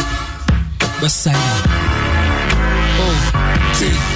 [1.03, 1.35] West side.
[3.01, 4.14] Oh.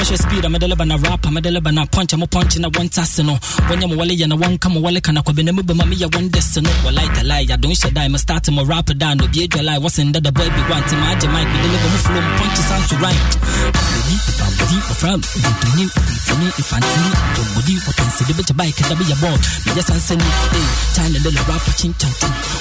[0.00, 2.70] Special speed, I'm a delibana rap, I'm a delibana punch, I'm a punch in a
[2.70, 3.36] one tassino.
[3.68, 6.70] When you're wally and a one come wally can I in the mummy, one destiny.
[6.82, 9.28] Well, like a lie, I don't shed I'm a start to my rapper down, no
[9.28, 12.00] be a lie, what's in that the baby want to my mic, be deliver my
[12.00, 13.20] flow, punches sound to right.
[14.08, 14.16] Be.
[19.76, 20.66] Yes, I'm saying, hey,
[20.96, 22.12] China, the rapper, chin chan.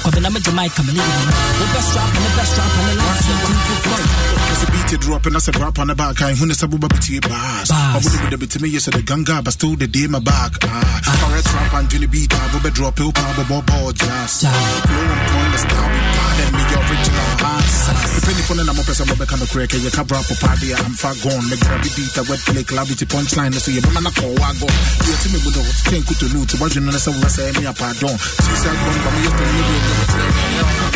[0.04, 1.24] Come in, I'm a Jamaica, I'm a living.
[1.56, 4.04] The best rap and the best rap and the last one.
[4.50, 6.78] As a beat drop and as a rap on the back, I want to sabu
[6.78, 7.70] baby bars.
[7.70, 10.58] I would have been to me, yes, the ganga, but still the day my back.
[10.66, 10.82] Ah,
[11.22, 14.42] correct rap and Jimmy beat, I will be drop, you pop, bob, bob, jazz.
[14.42, 16.00] Flow on point, the style, be
[16.42, 17.78] and me, your original hearts.
[18.18, 20.94] Depending on the number of person, I'm a crack, you can rap up party, I'm
[20.98, 24.34] far gone, make grab beat, I wet play, clavity punchline, so you man, I call,
[24.42, 24.68] I go.
[25.06, 27.54] You tell me, but the thing could to loot, what you know, so I say,
[27.62, 28.18] me, I pardon.
[28.18, 29.62] She said, one, but me, you tell me,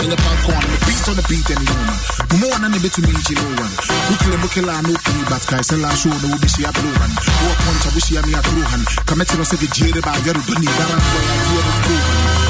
[0.03, 1.97] in the park on the beat on the beat any woman.
[2.43, 3.73] More than a bit to me, you know one.
[4.11, 7.13] Ukile mukila no pi but kai sela show no bi shia blow one.
[7.43, 8.81] Wo poncha wo shia mi atru han.
[9.07, 11.93] Kameti no se ge jere ba yaru doni bara ko ya tu no ko.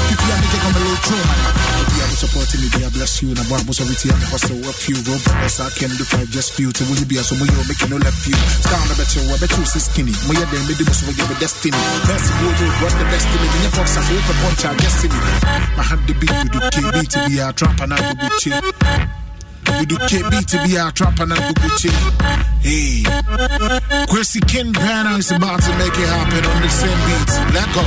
[0.08, 1.40] Pipi ya nike come low true man.
[1.94, 3.30] Be able supporting me, be bless you.
[3.34, 5.22] Na babo so viti and hustle up few rob.
[5.42, 6.70] Yes I can do five just few.
[6.72, 8.36] To will you be so mo yo make no left few.
[8.62, 10.14] Stand a better, I bet you so skinny.
[10.26, 11.78] Mo ya dem be the most of your destiny.
[12.06, 13.46] Best road road what the destiny.
[13.62, 15.18] Me fox a hope a punch I me.
[15.78, 18.28] I had the beat with the KB to be a trap and I go go
[18.38, 18.60] chill.
[19.78, 21.92] We do KB to be our trap and I go chill.
[22.64, 23.04] Hey,
[24.08, 27.30] Chrissy Ken Banner is about to make it happen on the same beat.
[27.52, 27.84] Let go.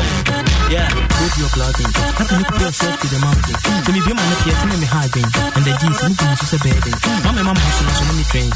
[0.70, 1.92] Yeah, go to your clothing.
[2.14, 3.58] How can you put yourself to the mountain?
[3.58, 5.26] So me be my neck here, me hard thing.
[5.56, 6.84] And the jeans, me can use a bed.
[7.26, 8.52] Mama, mama, so many train.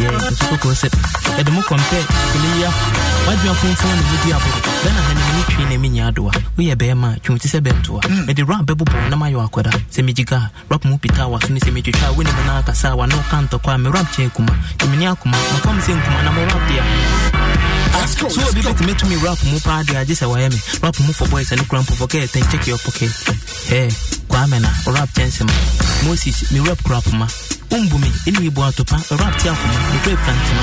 [0.00, 0.72] Yeah, it's so cool.
[1.36, 2.70] At the more compare, Kulia,
[3.26, 4.56] why do you phone phone with the apple?
[4.80, 6.32] Then I had a train in Minyadua.
[6.56, 8.04] We are bear man, you to say Bentua.
[8.06, 8.32] And hmm.
[8.32, 9.70] the rap bebo na mayo aquada.
[9.90, 11.92] Semijiga, rap mupita was in the cemetery.
[12.16, 14.54] Winning an akasawa, no canto, kwame rap chekuma.
[14.78, 16.84] Yimiakuma, na come sing kuma, na mo rap there.
[18.16, 21.28] So obi bɛtumi tumi rap mu paa de agye sɛ wɔyɛ me rap mu for
[21.28, 23.10] boys ɛne kora mpo forget and check your pocket.
[23.66, 23.88] Hey,
[24.28, 25.52] kwame na rap kyɛnse ma
[26.06, 27.26] moses me rap crap ma.
[27.70, 30.62] Umbu me ɛne yɛbu ato pa rap te akoma mekɔ ɛfrantema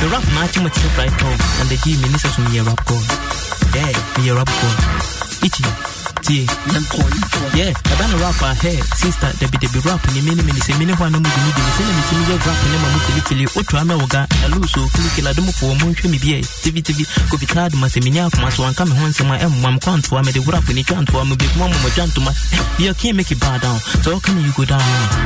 [0.00, 2.28] me rap na akye mo te sɛ fried tɔn and the gye me ne sɛ
[2.34, 3.06] so meyɛ rap god
[3.74, 4.76] yeah meyɛ rap god
[5.42, 5.62] ichi
[6.22, 6.46] tie
[7.58, 8.54] yeah ɛba ne rap a rapper.
[8.62, 11.50] hey sister dabi dabi rap ne mene mene sɛ mene hɔ a na mu dumi
[11.56, 14.80] dumi sɛ na metumi yɛ rap ne ma mu filifili wotoa mɛ wo ga aluso
[14.92, 18.62] filikila de mofoɔ mo nhwɛ me biɛ tivitivi kofitaa de ma sɛ menya akoma so
[18.64, 21.78] anka me ho nsɛm a ɛmmoa me kwantoa mede rap ne twantoa mu bɛkuma mmɔ
[21.82, 22.32] madwa ntoma
[22.78, 24.80] you can't make it bow down so how you go down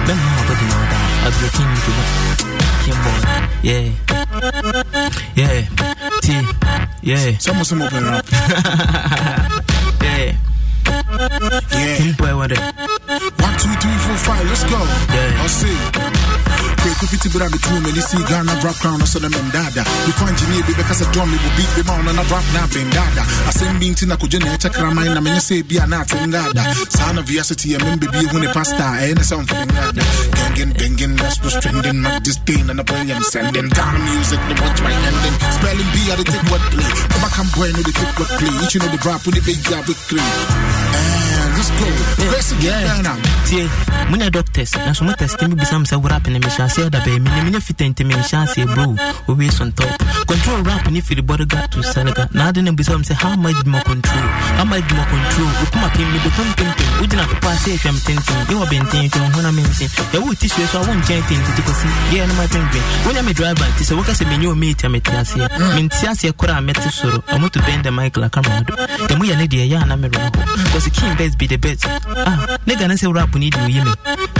[0.06, 1.92] bɛma ma body now down I be your king to
[2.84, 3.20] king boy
[3.62, 3.86] yeah
[5.34, 5.58] yeah
[6.22, 6.26] T
[7.02, 9.48] yeah some some open yeah
[11.20, 11.96] Yeah.
[11.96, 12.60] King boy, what it?
[12.60, 14.44] One, two, three, four, five.
[14.46, 14.76] Let's go.
[15.16, 15.40] Yeah.
[15.40, 15.76] I'll see.
[16.86, 19.26] Quick, if you ti bra me tu me ni si Ghana rap crown so na
[19.28, 22.22] men dada before engineer be because I drum me will beat be ma on na
[22.30, 25.62] rap na ben dada asem bi nti na ko jene echa kraman na menye say
[25.66, 26.62] bia na atengada
[26.94, 30.02] sana viacity ya membe bi hu ne pasta e na sound for ngada
[30.38, 34.54] gangin bangin that's what's trending my thing and I play I'm sending down music the
[34.62, 37.82] watch my ending spelling B I dey take what play come back and boy no
[37.82, 40.30] dey take what play each you know the rap with the big guy with clean
[43.46, 43.68] tie
[44.10, 45.96] monya doctors na so mo test me bisa me sɛ
[46.30, 48.94] ne mehyɛ aseɛ da bɛɛ mene menya fita nti menhyɛ aseɛ bro
[49.28, 53.04] owie so ntɔp control rap ne firi bodyguard to saliga na ade ne bisa me
[53.04, 54.26] sɛ how much do control?
[54.58, 55.50] How much do ma control?
[55.62, 59.40] Wokuma pem mede kom pempem wogyina pepa sɛ ɛhwɛ me tenten yɛwɔ bɛnten twɛn ho
[59.42, 63.68] na mense yɛwo tisue so a wonkyɛn tentete kɔsi yɛɛ no madwendwen wonya me driver
[63.70, 67.18] nti sɛ woka sɛ menyɛ ɔmɛti a mete aseɛ mente aseɛ korɔ a mɛte soro.
[67.30, 68.74] Ɔmo to bɛn the mic la camera do
[69.06, 71.84] dɛ moyɛ ne deɛ ɛyɛ a na merɛ ho cause king best be the best.
[71.86, 73.72] Ah nigga ne sɛ rap ne de me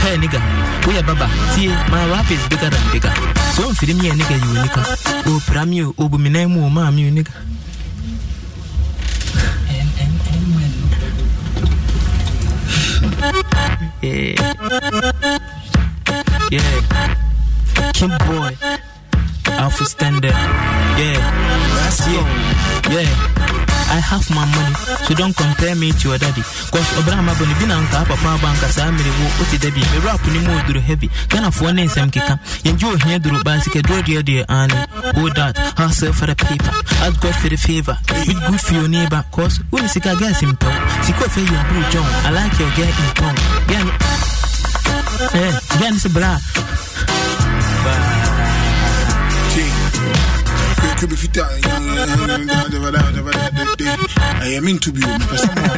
[0.01, 0.39] hey nigga
[0.83, 1.27] woyɛ baba.
[1.55, 3.13] Tie my rap is bigger than bigger.
[3.55, 4.81] So mfiri mi yɛ nigga yi onika
[5.25, 7.31] ɔpira mi o mi nan mu o maa mi nigga.
[14.01, 14.35] Yeah.
[16.51, 17.91] Yeah.
[17.93, 18.55] Kim boy
[19.45, 20.31] Alpha standard.
[20.97, 21.19] Yeah.
[22.07, 24.75] Yeah yeah I have my money,
[25.07, 26.41] so don't compare me to your daddy.
[26.43, 29.11] Cause Obrama Boni Binanka, Papa Banka, Samiri,
[29.41, 31.07] Oti Debbie, me rap ni more duro heavy.
[31.29, 32.37] Can afford name some kika.
[32.65, 34.75] Enjoy here duro bicycle, do dear dear Annie.
[35.17, 36.71] Oh, that, hustle for the paper.
[37.01, 37.97] Ask God for the favor.
[38.27, 39.23] Be good for your neighbor.
[39.31, 42.05] Cause when sika gas in town, Siko for your blue John.
[42.27, 43.35] I like your girl in town.
[45.79, 46.37] Gan is a bra.
[46.37, 47.16] could
[51.05, 51.37] be fit
[54.41, 55.75] ɛyɛ me bio mepɛ sɛ moa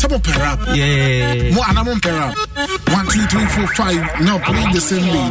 [0.00, 0.58] sɛ mopɛ rap
[1.54, 2.34] mo ana mompɛ rap
[2.90, 5.24] 1 2 3 4 5 now play the same way.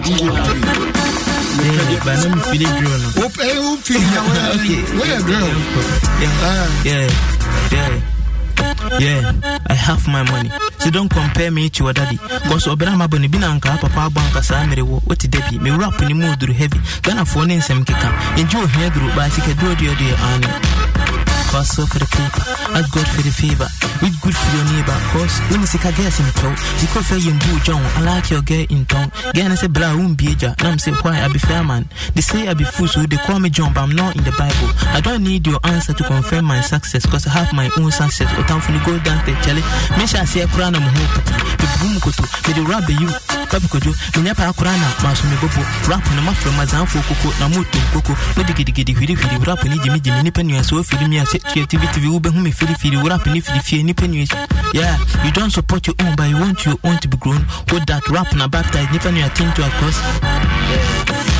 [1.60, 3.04] Yeah, but let me feel it drill
[8.60, 8.74] now.
[8.74, 9.00] Whoop, hey, whoop, feel it.
[9.00, 9.00] Okay.
[9.00, 9.00] Where, girl?
[9.00, 9.00] Yeah.
[9.00, 9.00] Yeah.
[9.00, 9.00] Yeah.
[9.00, 10.52] Yeah, I have my money.
[10.80, 12.18] So don't compare me to your daddy.
[12.18, 16.36] Cause obera maboni binanka papa banka sa mere wo what debi me rap ni mu
[16.36, 16.80] duru heavy.
[17.02, 18.38] Gana for ne nsem keka.
[18.38, 20.48] Enjoy here duru ba sike do do do ani.
[21.50, 22.40] So for the paper,
[22.78, 23.68] ask God for the favor.
[24.00, 24.96] With good for your neighbor.
[25.12, 27.82] Cause when you sika gas in tow, siko fe yin boo John.
[28.00, 29.12] I like your girl in town.
[29.36, 30.56] Gana say bla won't be ja.
[30.64, 31.90] Nam say why I be fair man.
[32.16, 34.32] They say I be fool so they call me John, but I'm not in the
[34.40, 34.72] Bible.
[34.96, 37.06] I don't need your answer to confirm my success.
[37.06, 38.32] Cause I have my own success.
[38.40, 39.60] O time for the go down te chale.
[40.00, 41.34] Me sha say kura na mo ho puti.
[41.60, 42.24] Me bum koto.
[42.48, 43.12] Me the rap you.
[43.52, 43.92] Papi kojo.
[44.16, 45.60] Me nya pa kura na maso me bobo.
[45.92, 48.14] Rap na ma from mazanfo koko na mo tum koko.
[48.40, 52.00] Me digi digi hwiri hwiri rap ni jimi jimi ni penu so firi mi creativity
[52.02, 54.26] we ube hu me firi firi rap ni firi fie ni penu
[54.74, 57.42] Yeah, you don't support your own but you want your own to be grown.
[57.70, 59.98] Hold that rap na baptize ni penu attain to across.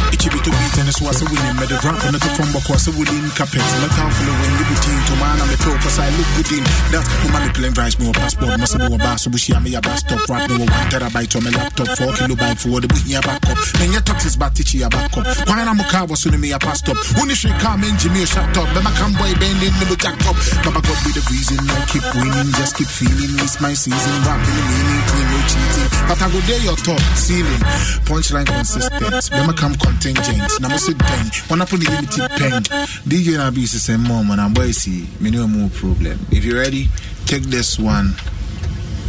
[0.10, 2.88] Ichibito beat and so I say winning me the rap and the from back was
[2.90, 3.62] a wooden carpet.
[3.62, 6.64] Me can't follow when liberty to man I'm a pro cause I look good in
[6.90, 9.76] that woman me playing rice me a passport must be a bass so bushi me
[9.78, 13.14] a bass top rap me one terabyte on my laptop four kilobyte for the bushi
[13.14, 13.58] a backup.
[13.78, 15.26] Then your talk is back teach you a backup.
[15.46, 16.98] Why I'm a car was soon me a pass stop.
[17.22, 18.66] When you should come in Jimmy shut up.
[18.74, 20.38] Then I come boy bending the jack up.
[20.62, 24.62] Baba God be the reason I keep winning just keep feeling it's my season rapping
[24.70, 25.90] meaning clean no cheating.
[26.06, 27.64] But I go there your top ceiling
[28.06, 29.34] punchline consistent.
[29.34, 30.62] Then I come contingent.
[30.62, 31.26] Now I sit down.
[31.50, 32.64] When I put the limited pen,
[33.10, 36.20] DJ Nabi be the same mom and I'm boy see me no more problem.
[36.32, 36.88] If you're ready,
[37.26, 38.14] take this one.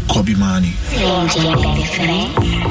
[0.08, 0.74] Kobe Mani.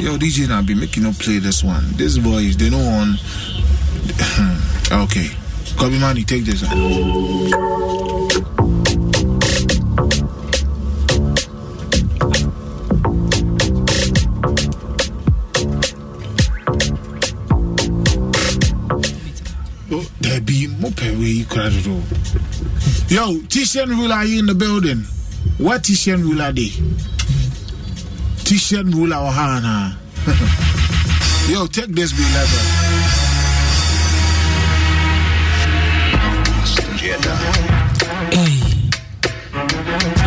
[0.03, 1.85] Yo, DJ Nabi, make you not play this one.
[1.95, 3.15] This boys, they know on.
[5.05, 5.29] okay.
[5.79, 6.61] Kobe Mani, take this.
[23.09, 24.97] Yo, Tishan Rule, are you in the building?
[25.57, 26.69] What Tishan Rule are they?
[28.43, 29.97] Tishan Rule, our Hana.
[31.51, 32.23] Yo, take this, be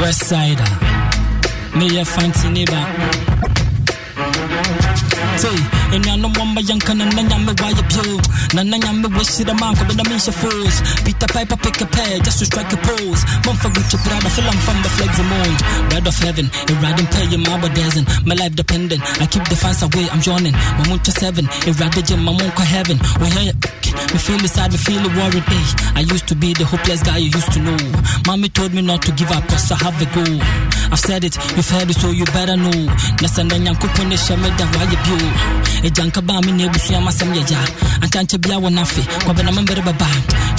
[0.03, 0.65] West Sider,
[1.79, 2.85] me a fancy neighbor.
[5.39, 8.20] Say, and ya no mamba yanka na na nyame why you pure.
[8.55, 10.77] Na na nyame wish the man ko na misha fools.
[11.05, 13.23] Peter Piper pick a pair just to strike a pose.
[13.44, 15.55] Man for Gucci Prada feel I'm from the flags of moon.
[15.90, 18.06] Bread of heaven, a riding pay your mama doesn't.
[18.27, 19.02] My life dependent.
[19.20, 20.52] I keep the fans away, I'm joining.
[20.52, 22.97] My moon to seven, a rather gym, my moon heaven.
[23.20, 23.52] Yeah,
[24.12, 25.44] me feel sad, me feel worried.
[25.44, 25.64] Hey,
[25.97, 27.77] I used to be the hopeless guy you used to know.
[28.27, 30.39] Mommy told me not to give up, cause I have a goal.
[30.93, 32.70] I've said it, you've heard it, so you better know.
[33.23, 35.28] Nasanda nyankopon ne hyɛ me da wayɛ bio.
[35.89, 37.60] Agyanka ba me na abusua masɛm yɛ gya.
[38.05, 40.05] Ankyɛnkyɛ bia wɔ n'afe, kwabɛ na membere baba.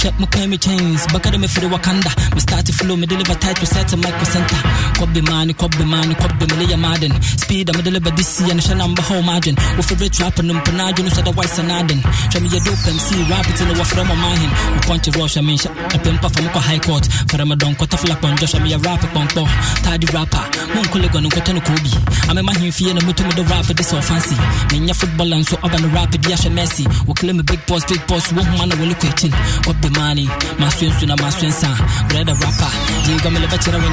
[0.02, 2.10] Hwɛ mo kwan me chains, bakada me firi Wakanda.
[2.34, 4.56] Me start to flow, me deliver tight to set to micro center.
[4.98, 7.12] Kɔbe mani, kɔbe mani, kɔbe me leya madden.
[7.22, 9.54] Speed, I'm deliver this year, and hyɛ number home margin.
[9.76, 12.02] Wo favorite rapper, no mpanadjo, no sɛ da white sanaden.
[12.02, 14.50] Hwɛ me yɛ dope MC, rap it in the wafrɛ mo mahin.
[14.74, 17.06] Me punch it rush, I mean, a pimpa from high court.
[17.30, 19.46] For me don kɔtɔ flap on Josh, I me a rapper pɔnkɔ.
[19.84, 21.90] Tidy rapper, mon kolego no kɔtɔ no kobi.
[22.28, 24.34] I'm a man fie na rapper this so fancy.
[24.72, 26.84] Me nya football and so aba no rapper di ahwɛ Messi.
[27.06, 29.30] Wo claim me big boss, big boss, wo huma na wo look chill.
[29.64, 30.24] Kɔbe mani,
[30.58, 31.68] ma swensu na ma swensa.
[32.08, 32.70] Brother rapper,
[33.22, 33.88] go me le bɛkyerɛ wo.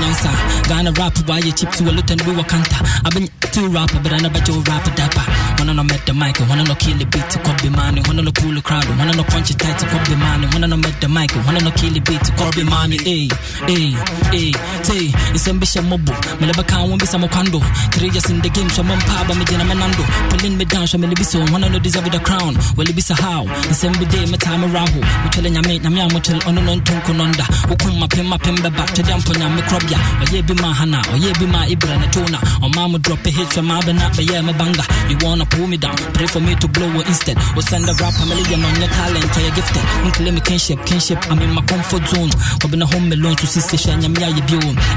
[0.68, 2.78] Ghana rap wayɛ chip to a lutan bi wakanta.
[3.06, 5.26] Abɛn two rapper, but I never jo rapper dapper.
[5.60, 8.53] Wanna no met the mic, wanna no kill the beat, kɔbe mani, wanna no pull
[8.53, 9.82] the crowd, wanna no punch tight,
[10.18, 13.28] mani, wanna no met the mic, wanna no kill the beat, kɔbe mani, eh,
[13.68, 13.94] eh,
[14.34, 14.52] eh,
[14.82, 15.82] tay, nsɛm bi hyɛ
[16.12, 17.60] mɔbo, mele bɛka wɔn bisa mo kwando,
[17.94, 20.66] three years in the game, hyɛ mo mpa aba me gyina me nando, pulling me
[20.66, 24.06] down, me libi so, wanna no deserve the crown, well libi sa how, nsɛm bi
[24.06, 27.46] day, me time raho, me twɛle nyame, nyame a mo twɛle, ɔno no ntonko nonda,
[27.70, 31.66] wokum mapem mapem bɛba, twɛde ampo nyame krɔbia, ɔyɛ bi ma hana, ɔyɛ bi ma
[31.66, 34.84] ibra na tona, oh, ɔma mo drop a hit from my bena, bɛyɛ me banga,
[35.10, 37.94] you wanna pull me down, pray for me to blow it instead, or send a
[37.94, 41.40] rap, a million on your talent, or your gifted, won't claim me kinship, kinship, I'm
[41.40, 42.30] in my comfort zone,
[42.62, 44.42] Wabina home alone to see station, yam ya you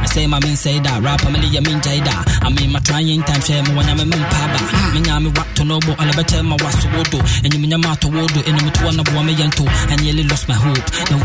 [0.03, 3.23] I say my men say that, rap, a million min jaida, I'm in my trying
[3.23, 4.59] time, share me when I'm a paba,
[4.95, 8.85] minyami rap to nobo, alabata ma wasu wodo, and you minyamato wodo, and you to
[8.85, 10.87] one of one yanto, and nearly lost my hope.
[11.11, 11.19] No,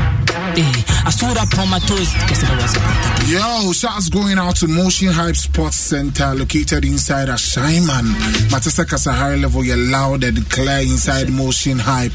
[0.60, 3.34] eh, I stood up on my toes, because I was a birthday.
[3.34, 8.06] Yo, shouts going out to Motion Hype Sports Center located inside Ashaiman.
[8.52, 12.12] Matesa Kasahare level, you're loud and clear inside Motion Hype.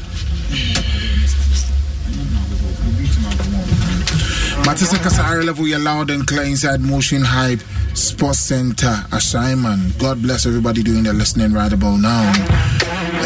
[4.65, 7.59] Matisa Kasahare level, you're loud and clear inside Motion Hype
[7.93, 9.95] Sports Center, Ashaiman.
[9.99, 12.33] God bless everybody doing the listening right about now.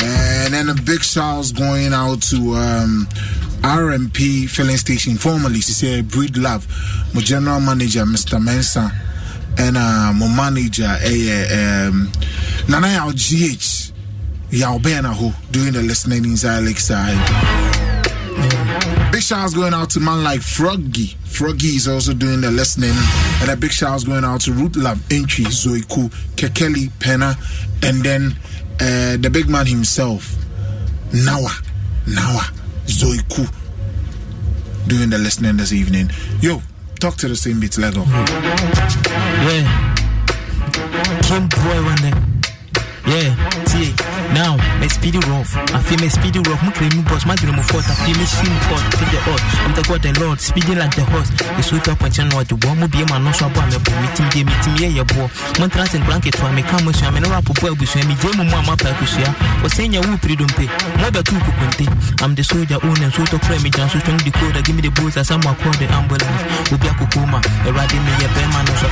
[0.01, 3.07] And then a big shouts going out to um,
[3.61, 6.67] RMP filling station, formerly, she said Breed Love,
[7.15, 8.43] my general manager, Mr.
[8.43, 8.91] Mensa,
[9.57, 12.11] and uh, my manager, eh, um,
[12.67, 13.93] Nana GH,
[14.51, 17.15] Yao Benaho, doing the listening inside Lakeside.
[19.11, 21.17] Big shouts going out to man like Froggy.
[21.25, 22.93] Froggy is also doing the listening.
[23.41, 27.35] And a big shouts going out to Root Love Entry, Zoiku, Kekeli, Penna,
[27.83, 28.35] and then
[28.75, 30.35] uh, the big man himself,
[31.11, 31.49] Nawa.
[32.05, 32.41] Nawa.
[32.85, 33.47] Zoiku.
[34.87, 36.09] Doing the listening this evening.
[36.41, 36.61] Yo,
[36.99, 38.03] talk to the same beats, Lego.
[38.05, 39.95] Yeah.
[41.23, 42.29] Kim Boy.
[43.09, 43.33] Yeah,
[43.65, 43.93] see,
[44.33, 45.55] now, my speedy rough.
[45.73, 46.61] I feel my speedy rough.
[46.63, 47.65] My creamy boss, my dream of.
[47.69, 49.43] I feel me swim pot, feel the earth.
[49.65, 51.29] I'm the God, the Lord, speeding like the horse.
[51.29, 53.77] The sweet up and channel, the one will be a man, no so about me,
[54.01, 55.29] meeting game, meeting me, yeah, boy.
[55.57, 56.87] One trans and blanket to me come.
[56.89, 59.29] I'm in a rap we swim me, Jim, mamma, Pacusia,
[59.63, 60.69] or saying you will don't pay.
[60.99, 61.85] More than two kunti.
[62.23, 64.81] I'm the soldier owner, so to pray me, John, so strong the code, give me
[64.81, 66.25] the booze as I'm call the ambulance.
[66.69, 68.29] Ubia Kukuma, a riding me, a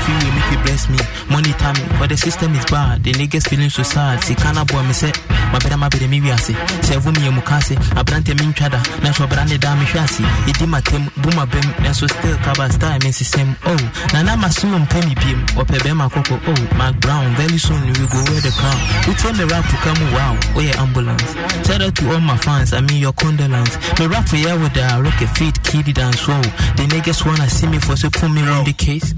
[0.06, 0.99] feel we make you bless me.
[1.30, 3.03] Money time, but the system is bad.
[3.03, 4.24] The niggas feeling so sad.
[4.24, 5.11] See, can I boy me say,
[5.52, 6.56] my better my better me wiase.
[6.84, 10.24] Say, Vumi Mukase, a brand me chada, Naso branded dame shasi.
[10.48, 13.28] It did my tem, boom bem, and so still cover star, Mrs.
[13.34, 13.56] Sam.
[13.65, 13.76] Oh,
[14.14, 16.40] Nana Masum penny pim, or Pebema Coco.
[16.40, 18.80] Oh, Mark Brown, very soon we go wear the crown.
[19.07, 21.34] We tell me rap to come wow, oh yeah, ambulance.
[21.68, 23.76] Shout out to all my fans, I mean your condolence.
[23.99, 26.34] Me rap for ya with the rocket feet, kiddie and so.
[26.78, 29.14] The niggas wanna see me for so put me on the case.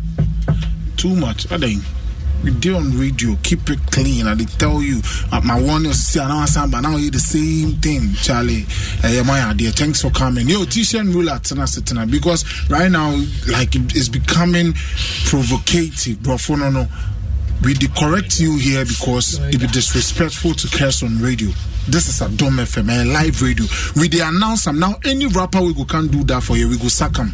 [1.00, 1.82] Too much, I think.
[2.44, 4.28] we dey on radio keep it clean.
[4.28, 5.00] I dey tell you
[5.32, 8.66] uh, my one is see sound but now you the same thing charlie.
[9.04, 9.72] Uh, my idea.
[9.72, 10.48] Thanks for coming.
[10.50, 13.12] Yo t-shirt rule at tena because right now
[13.48, 14.74] like it's becoming
[15.26, 16.38] provocative bro.
[16.38, 16.88] For no no.
[17.64, 21.50] We correct you here because it be disrespectful to curse on radio.
[21.88, 23.66] This is Adom FM a live radio.
[23.96, 26.68] We dey announce am now any rapper we go can't do that for you.
[26.70, 27.34] We go sack am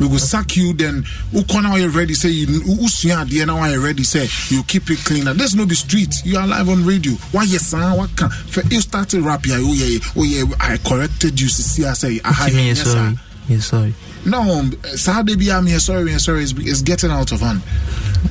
[0.00, 4.02] we will sack you then who now you ready say you adeɛ now you ready
[4.02, 5.24] say you keep it clean.
[5.36, 6.14] There's no be street.
[6.24, 7.12] You are live on radio.
[7.32, 10.76] Why yes sir what can for you started rap yeah oh yeah oh yeah I
[10.78, 13.18] corrected you see I say aha yes sorry.
[13.48, 13.94] Yes sorry.
[14.26, 17.62] No um, Saturday be I'm here sorry I'm sorry it's, it's getting out of hand.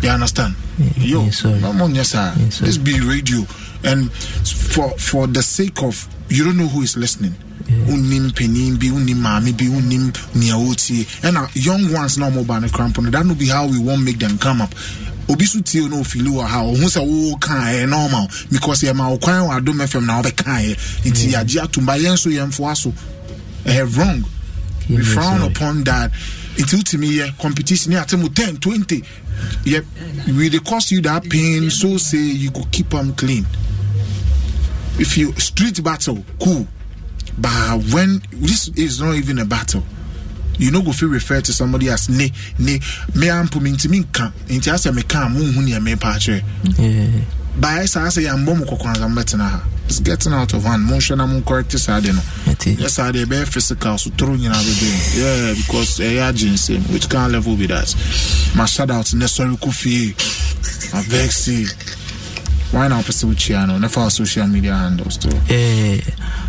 [0.02, 0.56] You understand?
[0.98, 1.60] Yo yes, sorry.
[1.60, 2.34] no more yes sir.
[2.38, 3.46] Yes, this be radio.
[3.86, 7.36] And for for the sake of you don't know who is listening.
[7.88, 12.68] Wonim panin bi wonim maame bi wonim nea wɔtie ɛna young ones na ɔmɔba no
[12.70, 14.74] cramp no that no be how we won't make them come up.
[15.30, 18.28] Obi so tie no ofili wɔ ha ɔho sɛ wokaa ɛ normal.
[18.52, 22.30] Because yɛma wo kwan wɔ adom fm na wobɛkaeɛ nti yɛagye atom ba yɛn so
[22.30, 22.94] yɛmfoa so.
[23.66, 24.26] Ɛyɛ wrong.
[24.90, 26.12] We frown upon that.
[26.58, 29.04] Nti wotumi yɛ competition ne ate mu 10 20
[29.66, 29.86] yɛ
[30.38, 33.46] we dey cost you that pain so say you go keep am clean
[35.00, 36.68] if you street battle cool.
[37.38, 39.84] But when this is not even a battle.
[40.60, 42.80] You no go fit refer to somebody as ne ne
[43.16, 46.44] me ampo me ntimi nka nti asɛ meka a monhu nea mepa akyerɛ
[47.60, 49.64] baɛ saa sɛ yɛmbɔ mo kɔkɔ ansa mbɛtena ha.
[49.86, 50.88] It's getting out of hand.
[50.88, 52.22] Monhwɛ na monkɔrɛte saa de no.
[52.46, 57.10] Yɛ saa de ɛbɛyɛ physical so toro nyinaa bɛbɛ yeah because ɛyɛ agye nsɛm which
[57.10, 57.94] kind of level be that.
[58.56, 60.14] Ma shout out ne sɔre kɔ fie
[60.94, 61.68] avexi
[62.74, 66.02] why na wopɛ sɛ wokyia no na fa social media handles to Eh,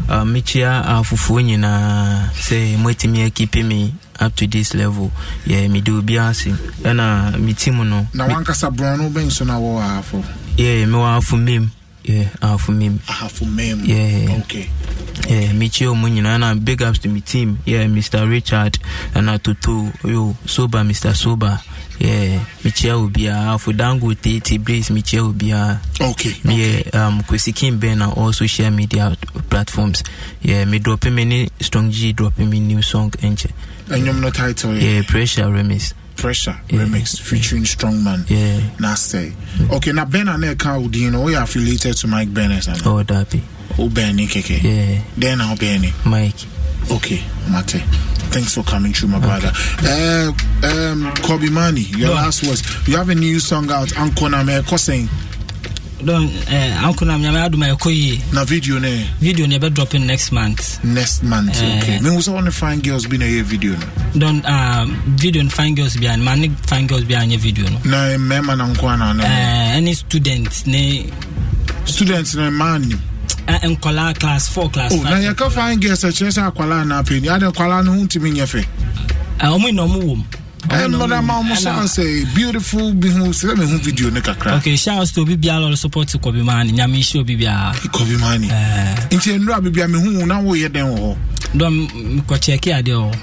[0.08, 5.10] uh, mekyia afoforɔ nyinaa sɛ moatumi akipe me up to this level.
[5.46, 6.50] Yɛ mede obi ase
[6.82, 8.06] ɛna me team no.
[8.14, 10.24] Na wankasa borɔ no wobɛn so no wɔ wɔ ahafo
[10.56, 11.70] yɛ mewɔ ahafo mem
[12.06, 14.36] Yeah, afo mem ahafo mem Yeah.
[14.40, 14.68] okay.
[15.26, 17.58] Yeah, mekyia ɔmu nyinaa na big ups to me team.
[17.64, 18.78] Yeah, mr richard
[19.14, 21.62] ɛna toto yo soba mr soba
[22.00, 26.32] yeah, mekyia obiaa afo dangote te brace mekyia obiaa okay.
[26.44, 29.16] Meyɛ um, kwesikin ben na all social media
[29.50, 30.02] platforms.
[30.42, 33.50] Yeah, me drɔpe me ne strong g drɔpe me new song ɛnkyɛ
[33.88, 35.92] ɛnwom no title yɛ yeah, pressure remix.
[36.16, 38.60] Pressure remix featuring strongman yeah.
[38.78, 39.32] na say
[39.70, 43.02] okay na ben a na ɛka wo din no woyɛ affiliated to mike bennett oh,
[43.02, 43.40] dabi.
[43.76, 44.62] Wo bɛn keke.
[44.62, 45.02] Yeah.
[45.18, 46.46] then na wo bɛn ne mike
[46.90, 47.82] okay mate.
[48.34, 49.52] Thanks for coming through my brother.
[49.84, 50.32] Uh,
[50.64, 52.14] um, kobe mani your No.
[52.14, 52.62] last words.
[52.88, 55.08] You have a new song out anko na mɛkɔ sɛn
[56.04, 58.20] don eh, anko nam nyame adom a ɛkɔ yie.
[58.32, 59.08] Na video ne?
[59.20, 60.82] Video no yɛbɛdrop in next month.
[60.84, 61.78] Next month Eh.
[61.82, 61.98] okay.
[62.00, 63.86] Mehu sɛ wɔne fine girls bi na ɛyɛ video no?
[64.18, 64.86] Don uh,
[65.16, 67.78] video no fine girls bia ma ne fine girls bia anyɛ video no.
[67.84, 71.06] Na mmarima na nko ana na Eh, ɛne student ne
[71.84, 73.00] student na mmaa nim eh,
[73.46, 77.28] nkɔlaa class 4 class oh, 5 na yɛka fine girls ɛkyerɛ sɛ akwalaa na apɛni
[77.34, 78.64] ade akwalaa no ho ntumi nyɛ fɛ.
[79.40, 80.24] Ɔmo na ɔmo wom.
[80.68, 84.56] Ɛnɔda ma ɔmo san sɛ beautiful bi ho sɛ mehu video ne kakra.
[84.58, 88.18] Okay shouts to obi biara ɔde support kɔbi maa ne nyame nhyɛ obi biara kɔbi
[88.20, 88.48] maa ne
[89.10, 91.16] nti nnura bibia mehu wo na woyɛ dɛn wɔ hɔ?
[91.54, 93.14] Dɔn mekɔkyɛke adeɛ wɔ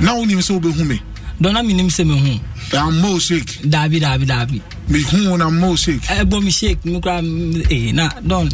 [0.00, 1.00] na wonim sɛ wobɛhu me?
[1.40, 2.04] Dɔn na menim sɛ
[2.72, 3.60] mehu ammo shake.
[3.64, 6.02] Daabi daabi daabi mehu wo na mo shake?
[6.02, 7.18] Ɛbɔ me shake me kora
[7.70, 8.52] eh, na dɔn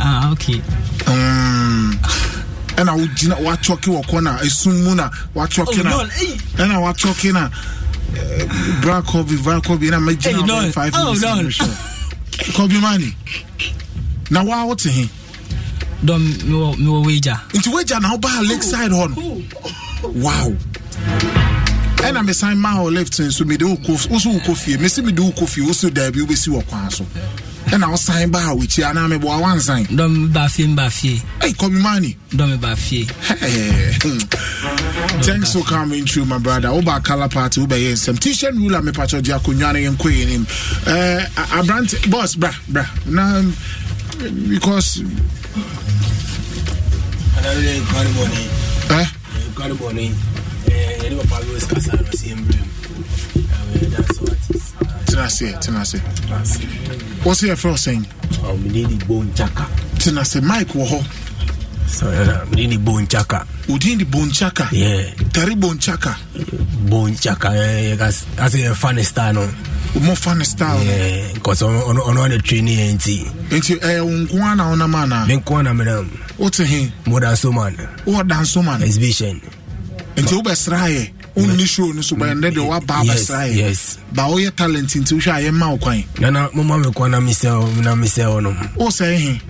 [0.00, 0.60] ah, okay.
[1.06, 1.92] Mm.
[2.76, 6.36] ɛna wogyina woatwɔke wɔ kɔ na ɛsum mu na woatwɔke Oh, na Lord, ei.
[6.56, 7.48] ɛna woatwɔke na
[8.82, 10.64] bra kɔbi bra kɔbi na Ei, magyina Lord.
[10.66, 11.36] hɔ five Oh, minutes Lord.
[11.36, 12.52] na mehwɛ.
[12.52, 13.14] kɔbi mani.
[14.30, 15.08] Na woa wote he
[16.04, 19.42] dɔn mewɔ mewɔ wagya nti woagya na wobaa lakeside hɔ no
[20.20, 20.52] wow
[21.96, 24.76] ɛna mesan ma wo lift nso mede wokɔ wo so wokɔ fie.
[24.76, 27.04] Mese mede wokɔ fie wo so daabi wobɛsi wɔ kwan so.
[27.66, 29.86] Ɛna wosan baa wɔkyi anaa meboa wansan
[30.48, 31.20] fie fie.
[31.42, 31.80] Ei kɔbi
[32.76, 33.04] fie.
[33.40, 33.90] Hey.
[35.22, 36.68] Thanks for coming through, my brother.
[36.68, 40.46] Oba color party, yen some t-shirt ruler me pacho dia kunyane yen kwe yin.
[40.86, 41.26] Eh,
[41.58, 42.84] Abrant boss, bra, bra.
[43.06, 43.42] Na
[44.48, 45.02] because
[48.90, 49.06] eh
[55.06, 55.98] Tenase, tenase.
[57.24, 58.06] What's your first saying?
[58.44, 59.62] Um, need the bone chaka.
[59.98, 61.00] Tenase, Mike wo ho.
[61.86, 63.46] Sorry, uh, need the bone chaka.
[63.68, 64.68] Udin di bonchaka.
[64.72, 66.16] Yeah, Tari bonchaka.
[66.88, 67.48] bone chaka.
[67.54, 69.46] Eh, that's that's a funny style, no.
[70.00, 70.82] Mo fan style.
[70.82, 73.26] Yeah, because on on on the training NT.
[73.50, 75.26] Nti eh unkwa na ona mana.
[75.26, 76.10] Me kwa na madam.
[76.38, 76.92] Wote he?
[77.06, 77.74] More than so man.
[78.04, 78.82] Wo danso man.
[78.82, 79.40] Exhibition.
[80.16, 84.54] Nti wobɛsra yɛ wonni show no so bɛndɛ deɛ woabaa Yes, bɛsra yɛ ba woyɛ
[84.56, 87.94] talent nti wohwɛ a yɛma wo kwan Nana, mama me kwa na me sell na
[87.94, 88.50] me sell no.
[88.76, 89.40] wo sɛ he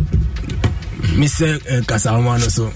[1.16, 2.66] Me sell uh, kasama no so.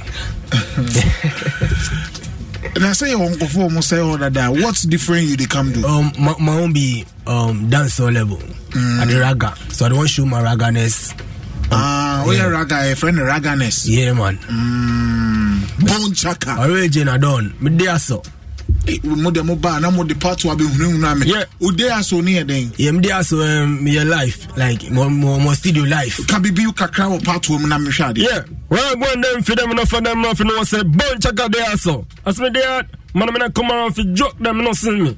[2.80, 6.12] na sɛ yɛwɔ nkɔfoɔ mo sɛ hɔ dada what's different you dey come do Um,
[6.18, 8.38] my, my own be um dance level.
[8.70, 9.02] Mm.
[9.02, 11.12] At the raga, so I don't show my raganess.
[11.72, 12.46] Ah, we yeah.
[12.46, 13.88] are Raga, a friend Raganes.
[13.88, 14.36] Yeah, man.
[14.38, 16.56] Mm, bone chaka.
[16.62, 17.54] Original don.
[17.60, 18.22] Me dey aso.
[18.88, 21.26] Eh, mo de mo ba na mo de part wa be hunu na me.
[21.26, 21.44] Yeah.
[21.62, 22.72] O dey aso ni e den.
[22.76, 26.26] Yeah, me dey aso um your life like mo mo, mo studio life.
[26.26, 28.22] Ka bibi u kakra wo part wo na me hwa de.
[28.22, 28.42] Yeah.
[28.68, 31.60] Well, one them for them no for them no for no say bone chaka dey
[31.70, 32.04] aso.
[32.26, 32.82] As me dey
[33.14, 35.16] man me na come on for joke them no see me.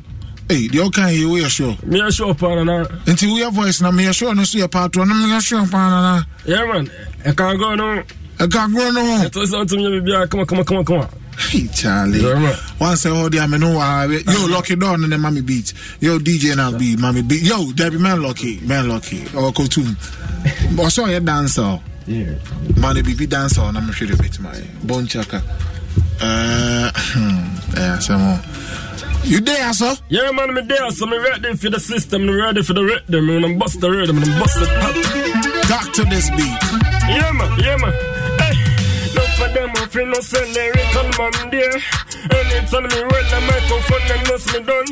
[0.50, 2.84] Ei, deɛ woka yɛ woyɛ sure Me a show up on na.
[3.06, 5.88] nti woyɛ voice na meyɛ sure no so yɛ part wa na meyɛ sure paa
[5.90, 6.90] nana Yeah, man.
[7.34, 8.02] Go no.
[8.38, 10.84] ɛka agorɔ no ho It was something you be come on, come on, come on,
[10.84, 11.08] come on.
[11.38, 12.20] Hey, Charlie.
[12.20, 12.56] Yeah.
[12.78, 15.72] Once I hold the no uh, yo Lucky Dawn and then Mommy Beat.
[15.98, 17.42] Yo DJ now be Mommy Beat.
[17.42, 19.96] Yo Debbie Man Lucky, Man Lucky or Kotum.
[20.76, 21.80] But so you dancer.
[22.06, 22.34] Yeah.
[22.76, 25.42] Man the BB dancer and I'm sure a bit my Bone Chaka.
[26.20, 26.90] Uh
[27.76, 28.40] yeah, some more.
[29.24, 29.94] You there, sir?
[30.08, 33.26] Yeah, man, me there, so me ready for the system, me ready for the rhythm,
[33.26, 34.92] me wanna bust the rhythm, me bust the pop.
[35.70, 36.58] Talk to this beat.
[37.06, 37.94] Yeah, man, yeah, man.
[38.42, 38.58] Hey,
[39.14, 41.78] no for them, if you no say lyrical man there.
[42.34, 44.90] Anytime me roll the microphone, them know me done.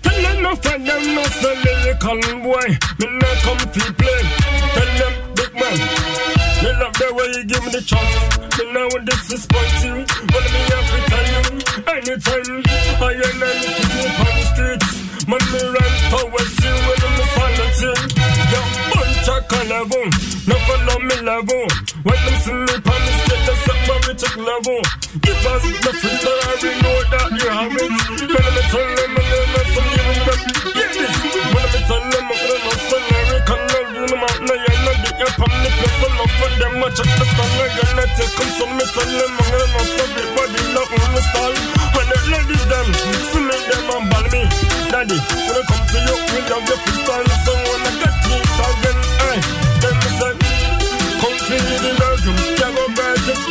[0.00, 2.68] Tell them no for them, no say lyrical boy.
[3.02, 4.22] Me not come to play.
[4.72, 5.78] Tell them, big man.
[6.62, 8.14] Me love the way you give me the chance.
[8.58, 10.06] Me now disappoint you.
[10.30, 11.42] But me have to tell you.
[11.82, 12.62] Anytime
[13.02, 13.42] I and
[19.82, 20.06] level.
[20.46, 21.66] No follow me level.
[22.06, 24.80] When them see me on the street, they say my rich level.
[25.22, 27.90] Give us the fruit that I know that you have it.
[28.30, 30.40] When I'm tell them, I'm gonna some you rep.
[30.78, 31.14] Yeah, this.
[31.50, 34.06] When I'm tell them, I'm gonna some lyric and love you.
[34.12, 35.98] No, no, you're not the up on the place.
[36.02, 36.82] I'm for them.
[36.82, 37.52] I check the song.
[37.58, 38.50] I'm gonna take them.
[38.54, 41.58] So me tell them, I'm gonna not everybody love me style.
[41.90, 42.86] When the ladies them,
[43.34, 44.42] see me them and ball me.
[44.94, 47.30] Daddy, when I come to you, we love your freestyle.
[47.42, 49.01] So when I get you again,
[51.58, 52.36] feel the rhythm.
[52.60, 52.84] Yeah, go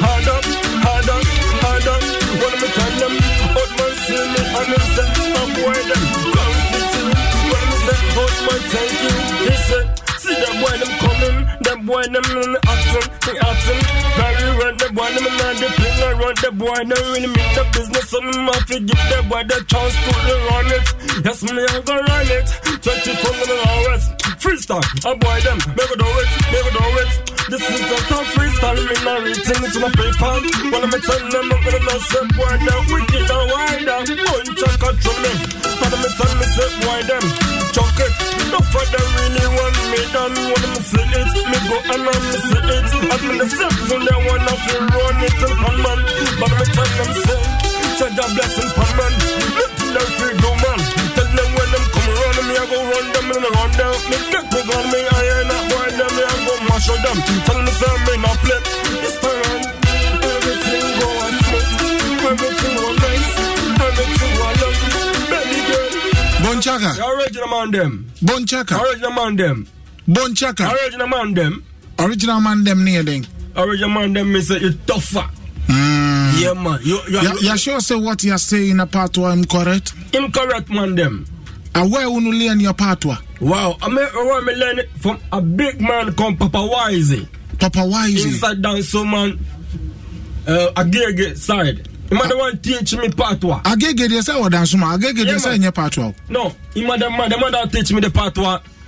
[0.01, 0.45] hard up,
[0.81, 1.25] hard up,
[1.61, 2.01] hard up.
[2.41, 3.13] When me tell them,
[3.59, 5.07] out man see me and them say,
[5.37, 6.03] I'm boy them,
[6.33, 6.61] come.
[10.21, 13.77] See them boy them coming, them boy them in the action, the action.
[14.17, 15.67] Very well, the boy them in the
[16.01, 19.43] I run, the boy them really the business, so me have to give the boy
[19.43, 20.85] the chance to run it.
[21.25, 22.47] Yes, me I go run it,
[22.81, 24.03] 24 minutes hours.
[24.41, 27.30] Freestyle, I boy them, go do it, go do it.
[27.49, 30.33] This is just a freestyle, me not it to my paper.
[30.71, 33.99] When I'm telling them, I'm gonna not say boy them wicked and wider.
[34.05, 37.25] Bunch of control me, and I'm telling me say boy them
[37.73, 38.13] chuck it.
[38.53, 41.31] No for them really want me done when I'm see it.
[41.49, 42.87] Me go and I'm see it.
[43.09, 45.99] I'm in the steps and they wanna feel run it till pan man.
[46.39, 47.39] But I'm tell them say,
[47.99, 49.13] change a blessing pan man.
[49.57, 50.79] Let them feel do man.
[51.17, 54.30] Tell them when them come around me, I go run them and run them.
[57.45, 58.59] Tell them say me not play.
[59.01, 59.61] This time
[60.31, 63.29] everything go on smooth, everything go nice,
[63.87, 64.77] everything go love.
[65.31, 65.89] Baby girl.
[66.43, 66.91] Bonchaka.
[66.95, 68.11] The original man them.
[68.21, 68.75] Bonchaka.
[68.81, 69.67] Original man them.
[70.07, 70.71] Bonchaka.
[70.73, 71.63] Original man them.
[71.99, 73.25] Original man them near them.
[73.55, 75.29] Original man them say you tougher.
[75.67, 76.41] Mm.
[76.41, 76.79] Yeah man.
[76.83, 79.93] You you Yeah, yeah, sure say what you're saying apart part one I'm correct.
[80.13, 81.25] incorrect man them.
[81.73, 83.03] Where will you learn your part?
[83.05, 87.27] Wow, I mean, I want me learn it from a big man called Papa Wisey.
[87.59, 88.25] Papa Wisey.
[88.25, 89.39] Inside down so man,
[90.47, 91.87] uh, Agege side.
[92.11, 93.63] Might one teach me part one.
[93.63, 94.97] Agege they say what dance ma.
[94.97, 95.55] Agege man.
[95.55, 96.13] in your part one.
[96.29, 98.35] No, might man, the man that teach me the part.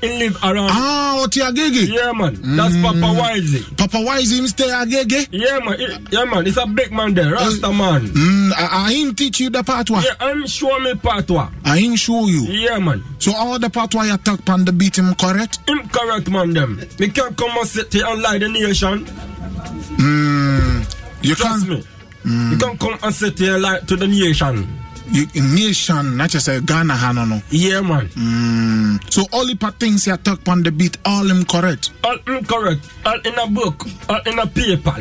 [0.04, 0.70] Live around.
[0.72, 1.88] Ah, what you Agege?
[1.88, 3.78] Yeah man, that's Papa Wisey.
[3.78, 5.28] Papa Wisey him stay Agege?
[5.32, 5.80] Yeah man,
[6.12, 8.08] yeah man, it's a big man there, Rasta man.
[8.08, 10.04] Mm, I, I him teach you the part one.
[10.04, 11.56] Yeah, I'm sure me part one.
[11.64, 12.42] I him show you.
[12.44, 13.04] Yeah man.
[13.20, 15.60] So all the part one you talk on the beat him correct?
[15.70, 16.82] Him correct, man them.
[17.00, 19.06] Me can't come and sit here and lie the nation.
[19.96, 21.84] Mm, you Trust can me.
[22.52, 24.68] You can't come and sit here and lie to the nation.
[25.12, 27.42] You, nation, not just say Ghana Hano no.
[27.50, 28.08] Yeah man.
[28.10, 31.92] Mm, so all the part things you talk on the beat, all him correct.
[32.04, 32.82] All incorrect.
[33.06, 33.86] All in a book.
[34.10, 34.96] All in a paper.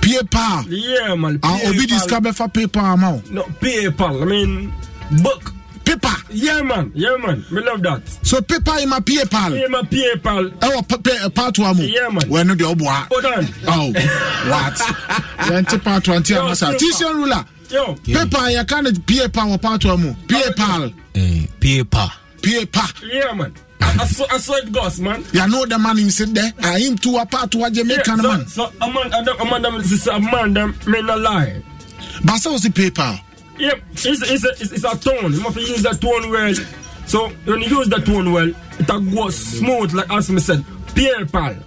[0.00, 0.62] Paper.
[0.68, 1.38] Yeah, man.
[1.42, 3.30] Ah, obi describe for paper amount.
[3.30, 4.04] No, paper.
[4.04, 4.72] I mean,
[5.22, 5.52] book.
[5.84, 6.08] Paper.
[6.30, 6.90] Yeah, man.
[6.94, 7.44] Yeah, man.
[7.50, 8.02] Me love that.
[8.22, 9.54] So paper in my paper.
[9.54, 10.50] Yeah, my paper.
[10.62, 11.76] Oh, pa- pa- part one.
[11.76, 11.82] mo.
[11.84, 12.28] Yeah, man.
[12.28, 13.06] When the obwa.
[13.12, 13.46] Hold on.
[13.68, 13.92] Oh,
[14.50, 15.46] what?
[15.46, 16.22] Twenty part one.
[16.22, 16.66] Tia Yo, masa.
[16.66, 16.78] super.
[16.78, 17.44] T-shirt ruler.
[17.72, 17.94] Yo.
[17.94, 18.50] Paper.
[18.50, 20.02] You can't paper or part one.
[20.02, 20.16] mo.
[20.28, 20.92] Paper.
[21.14, 22.08] Eh, paper.
[22.42, 22.80] Paper.
[23.10, 23.54] Yeah, man.
[23.80, 25.24] I, I, saw, I saw it goes, man.
[25.32, 26.52] You know the man him sit there.
[26.62, 28.46] I him to a part one Jamaican so, man.
[28.46, 31.62] So, a man, a, a man, them, this a man, them, me not lie.
[32.24, 33.18] But so was the paper.
[33.58, 35.32] Yeah, it's, it's, a, it's, it's a tone.
[35.32, 36.54] You must use that tone well.
[37.06, 40.62] So, when you use that tone well, it a go smooth, like as me said.
[40.94, 41.58] Paper.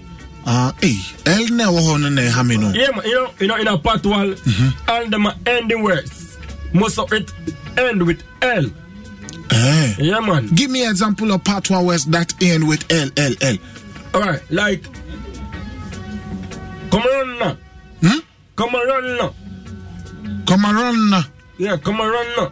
[0.47, 0.95] Ah, eh.
[1.25, 2.73] El ne wo hono ne hamino.
[2.75, 4.89] Yeah, man, you know, you know, in a part wall, Mm-hmm.
[4.89, 6.37] all them are ending words.
[6.73, 7.31] Most of it
[7.77, 8.65] end with L.
[9.51, 9.95] Eh.
[9.97, 10.47] Yeah, man.
[10.53, 13.57] Give me example of part one words that end with L L L.
[14.13, 14.83] All right, like,
[16.91, 17.57] come around now.
[18.01, 18.19] Hmm?
[18.55, 19.33] Come around now.
[20.45, 21.23] Come around now.
[21.57, 22.51] Yeah, come around now.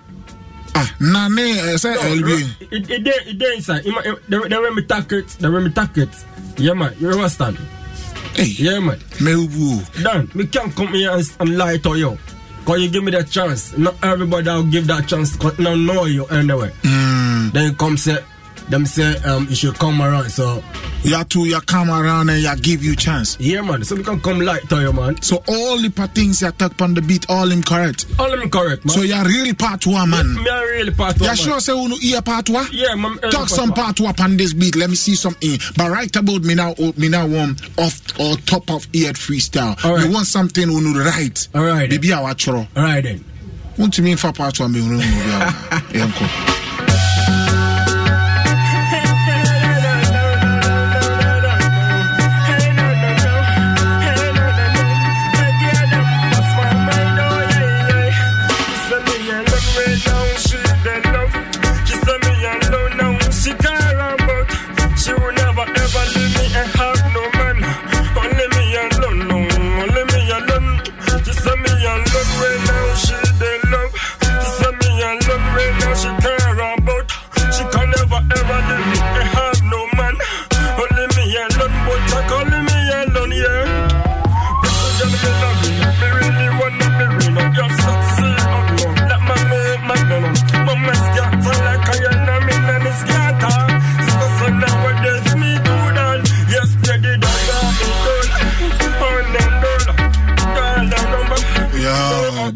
[0.75, 2.71] Ah, nane eh, say No, LB.
[2.71, 3.85] It, it, there, it there inside.
[3.85, 6.09] It, it, the, the way me tack it, the way me tack it.
[6.57, 6.95] Yeah, man.
[6.99, 7.57] You understand?
[8.35, 8.45] Hey.
[8.57, 8.97] Yeah, man.
[9.21, 10.03] Melbu.
[10.03, 12.17] Dan, me can't come here and, and lie to you.
[12.59, 13.77] Because you give me that chance.
[13.77, 15.35] Not everybody will give that chance.
[15.35, 16.71] Cause now know you anyway.
[16.81, 17.51] Mm.
[17.51, 18.17] Then you come say,
[18.69, 20.29] them say um, you should come around.
[20.29, 20.63] So
[21.03, 23.37] you have to you come around and you give you chance.
[23.39, 23.83] Yeah, man.
[23.83, 25.21] So we can come light to you, man.
[25.21, 28.05] So all the part things you talk on the beat, all him correct.
[28.19, 28.95] All him correct, man.
[28.95, 30.35] So you're really part one, man.
[30.35, 31.29] Me are really part one.
[31.29, 32.67] You sure say you hear part one?
[32.71, 33.17] Yeah, man.
[33.31, 34.75] Talk some part one on this beat.
[34.75, 35.59] Let me see something.
[35.77, 39.83] But right about me now, oh, me now one off or top of ear freestyle.
[39.83, 40.05] All right.
[40.05, 41.47] You want something on the right?
[41.55, 41.89] All right.
[41.89, 43.23] Baby, I watch All right then.
[43.77, 44.71] Want to mean for part one?
[44.71, 46.59] Me, no, no, no.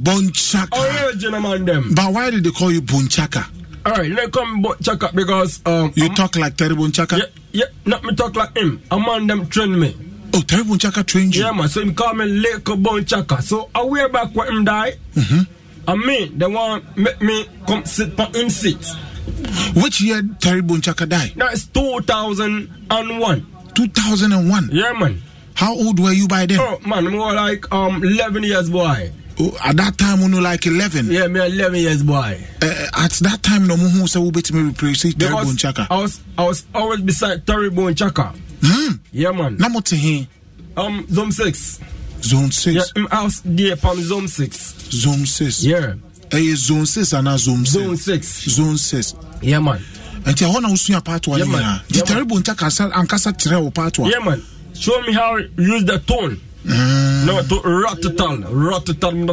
[0.07, 1.07] Bonchaka.
[1.07, 1.93] Original man them.
[1.93, 3.45] But why did they call you Bonchaka?
[3.85, 7.17] Alright, let call me Bonchaka because um You talk like Terry Bonchaka?
[7.17, 8.81] Yeah, yeah, not me talk like him.
[8.91, 9.95] A man them train me.
[10.33, 11.43] Oh, Terry Bonchaka trained you?
[11.43, 11.67] Yeah, man.
[11.67, 13.41] So him call me Leko Bonchaka.
[13.41, 14.93] So I way back when him die.
[15.15, 15.89] Mm-hmm.
[15.89, 18.85] And me, they want make me come sit on him seat.
[19.75, 21.33] Which year Terry Bonchaka died?
[21.35, 23.47] That's 2001.
[23.75, 24.69] 2001?
[24.71, 25.21] Yeah, man.
[25.53, 26.59] How old were you by then?
[26.61, 29.11] Oh, man, more like um 11 years, boy.
[29.39, 31.11] Oh, at that time, you like 11?
[31.11, 32.39] Yeah, me 11 years, boy.
[32.61, 36.19] Uh, at that time, no one who said, "Who me replace Terry Bonchaka." I was,
[36.37, 38.35] I was always beside Terry Bonchaka.
[38.63, 38.95] Hmm.
[39.11, 39.57] Yeah, man.
[39.59, 40.27] What he?
[40.75, 41.79] Um, Zone 6.
[42.23, 42.75] Zone 6?
[42.75, 44.75] Yeah, him house there from Zone 6.
[44.91, 45.63] Zone 6?
[45.63, 45.93] Yeah.
[46.31, 47.69] Eh, zone 6 and zone 6?
[47.69, 48.27] Zone 6.
[48.49, 49.13] Zone 6.
[49.41, 49.79] Yeah, man.
[50.25, 53.97] nti ɛhɔ na wosua part one nyinaa nti Terry Bonchaka asa- ankasa kyerɛ wo part
[53.99, 54.43] one Yeah, man.
[54.73, 56.39] Show me how use the tone.
[56.65, 57.25] Mm.
[57.25, 59.25] No, to ratatal, ratatal,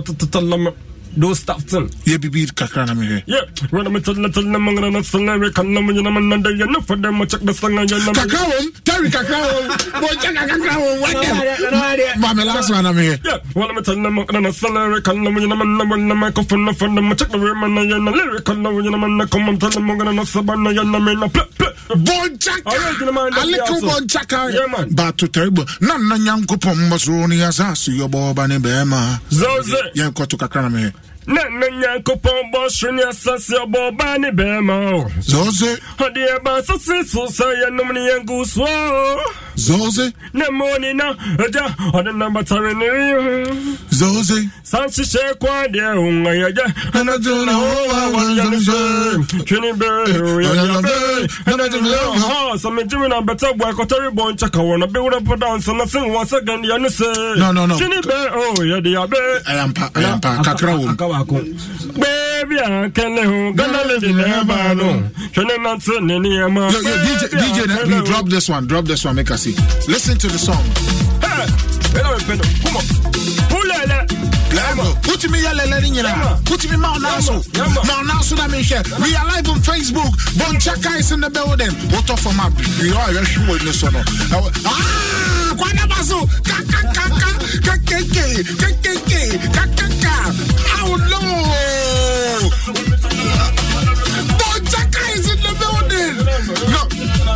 [1.17, 1.89] those stuff thing.
[2.05, 5.51] yɛ bibi kakra na mehwɛ Yeah, when I'm telling them, I'm gonna not sing every
[5.53, 7.99] kind of man, and then you know for them, I check the song and you
[7.99, 8.13] know.
[8.13, 9.69] kakra wom Terry kakra wom
[10.03, 14.19] Bonchaka kakra wom wadɛm ma me last one na mehwɛ Yeah, when I'm telling them,
[14.19, 17.15] I'm gonna sing every kind of man, and I'm gonna the microphone for them, I
[17.15, 19.91] check the room and I know lyric and you know, man, come and tell them,
[19.91, 21.71] I'm gonna not saban, and you know, man, play, play.
[21.89, 23.87] Bonchaka Original man, a little also.
[24.01, 24.89] Bonchaka Yeah, man.
[24.95, 29.21] but to Terry Bon na na nyankopɔn mmɔ soro ne asase yɛbɔ ɔba ne bɛɛma
[29.31, 29.93] Zoze.
[29.95, 30.93] yɛnkɔ to kakra na mehwɛ
[31.27, 35.09] na na nyankopɔn bɔ soro ne asase ɔbɔ ɔbaa ne bɛrima o.
[35.21, 39.19] Zoze ɔde ɛba asase so sɛ yɛnom ne yɛngu soɔ
[39.57, 41.11] Zoze na mmɔni na
[41.45, 41.65] agya
[41.95, 43.45] ɔde nabatare ne ri
[43.91, 46.67] Zoze san hyehyɛ kwa deɛ ɔnga yɛgya
[46.99, 50.95] Anadwo na wɔwa wɔnyane sɛ twene bɛ yɛyɛbɛ
[52.59, 56.03] sɛ megyeme na bɛtɛ boa ɛkɔtɔre bɔ nkyɛka wɔ no bɛwerɛ pɔ dansa na sen
[56.03, 57.77] wɔ sɛ gandeɛ ne sɛ No, no, no.
[57.79, 59.21] twene bɛ o yɛde yɛbɛ.
[59.45, 60.75] Ɛyampa ɛyampa kakra
[61.23, 61.45] wom
[61.95, 63.53] Baby, I can know.
[63.53, 64.79] Gonna live in heaven.
[64.79, 69.05] No, Shouldn't not say any Yo, yo, DJ, DJ, you drop this one, drop this
[69.05, 69.55] one, make us see.
[69.89, 70.65] Listen to the song.
[71.95, 72.85] Come on.
[73.49, 74.25] Pull it.
[75.03, 76.05] Put me a lele in here.
[76.45, 77.41] Put me Mount Nassau.
[77.87, 80.11] Mount Nassau, that means we are live on Facebook.
[80.39, 81.71] Bonchaka is in the building.
[81.91, 82.53] What off from up?
[82.83, 83.95] You are very sure in this one.
[83.97, 86.19] Ah, Kwana Basu.
[86.43, 87.31] Kakakaka.
[87.67, 88.43] Kakeke.
[88.59, 89.39] Kakeke.
[89.55, 90.74] Kakaka.
[94.41, 96.17] Bonchaka is in the building.
[96.73, 96.81] No,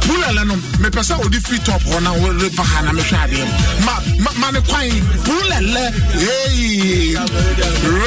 [0.09, 3.44] Pulele no, me pesa odi fit up hɔ na wɔre pa ha na mehwɛ adeɛ
[3.44, 3.52] mu.
[3.84, 3.92] Ma,
[4.40, 4.88] ma, ne kwan,
[5.28, 7.12] Pulele, hey,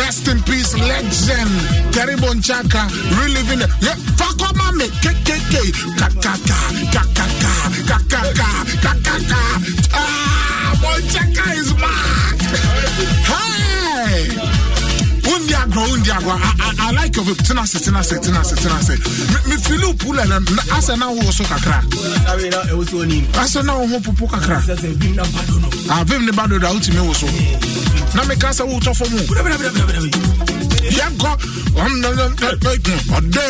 [0.01, 5.53] rest in peace, legend, Terry Bonchaka, reliving yeah, fuck up mame, KKK,
[6.01, 6.57] kakaka,
[6.89, 7.53] kakaka,
[7.85, 8.49] kakaka,
[8.81, 9.41] kakaka,
[9.93, 10.73] ah,
[11.53, 12.37] is back.
[13.29, 14.60] Hey!
[15.51, 16.31] Undi agro, undi agro.
[16.31, 17.43] I, I, I like of it.
[17.45, 18.95] Tina se, tina se, tina se, tina se.
[18.95, 20.39] Me, me feel pula na
[20.77, 21.83] asa na wo so kakra.
[23.35, 24.63] Asa na wo popo kakra.
[25.91, 27.27] Ah, vim ne bado da ulti me wo so.
[28.15, 29.19] Na me kasa wo to fomu.
[30.87, 31.35] Yanko,
[31.75, 32.23] um na na
[33.17, 33.47] ode.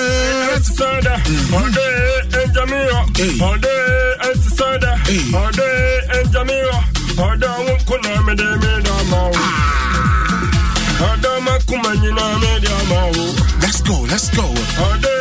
[0.64, 1.22] Sada,
[1.54, 1.86] ode,
[2.42, 2.98] enjamio,
[3.46, 3.76] ode,
[4.58, 4.98] sada,
[5.38, 5.70] ode,
[6.18, 6.74] enjamio,
[7.22, 9.81] ode, wunkuna me de me da
[11.02, 11.14] mawo.
[11.14, 13.24] Ode, makuma nyina me da mawo.
[13.62, 14.46] Let's go, let's go.
[14.88, 15.16] Ode,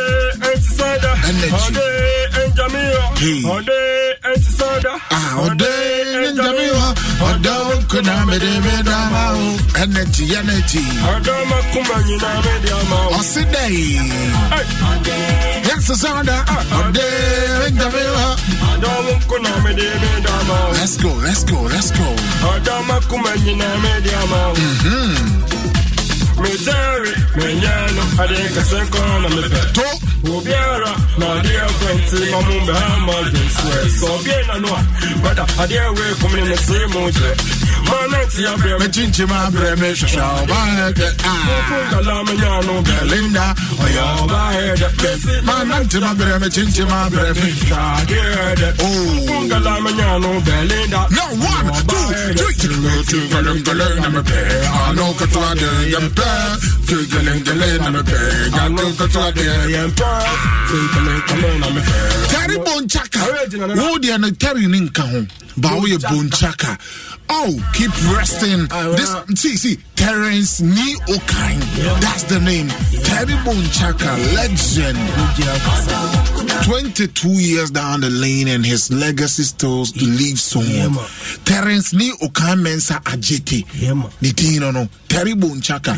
[0.61, 1.75] sada, Energy.
[1.75, 2.11] ode,
[3.21, 3.79] okay ɔde
[4.29, 5.69] ɛsi sɔda ah ɔde
[6.35, 6.87] njami hɔ
[7.29, 8.73] ɔdɔ nkuna mede me
[9.83, 10.83] energy energy.
[11.13, 13.63] Ɔdɔ ma kuma nyina me di ama o ɔsi dɛ
[15.67, 16.37] yɛsi sɔda
[16.79, 17.05] ɔde
[17.75, 18.29] njami hɔ
[18.71, 22.07] ɔdɔ nkuna me di me dama o let's go let's go let's go.
[22.51, 23.67] Ɔdɔ ma kuma nyina
[26.39, 29.87] me di ama o metari menyano ade nkasɛ nkɔn na mepɛ to
[30.31, 34.81] obiara na adeɛ kwɛnti ma mo mbɛ ha ma dwensɛ sɛ ɔbie na no a
[35.23, 37.31] bada adeɛ wei komne ne sere mu gyɛ
[37.87, 41.07] ma nante abrɛ me mekyinkyim abrɛ me hwehwɛ ɔbaɛdɛ
[41.91, 43.45] gala menya no bɛ linda
[43.83, 44.87] ɔyɛ ɔbaɛdɛ
[45.47, 49.47] manante mabrɛ me kyinkyim abrɛ me adeɛ dɛ Oh.
[49.49, 52.07] gala menya no bɛ linda No, one, two,
[52.61, 53.03] three.
[53.09, 54.37] Two, galing, galing, na me pɛ.
[54.87, 55.69] Ano ka to ade,
[62.31, 63.19] Terry Bonchaka.
[64.39, 65.25] Terry ne nka ho.
[65.57, 66.77] Ba woyɛ Bonchaka.
[67.29, 68.67] Oh, keep resting.
[68.97, 71.57] This see see Terence Nii Okan.
[72.01, 72.67] That's the name.
[73.05, 74.97] Terry Bonchaka, legend.
[76.65, 80.89] 22 years down the lane and his legacy still lives somewhere.
[81.45, 83.63] Terence Nii Okan Mensa Adjetey.
[84.19, 84.87] The Dino no.
[85.07, 85.95] Terry Bonchaka.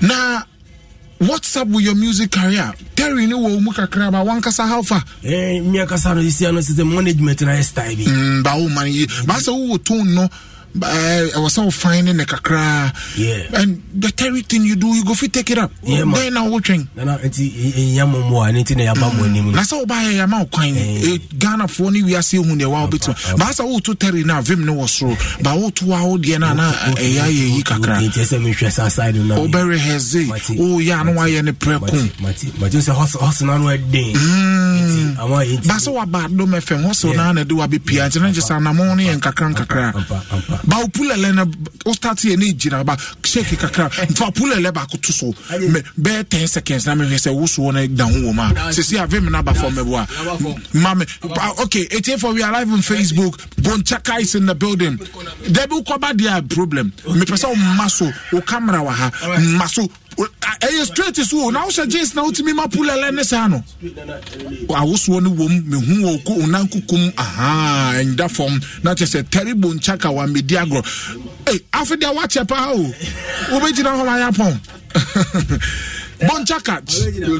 [0.00, 0.42] Now,
[1.18, 2.72] what's up with your music career?
[2.96, 5.02] Terry ni wo mu kakra ba wankasa how far?
[5.22, 8.04] Eh, mi akasa no sisi ano sisi management na style bi.
[8.04, 9.06] Mm, ba wo man yi.
[9.26, 10.28] Ba sɛ wo tone no
[10.82, 12.92] I was all finding a kakra.
[13.16, 13.60] Yeah.
[13.60, 15.70] And the Terry thing you do, you go fit take it up.
[15.82, 16.14] Yeah, man.
[16.14, 16.88] Then now watching.
[16.96, 19.52] Nana nti eya mo mo a ne nti na yaba mo anim.
[19.52, 23.50] na sɛ wobaɛ yɛma wo kwan Eh, ghanafoɔ ne wiase hu deɛ wa wobɛtumi baa
[23.52, 26.54] sɛ woto tɛre no a vim no wɔ soro ba woto a wodeɛ no a
[26.54, 29.34] na ɛyɛ ayɛ yi kakra Nti sɛ mehwɛ saa side no na.
[29.36, 30.26] wobɛrehɛse
[30.56, 34.12] woyɛ a na woayɛ ne prɛko Mati mati sɛ hustle hustle na no ɛden.
[34.14, 35.68] Nti ama yɛ nti.
[35.68, 38.56] ba sɛ waba dom fm hɔ sɛ na na de wabɛpia nti na gye sɛ
[38.60, 39.92] anamɔ no yɛ nkakra nkakra
[40.66, 41.44] ba wo pulɛlɛ no
[41.84, 43.88] wo start yɛ ne gyina ba shake kakra.
[44.10, 45.26] Mfa pulɛlɛ baako to so
[45.58, 49.02] Me- bɛyɛ 10 seconds na mehwɛ sɛ wosoɔ no da ho wɔ mu a sɛsi
[49.02, 49.94] a vim no aba fam mɛbo
[50.74, 51.04] a ma me
[51.62, 53.36] okay etiefo we are live on facebook.
[53.62, 54.96] Bonchaka is in the building.
[54.98, 56.92] Dabi wokɔba deɛ a problem.
[57.06, 59.10] Mepɛ sɛ womma so wo camera wɔ ha.
[59.38, 63.46] Mma so Wo- ɛyɛ straight so na wohyɛ jeans na wotumi ma pulɛlɛ ne saa
[63.48, 63.62] no
[64.68, 69.72] awosoɔ no wom mehu wɔ ko onan kukum aha ɛnda fam na kyɛ sɛ terrible
[69.74, 70.82] nkyaka wa medi agorɔ
[71.48, 72.94] ei afe deɛ woakyɛ paa o
[73.50, 74.58] wobɛgyina hɔ ma yɛapɔn
[76.18, 76.80] Bonchaka,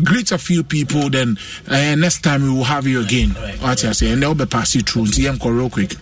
[0.05, 1.09] greet a few people.
[1.09, 3.31] Then uh, next time we will have you again.
[3.61, 5.07] What I say, and they'll be pass you through.
[5.07, 5.95] See, I'm real quick.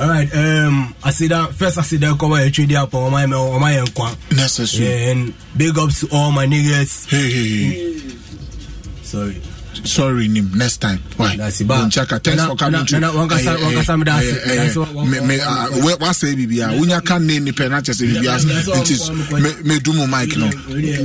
[0.00, 4.16] Alright, um, asida first asida kɔma yɛ twedi apɔ ɔma yɛ ɔma yɛ nkwa.
[4.36, 4.84] Necessary.
[4.86, 7.08] Yeah, and big ups to all my niggas.
[7.08, 8.16] Hey, hey, hey.
[9.02, 9.42] Sorry.
[9.84, 10.50] Sorry, Nim.
[10.56, 10.98] Next time.
[11.16, 11.36] Why?
[11.36, 11.74] That's it, ba.
[11.74, 13.00] Bonchaka, thanks Nana- for coming nana- to.
[13.00, 14.24] nana, wankasa- Eh, eh, wankasa me da ase.
[14.24, 17.80] eh, eh, That's what- me- me, ah, we- wasɛ biribiaa wonya ka nne nipa na
[17.80, 20.48] kyɛ sɛ biribiaa nti medu mu mic no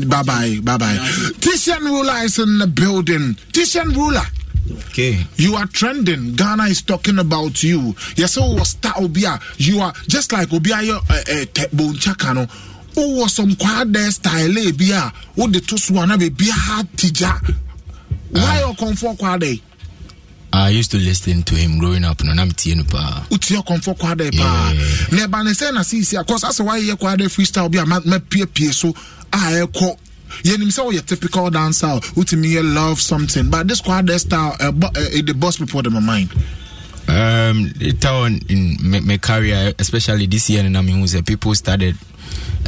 [0.06, 0.98] babae babae
[1.40, 4.26] tisian ruler is in the building tisian ruler
[4.72, 5.26] Okay.
[5.36, 6.34] You are trending.
[6.36, 7.96] Ghana is talking about you.
[8.16, 9.40] Yes, oh, was star Obia.
[9.58, 11.46] You are just like Obia, your uh,
[11.76, 12.48] Bonchaka no.
[12.96, 15.12] Oh, some quad style, eh, Bia.
[15.38, 16.54] Oh, the Toswana be Bia
[16.96, 17.56] Tija.
[18.32, 19.44] Why you come for quad?
[20.56, 23.26] I used to listen to him growing up, and I'm teeing pa.
[23.32, 24.74] Uti your comfort quad pa.
[25.12, 28.00] Ne ba ne sɛ na sisi of course asɛ wayɛ quad freestyle bi a ma
[28.20, 29.98] pie pie so a ɛkɔ
[30.44, 34.92] yɛnim sɛ woyɛ typical dancer wotumi yɛ love something but this quad style uh, uh,
[35.26, 36.30] the boss people in my mind
[37.08, 41.96] Um, later on in my, my career, especially this year, and I mean, people started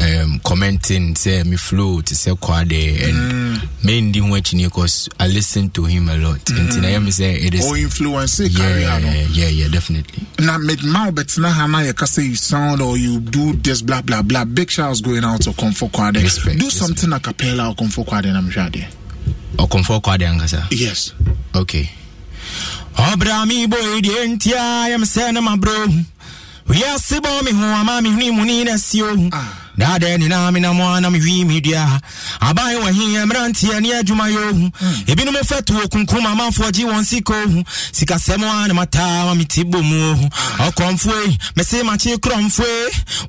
[0.01, 5.73] um, commenting, say me flow to say Kwaadee, and main didn't watch because I listened
[5.75, 6.49] to him a lot.
[6.49, 6.83] And Mm.
[6.85, 10.23] I am say it is or influence yeah, career no yeah, yeah, definitely.
[10.39, 14.01] na med ma wobɛtena ha na yɛka sɛ you sound or you do this blah
[14.01, 18.05] blah blah big shouts going out to Okomfo Kwaadee do something a cappella or Okomfo
[18.05, 18.85] Kwaadee I'm adeɛ
[19.59, 21.13] Or Okomfo Kwaadee yes
[21.55, 21.89] Okay.
[22.97, 25.75] Ɔbra me bɔ deɛ ntia yɛm sɛ ne mabro
[26.69, 29.07] wiase bɔ me ho ama mehwene mu ne na sio
[29.77, 31.99] daadɛ ne na menam a na mehwii me dua
[32.41, 35.09] aban wɔ he mmeranteɛ ne adwumayɛ hmm.
[35.11, 39.61] ebinom fɛ to kunkum amanfoɔ gye wɔn sika ohu sikasɛm a ne mataa ma mete
[39.71, 40.25] bɔ mu ohu
[40.67, 41.35] ɔkorɔmfoe hmm.
[41.55, 42.75] mese makye korɔmfoe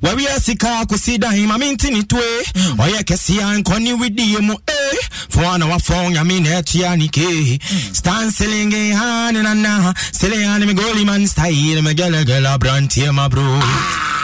[0.03, 2.07] wawiɛ sika kosi dan ma mente ne hmm.
[2.07, 2.43] toe
[2.83, 4.97] ɔyɛ kɛseɛ nkɔne widie mu e.
[5.29, 7.59] Fo na wafɔn nyame na ɛtua ne ke
[7.93, 9.93] stan selinge ha ne nana.
[10.11, 13.43] Sele ha ne me goli man style me gele gele abranteɛ ma bro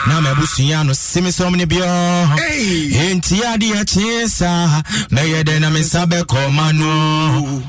[0.07, 0.83] na mabusua ah!
[0.83, 1.65] no seme sɔm ne
[2.13, 4.81] biɔ enti adeɛ kyee saa
[5.11, 7.63] mɛyɛ dɛn na me nsa bɛkɔma no.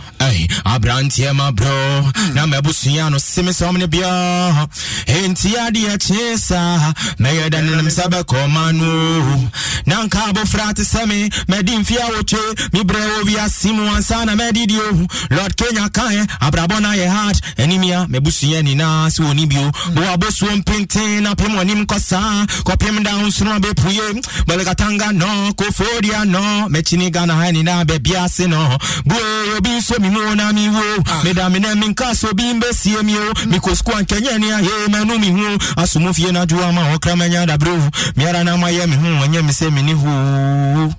[0.64, 4.68] Aberanteɛ ma borɔ na mabusua no seme sɔm ne biɔ
[5.06, 9.50] enti adeɛ kyee saa mɛyɛ dɛn na me nsa bɛkɔma no.
[9.86, 12.40] Na nka abɔfra te sɛ me madi mfe awotwe
[12.72, 15.06] mebrɛ wɔ wiase mu ansa na mɛdidi o.
[15.34, 21.22] Lord kenya kaɛ abrabɔ no ayɛ hard animia mabusua nyinaa sɛ wɔni bio bowabosuo mpenten
[21.22, 27.34] na pem anim kɔ saa kɔpem da nsoro bɛpue bɔlekatanga no kofodia no mɛkyini ghana
[27.34, 28.76] ha nyinaa baabi ase no.
[29.04, 29.18] Bue
[29.56, 31.22] obi nso me mu na mewo ah.
[31.24, 33.76] meda me na menka sɛ obi mbɛsie mi o mekɔ mm.
[33.76, 37.70] suku ankɛnyɛ ne ayɛ manu me ho asom fie no adwoa ma ɔkra manya dabrɛ
[37.70, 40.92] o meara na me ho ɔnyɛ me sɛ mene hoo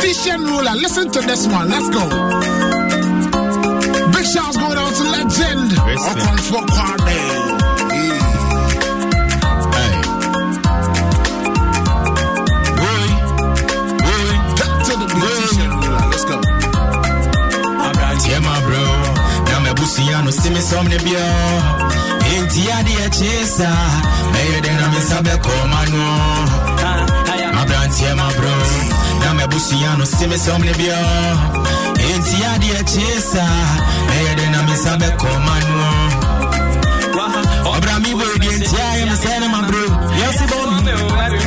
[0.00, 1.68] T-shirt ruler, listen to this one.
[1.68, 2.02] Let's go.
[4.12, 5.70] Big shouts going out to legend.
[5.72, 6.62] Okon for
[19.98, 21.24] mabusua no se me sɔm ne biɔ
[22.34, 23.82] enti adeɛ kyee saa
[24.32, 26.02] mɛyɛ dɛn na me nsa bɛkɔma no
[27.60, 28.54] aberanteɛ ma bro
[29.20, 30.98] na mabusua no se me sɔm ne biɔ
[32.10, 33.58] enti adeɛ kyee saa
[34.08, 35.88] mɛyɛ dɛn na me nsa bɛkɔma no.
[37.72, 38.48] Ɔbra me bɔdi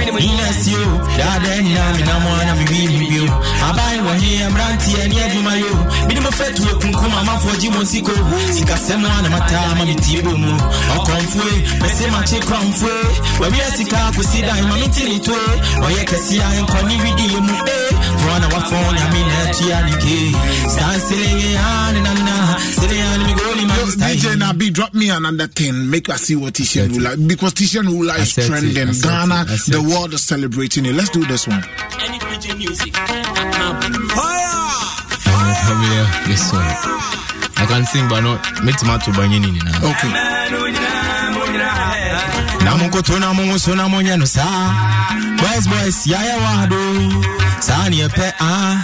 [0.02, 0.84] enti ayɛ me sɛ ne ma bro yɛsi bɔ me inasio
[1.18, 3.26] dada nyina menam ana mewini bio
[3.68, 5.74] aban wɔ he mmeranteɛ ne adwuma yo
[6.08, 8.14] mene mɛfɛtu akunkum amafoɔ gye mɔ siko
[8.56, 10.52] sikasɛm ana mataa ma metie bɔ mu
[10.96, 13.04] ɔkɔmfoe mɛse makye kɔmfoe
[13.40, 15.48] wawia sika akosi dan ma mentene toe
[15.86, 17.54] ɔyɛ kɛseɛ a nkɔne widie mu
[18.22, 20.18] foɔ na wafɔn nyame na atua ne ke
[20.76, 22.36] sanseleye a ne nana
[22.76, 25.90] sedeya ne megoli ma DJ Nabi, drop me another thing.
[25.90, 28.92] Make us see what T-shirt ruler because T-shirt ruler is trending.
[29.02, 29.91] Ghana, the.
[29.92, 30.94] World is celebrating it.
[30.96, 31.62] Let's do this one.
[35.82, 36.64] Here, this one.
[37.58, 39.72] I can sing, but not me tomato banyini nina.
[39.90, 40.12] Okay.
[43.62, 44.42] So na munya no sa.
[45.38, 46.82] Boys boys ya ya wado.
[47.62, 48.82] Sa ni epe ah.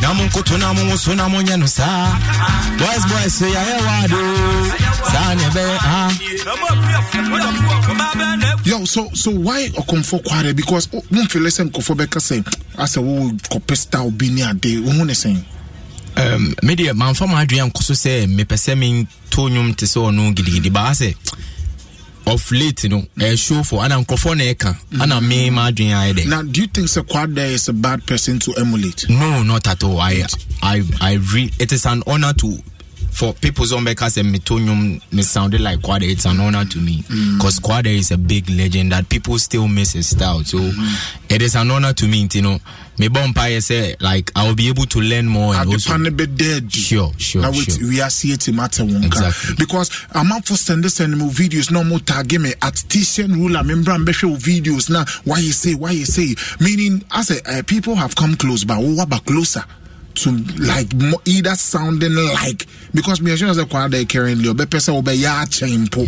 [0.00, 1.86] Na munkoto na mungu so na munya no sa.
[2.78, 4.20] Boys boys so ya ya wado.
[5.10, 6.10] Sa ni epe ah.
[8.64, 10.54] Yo, so so why Okomfo Kwaadee?
[10.54, 12.42] Because oh, won't feel listen Kofo Beka say
[12.78, 14.74] as a wo copy style be near day.
[14.74, 15.44] Who saying?
[16.18, 19.98] um, me deɛ mamfa ma adwene ankɔ so sɛ mepɛ sɛ mento nnwom te sɛ
[20.08, 21.14] ɔno gidigidi baa sɛ
[22.28, 26.26] of late no ɛɛshow for ana nkurɔfoɔ na ɛka ana me ma adwene ayɛ dɛ
[26.26, 29.08] Now, do you think Sir Kwade is a bad person to emulate?
[29.08, 29.98] no not at all.
[30.00, 30.24] I
[30.62, 32.58] i i re it is an honor to
[33.10, 36.10] for people on because metonium me sounded like Kwaadee.
[36.12, 37.02] It's an honor to me.
[37.36, 40.44] Because Kwaadee is a big legend that people still miss his style.
[40.44, 40.58] So
[41.28, 42.58] it is an honor to me you know.
[42.98, 46.72] Me bumpire say like I will be able to learn more and also be dead.
[46.72, 47.88] sure sure now sure.
[47.88, 49.54] we are seeing it matter one Exactly.
[49.56, 52.54] because I'm up for send send me videos no more tag me.
[52.60, 54.90] At T-shirt ruler member and show videos.
[54.90, 56.34] Now why you say why you say?
[56.58, 59.64] Meaning as a uh, people have come close but what about closer
[60.22, 60.88] to like
[61.26, 66.06] either sounding like because me sure say kwada currently obepesa obeya chempo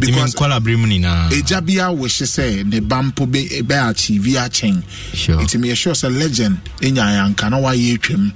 [0.00, 4.36] because kwala brim nyinaa ɛgya bi a wɔhyɛ sɛ ne ba mpo bɛ bɛ achieve
[4.36, 4.82] akyɛn
[5.12, 5.92] nti sure.
[5.92, 8.32] Sɛ legend ɛnya ayɛnka na wayɛ atwam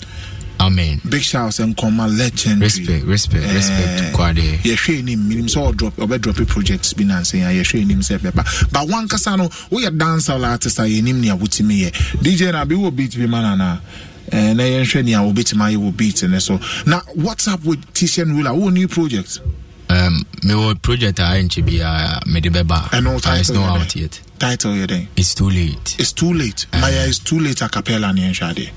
[0.61, 1.01] amen.
[1.09, 4.59] Big shout sɛ nkɔma legend respect respect respect Kwaadee.
[4.63, 8.89] yɛhwɛ anim menim sɛ ɔdrop ɔbɛdrɔpe projects bi nansɛ a yɛhwɛ anim sɛ bɛba but
[8.89, 11.93] wankasa no woyɛ dancehall artist a yɛnim nea wotumi yɛ
[12.23, 15.97] dj na bi wɔ beat bi ma nana Eh, na yɛnhwɛ nea wobɛtumi ayɛ wɔ
[15.97, 16.59] beat ne so.
[16.87, 19.41] Na what's up with t-shirt ruler wowɔ new project?
[19.89, 22.91] Um mewɔ project a ɛnkyɛ biaa mede bɛba.
[22.91, 24.21] Ɛno Ah, it's title not out yet.
[24.39, 25.97] Title yɛ dɛn it's too late.
[25.99, 26.67] It's too late.
[26.73, 28.71] Maya it's too late a cappella ne yɛnhwɛ adeɛ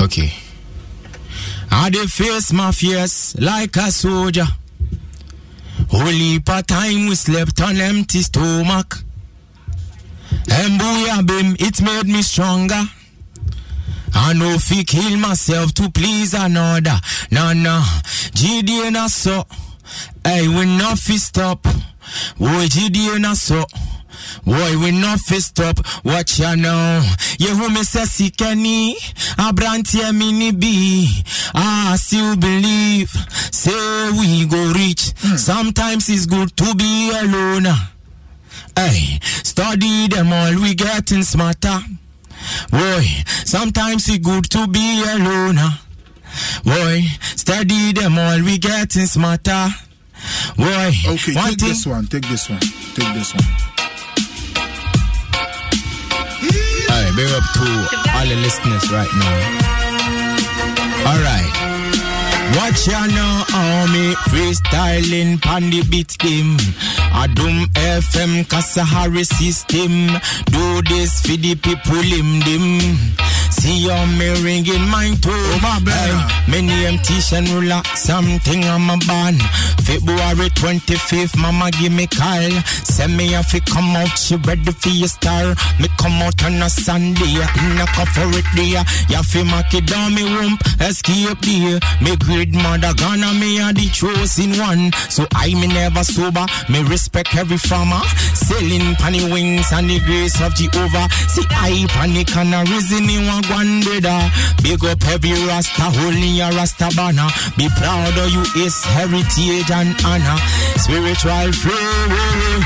[0.00, 0.32] Okay.
[1.70, 4.46] I dey face my fears like a soldier.
[5.92, 9.02] Only part time we slept on empty stomach.
[10.48, 12.88] And booyah bim, it made me stronger.
[14.18, 16.98] I know fi kill myself to please another.
[17.30, 17.82] Nah nah,
[18.32, 19.44] GD na so.
[20.24, 21.62] Hey, we not fi stop.
[22.38, 23.64] Boy, GD na so.
[24.44, 25.78] Boy, we not fi stop.
[26.04, 27.00] Watch ya now.
[27.38, 28.94] Yehu me se sikani.
[29.38, 31.06] Abranti mini bi.
[31.54, 33.10] I still believe.
[33.52, 35.12] Say we go reach.
[35.18, 35.36] Hmm.
[35.36, 37.66] Sometimes it's good to be alone.
[38.76, 40.54] Hey, study them all.
[40.60, 41.80] We getting smarter.
[42.70, 43.04] Boy,
[43.44, 45.56] sometimes it's good to be alone.
[45.58, 45.82] Ah.
[46.64, 49.68] Boy, study them all, we getting smarter.
[50.56, 51.68] Boy, Okay, one take thing.
[51.68, 52.06] this one.
[52.06, 52.60] Take this one.
[52.60, 53.44] Take this one.
[56.88, 57.66] Alright, big up to
[58.16, 59.36] all the listeners right now.
[61.06, 61.55] Alright.
[62.54, 63.44] Watch ya now,
[63.92, 66.56] me freestyling pan the beat game.
[67.12, 70.06] Adom FM Kasahare system.
[70.46, 73.25] Do this for the people lim dim.
[73.60, 75.30] See how me ringing mine too.
[75.96, 76.12] Hey,
[76.50, 77.00] me name
[77.52, 79.38] Ruler, something I'm a ban.
[79.86, 82.50] February 25th, mama give me call.
[82.84, 85.54] Send me if you come out, she ready for your star.
[85.80, 87.86] Me come out on a Sunday, in a
[88.38, 88.84] it there.
[89.08, 91.80] Ya fi mark it down me womb, escape there.
[92.02, 94.92] Me great mother gonna me a the chosen one.
[95.08, 98.02] So I me never sober, me respect every farmer.
[98.34, 101.08] Selling penny wings and the grace of Jehovah.
[101.28, 104.20] See I panic and a reason in one one brother.
[104.62, 107.28] Big up every rasta, holding a rasta banner.
[107.56, 110.38] Be proud of you, is heritage and honor.
[110.76, 111.76] Spiritual flow.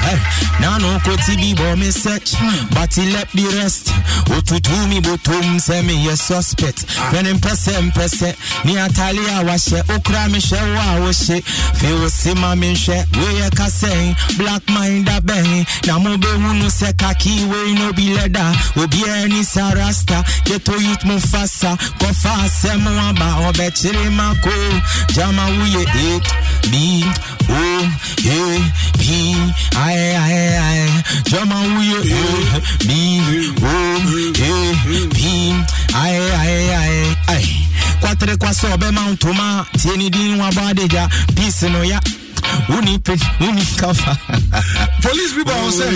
[0.05, 0.19] Hey,
[0.61, 2.35] now no koti be bo me search,
[2.75, 3.89] but he left the rest.
[4.31, 6.85] Otutu mi botum se me a suspect.
[6.97, 7.11] Ah.
[7.13, 11.43] When him pese mpese, ni atali awashe, okra mi she wa washe.
[11.79, 15.67] Feel sima mi she, we ye kaseng, black mind a bang.
[15.87, 18.53] Na mo be hunu se kaki we no be leather.
[18.77, 24.51] Obi any sarasta, geto youth mo fasa, kofa se mo aba obe chiri mako.
[25.15, 26.29] Jama uye it,
[26.71, 27.05] B,
[27.49, 28.61] O, A,
[28.99, 29.37] P,
[29.77, 31.03] I, I, I.
[31.31, 32.91] Jama uye it, B,
[33.63, 33.67] O,
[34.29, 35.55] A, P,
[35.95, 37.17] I, I, I.
[37.27, 37.45] Ay,
[38.01, 42.01] kwatre kwa sobe mountuma, tieni di wa badeja, peace no ya.
[42.69, 44.17] Uni pe, uni kafa.
[45.03, 45.93] Police people on set.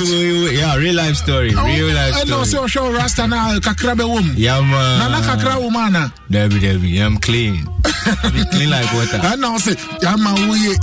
[0.52, 1.50] Yeah, real life story.
[1.50, 2.46] Real life I know, story.
[2.46, 4.32] so show Rasta now, kakra be wom.
[4.36, 4.98] Yeah, man.
[4.98, 6.12] Nana kakra womana.
[6.30, 7.66] Debbie, Debbie, I'm clean.
[7.84, 9.20] I'm clean like water.
[9.22, 10.74] I know, say, Yama Uye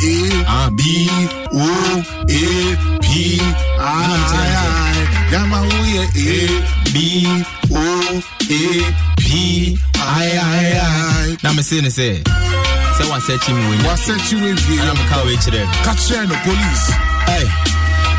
[0.47, 1.07] A, B,
[1.53, 3.39] O, A, P,
[3.79, 5.31] I, I.
[5.31, 7.43] Yama Uye A, B,
[7.73, 11.37] O, A, P, I, I, I.
[11.43, 12.23] Now me saying
[13.01, 14.81] say, say what set him when What set you in here?
[14.81, 15.67] I'm cow each them.
[15.83, 16.91] Catch the police.
[17.25, 17.70] Hey.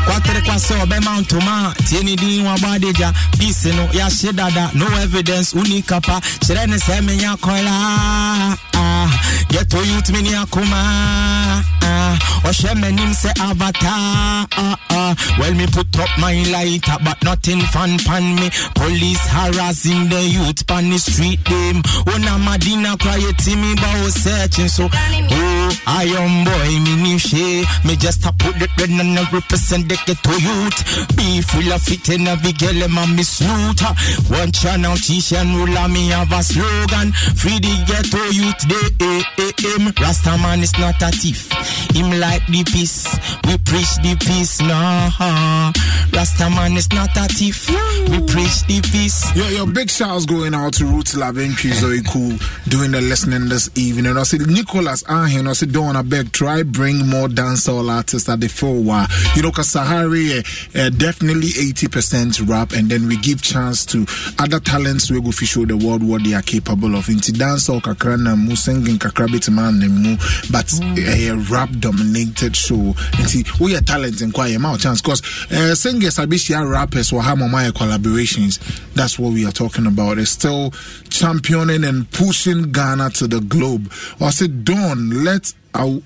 [0.05, 5.53] Kwatere kwa so bɛma ntoma tie ne din wabadeja peace no yɛahye dada no evidence
[5.53, 6.19] woni kapa.
[6.41, 9.09] Kyerɛ ne sɛ menya kɔla ah,
[9.49, 15.15] gɛto youth me ne akoma ah, ɔhwɛ m'anim sɛ avatar ah, ah.
[15.39, 18.49] well me put up my lighter but nothing fun pan me.
[18.75, 21.81] Police harassing the youth pan the street them
[22.13, 24.89] ona madina cry to me about searching so.
[24.91, 25.52] Oh
[25.87, 27.65] iron boy me new shade.
[27.85, 30.79] Me just a put the red and I represent the ghetto youth.
[31.15, 33.81] Be full of it and a big element me salute
[34.29, 37.11] one channel t-shirt ruler me have a slogan.
[37.35, 39.23] Free the ghetto youth they
[39.63, 41.51] him Rasta man is not a thief.
[41.95, 43.07] Him like the peace.
[43.47, 45.71] We preach the peace nah.
[46.13, 47.69] Rasta man is not a thief.
[48.09, 49.35] We preach the peace.
[49.35, 52.37] Yo, yo, big shouts going out to Roots Laventry Zoe Cool
[52.67, 54.07] doing the listening this evening.
[54.07, 57.89] And I said, Nicholas Ahin, and I said, Don't I beg, try bring more dancehall
[57.89, 59.07] artists at the full while.
[59.35, 60.39] You know, because Sahari,
[60.75, 64.05] uh, definitely 80% rap, and then we give chance to
[64.39, 67.09] other talents we go fi show the world what they are capable of.
[67.09, 70.17] Into dancehall, kakra na mu, singing kakra bit man mu,
[70.51, 72.93] but a rap dominated show.
[73.19, 75.21] Into we are talent and quiet amount chance because
[75.51, 78.59] uh, singers, Abishia rappers, or Hamamaya collaborations.
[78.93, 80.17] That's what we are talking about.
[80.17, 80.71] It's still
[81.09, 83.91] championing and pushing Ghana to the globe.
[84.19, 86.01] I said, Don, let our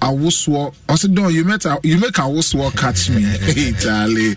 [0.00, 0.74] Awoswo.
[0.88, 3.24] I said, no, you met you make Awoswo catch me.
[3.34, 4.34] italy Charlie.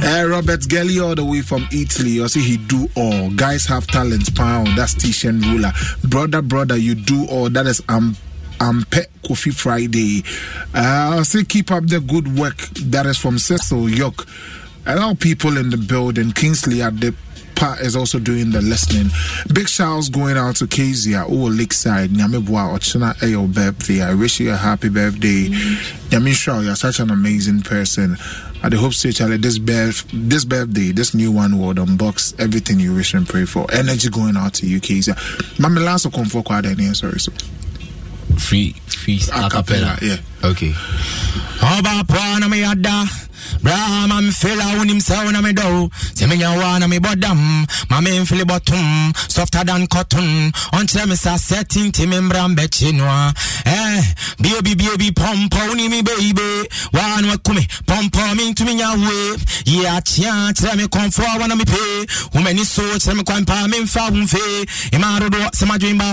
[0.00, 2.22] Uh, Robert Gelly all the way from Italy.
[2.22, 3.30] I say he do all.
[3.30, 4.68] Guys have talent, pound.
[4.76, 5.72] That's Tician ruler.
[6.04, 7.50] Brother, brother, you do all.
[7.50, 8.16] That is um
[8.58, 10.22] Ampe Kofi Friday.
[10.74, 12.56] Uh, I say keep up the good work.
[12.86, 14.24] That is from Cecil York.
[14.86, 16.32] A lot of people in the building.
[16.32, 17.14] Kingsley at the
[17.54, 19.10] part is also doing the listening.
[19.52, 24.02] Big shouts going out to Kezia, oh Lakeside, Nyamebwa, Ochina, Ayo birthday.
[24.02, 25.48] I wish you a happy birthday.
[26.10, 28.16] Yamin Shaw, you're such an amazing person.
[28.64, 32.94] I hope say Charlie this birth this birthday, this new one will unbox everything you
[32.94, 33.66] wish and pray for.
[33.72, 35.14] Energy going out to you, Kezia.
[35.58, 36.64] Mami last come for quite
[36.94, 37.18] sorry.
[37.18, 37.32] So.
[38.38, 40.16] free free A cappella, yeah.
[40.44, 40.74] Okay.
[41.62, 43.06] Ɔba poa na meyada
[43.62, 48.00] bra ma mfela wonim sɛ wo na medɔ sɛ menya woa na mebɔ dam ma
[48.00, 50.52] memfele bɔtom softer than cotton.
[50.72, 51.36] Me sa
[52.06, 52.20] me
[52.92, 53.34] no a
[53.66, 54.02] eh,
[54.38, 59.36] wo ne me beibe waa no akume pɔmpɔ mentumi nya woe
[59.66, 62.06] yie akyea kyerɛ me kɔmfoɔ wɔna mepee
[63.00, 66.04] so me memfa wo mfee ɛma dodoɔ sɛ madwen ba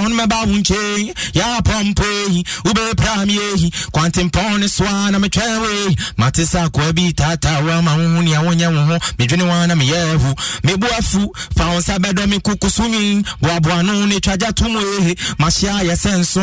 [1.33, 3.25] yɛ pɔmpɔ yi wobɛpra
[4.19, 8.41] kwantempɔn ne so a na metwɛn mate sɛ akoa bi taataa ma wo ho nea
[8.41, 10.33] wonyɛ wo ho medwene wa na meyɛ ahu
[10.63, 13.21] mebu afu fa wo nsa bɛdɔ me koko so ne
[14.19, 16.41] twagya to mu ehe mahyɛ ayɛ sɛ nso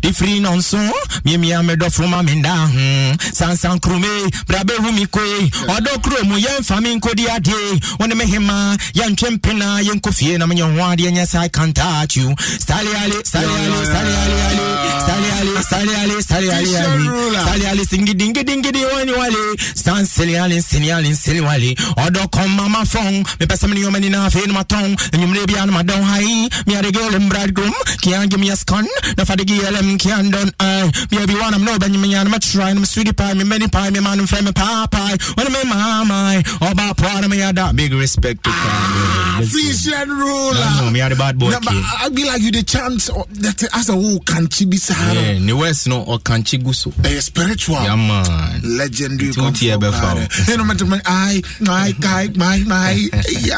[0.00, 0.78] de firi nɔ nso
[1.24, 6.94] miemia medɔfo ma ho sansan kurome bra bɛhu me koe ɔdɔ kuro mu yɛmfa me
[6.98, 11.38] nkɔdi adeɛ wo ne me hema yɛntwe mpena yɛnkɔ na menyɛ ho adeɛ nyɛ sɛ
[11.38, 12.34] I can't touch you.
[12.58, 17.68] Stale ale stale ale stale ale ale stale ale stale ale stale ale ale stale
[17.68, 19.36] ale singidi ngidi ngidi wani wale
[19.74, 21.74] stan sili ale sini ale sili wale
[22.04, 25.72] ɔdɔ kɔn mama fɔn mepɛ sɛ mene yɔma nyinaa afei no matɔn anwummerɛ bia no
[25.72, 28.86] madɔn hai meade gelem bridegroom kian give me a scon
[29.16, 30.90] na fa de gelem kian don ai.
[31.10, 34.00] Bia bi wanam no bɛnyim nya no mɛtry no sweetie pie me many pie me
[34.00, 36.46] man frɛ me paapae wɔne me mamai.
[36.60, 40.82] Oh, Ɔba poa no meyada big respect to ah, Tician ruler.
[40.82, 41.84] No, me are the bad boy No, but kid.
[42.00, 45.20] I be like you the chance oh, that as a whole kanchi saa no.
[45.20, 48.60] Yeah, ne west no ɔkankye gu so ɛyɛ spiritual Yeah, man.
[48.62, 50.20] legendary Nti wotie ɛbɛfa wo.
[50.52, 53.08] ɛno mɛtɛmɛ ai ai kai mai mai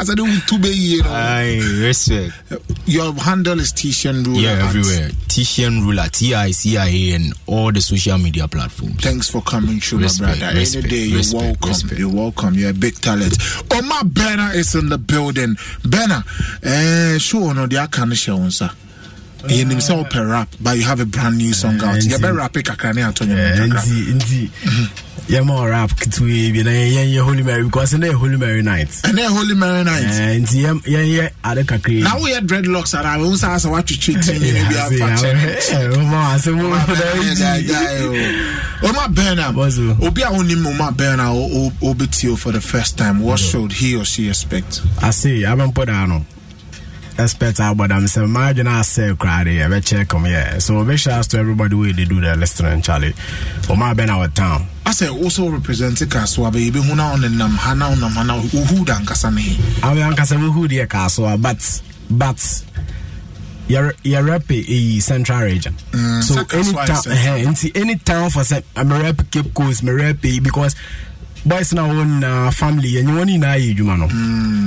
[0.01, 1.11] asɛ de wotu bɛyie no
[2.87, 5.11] your handle is Tishan ruler Yeah, everywhere.
[5.29, 8.97] Tician Ruler, T I C I A, and all the social media platforms.
[9.01, 10.59] Thanks for coming through, Respect, my brother.
[10.59, 11.69] respect, Any day, you're respect, welcome.
[11.69, 11.99] respect.
[12.01, 12.55] You're welcome.
[12.55, 13.39] You're a big talent.
[13.71, 15.57] Omar Benner is in the building.
[15.85, 16.25] Benner,
[16.65, 18.71] eh, sure, no, the can show sir.
[19.49, 22.03] You name so per rap, but you have a brand new song out.
[22.05, 23.37] You better rap it, kakane Antonio.
[23.37, 24.51] nti nti
[25.29, 29.17] yɛma rap ketewa bi na yɛyɛ holy mary because na yɛ holy mary night And
[29.17, 30.03] then Holy Mary night.
[30.05, 33.59] Eh, nti yɛm- yɛyɛ ade kakra Now we have dreadlocks and I will say, I
[33.69, 34.43] want to treat him.
[34.43, 35.23] You know, we have fat
[38.83, 39.53] Omar Benner,
[40.03, 43.21] Obi a onim Omar Benner, o- o- Obitio for the first time.
[43.21, 44.81] What should he or she expect?
[45.03, 45.25] ase
[47.21, 50.99] abɛmpɔ daa no expect abɔdam sɛ maadwene asɛ koraa de yɛbɛkyɛ kom yɛ so big
[50.99, 53.13] shouts to everybody wey dey do the listening charlie
[53.67, 56.81] bɛ na wɔ town I say also represent Kaswa, baby.
[56.83, 59.57] Who now on the nam, hana the mana, who dan kasane.
[59.85, 62.37] ame ankasa wohu deɛ kaa so a but but
[63.69, 68.41] yɛ yɛ rep ɛyi central region Mm, so any is town ɛhɛ any town for
[68.41, 70.75] sɛ me rep cape coast me rep because
[71.45, 74.07] boys na wɔn na family yɛnyɛ wɔn nyinaa yɛ adwuma no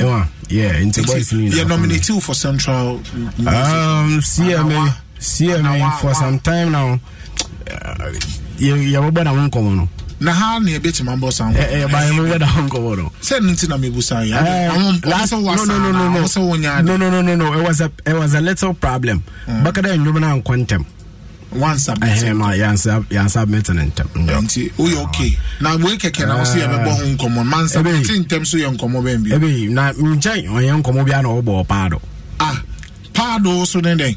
[0.05, 1.69] ɛwa yeah nti boys ni You're nyinaa family.
[1.69, 2.97] nominated you for Central.
[3.39, 6.99] Um, CMA, CMA for some time now.
[7.69, 8.11] Uh,
[8.59, 9.89] yɛbɛbɔ na ho nkɔmmɔ no
[10.19, 11.55] Na ha ne ebeti mambo sound.
[11.57, 14.39] Eh, eh, ba yɛbɛbɔ na ho nkɔmmɔ no Say nti na mebusa ya.
[14.73, 16.25] Um, last, no, no, no, no, no.
[16.25, 16.81] no.
[16.81, 17.53] no, no, no, no, no.
[17.59, 19.23] It was a, it was a little problem.
[19.47, 19.63] Mm.
[19.63, 20.85] Bakada ndwom na nkɔntɛm.
[21.55, 22.35] One submit.
[22.35, 24.07] Ma yansa yansa submit ne ntɛm.
[24.43, 25.37] Nti woyɛ okay.
[25.61, 27.45] Na we keke na wo se yɛbɛbɔ ho nkɔmmɔ.
[27.45, 29.29] Man submit ntɛm so yɛ nkɔmmɔ bɛn bi.
[29.35, 32.01] Ebi na nkyɛn ɔyɛ nkɔmmɔ bi a na ɔbɔ paado.
[32.39, 32.61] Ah,
[33.13, 34.15] paado so ne den.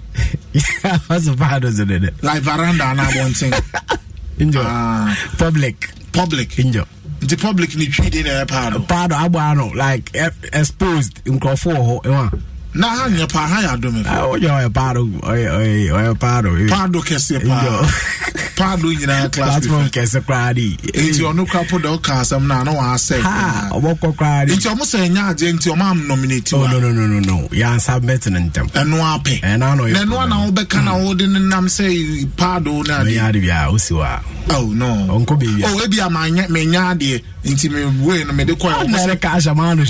[1.06, 2.10] What's paado so ne?
[2.22, 3.52] Like veranda na abɔnten.
[4.38, 4.62] Injo.
[4.64, 5.90] Ah, Public.
[6.12, 6.48] public.
[6.56, 6.86] Injo.
[7.20, 8.86] Nti public ni twi de na yɛ paado.
[8.86, 12.42] Paado abɔ ano like eh, exposed nkurɔfoɔ wɔ hɔ.
[12.76, 14.02] Na ha nyɛ pa ha yɛ adome.
[14.06, 16.50] Ah, ɔyɛ ɔyɛ paado ɔyɛ paado.
[16.68, 17.88] Paado kɛseɛ paa.
[18.56, 20.76] Paado nyinaa class platform kɛse koraa de.
[20.92, 24.52] nti ɔno kora po da woka asɛm no a na waasɛ Ha, ɔbɔkɔ koraa de.
[24.56, 27.20] nti ɔmo sɛ ɛnya agye nti ɔma am nominate Oh wa no no no no
[27.20, 27.48] no.
[27.48, 28.70] Yansa bet ne ntɛm.
[28.72, 33.16] ɛno apɛ Ɛna na ɛno na wobɛka na wode ne nam sɛ paado no ade
[33.18, 34.20] ade bi a osi hɔ a.
[34.54, 34.86] oh no
[35.16, 35.66] Ɔnkɔ beebi a.
[35.68, 39.74] oh ebi a manyɛ menya adeɛ nti mewei no mede kɔɛ ɔmo Ɔmo sɛ maa
[39.74, 39.84] no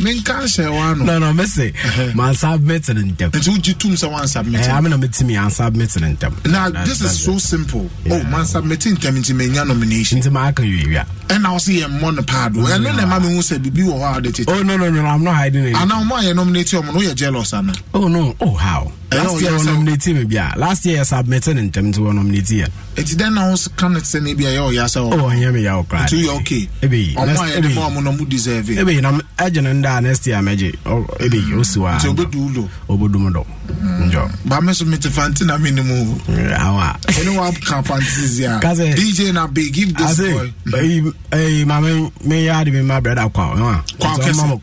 [0.00, 1.72] menka nhyɛ wa no No no me se.
[2.14, 3.30] Man submit ne ntɛm.
[3.30, 6.46] nti wogye tom sɛ wansubmit Eh, amena metimi yan submit ne ntɛm.
[6.50, 10.62] na this is so simple oh man submit ntɛm nti menya nomination Nti maa ka
[10.62, 11.06] wie wia.
[11.28, 14.12] ɛna wo sɛ yɛmmɔ no paado ɛno na ɛma mehu sɛ biribi wɔ hɔ a
[14.14, 15.74] wode tete Oh no no no I'm not hiding it.
[15.74, 18.34] anaa ɔmo a yɛ nominate ɔmo no woyɛ jealous ana Oh no.
[18.40, 18.92] Oh how?
[19.12, 20.52] Eh, Last oh, year wɔ nominate me bia.
[20.56, 22.68] Last year yɛ submit ne ntɛm nti wɔ nominate yɛ.
[22.96, 25.52] nti dɛn na wo ka no sɛ ne bi a ɛyɛ ɔyɛ sɛ Oh ɔnyɛ
[25.54, 26.06] me yaw koraa.
[26.06, 27.14] nti woyɛ okay Ebi.
[27.14, 27.74] ɔmo next- a yɛde ebi.
[27.74, 28.78] ma ɔmo no mo deserve it.
[28.78, 29.72] Ebi na agye ne
[30.20, 30.76] nda next year mɛgye.
[30.86, 31.98] Oh, Ebi osi hɔ a.
[31.98, 33.46] nti wobɛdu ulo Obodum do.
[33.82, 34.30] Njɔ.
[34.46, 36.18] ba me so mete fanti na mene mu.
[36.58, 36.96] Awa.
[37.06, 40.52] ɛne woaka fantasies a Kase- dj na big give this ase boy.
[40.66, 44.32] ɛyi ɛyi maame me yɛ ade mi ma brɛda kwa ɔyɛ Kwa Nti kɛse.
[44.34, 44.60] ɔma mo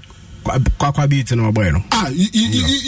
[0.79, 2.81] kwakwa beat no ɔbɔɛ no ah y- y- y- y-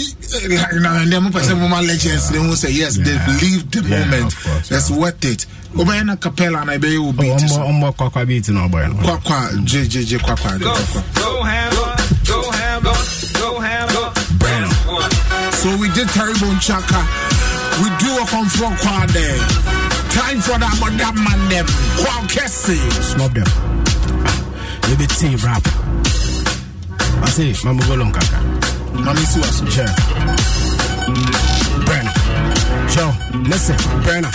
[0.49, 4.35] y- na ndɛ mopɛ sɛ moma legends ne ho sɛ yes they've lived the moment.
[4.69, 5.45] it's worth it.
[5.75, 9.65] Wobɛyɛ na capella na ɛbɛyɛ wo beat so ɔmbɔ kwakwa beat no ɔbɔɛ no kwakwa
[9.65, 10.59] gyegyegye kwakwa
[12.09, 12.95] de kwakwa
[15.61, 17.01] So we did terrible Chaka.
[17.81, 19.39] We do a control quad there.
[20.11, 21.65] Time for that, but that man them.
[22.01, 22.81] Kwao Kessie.
[23.01, 23.79] Snub them.
[24.89, 25.65] yɛbɛtii rap
[27.25, 28.39] ase mamogolom kaka
[29.05, 29.93] mame siwaso sure
[31.85, 32.13] Burner.
[32.89, 33.13] Sure,
[33.49, 34.31] listen, burner.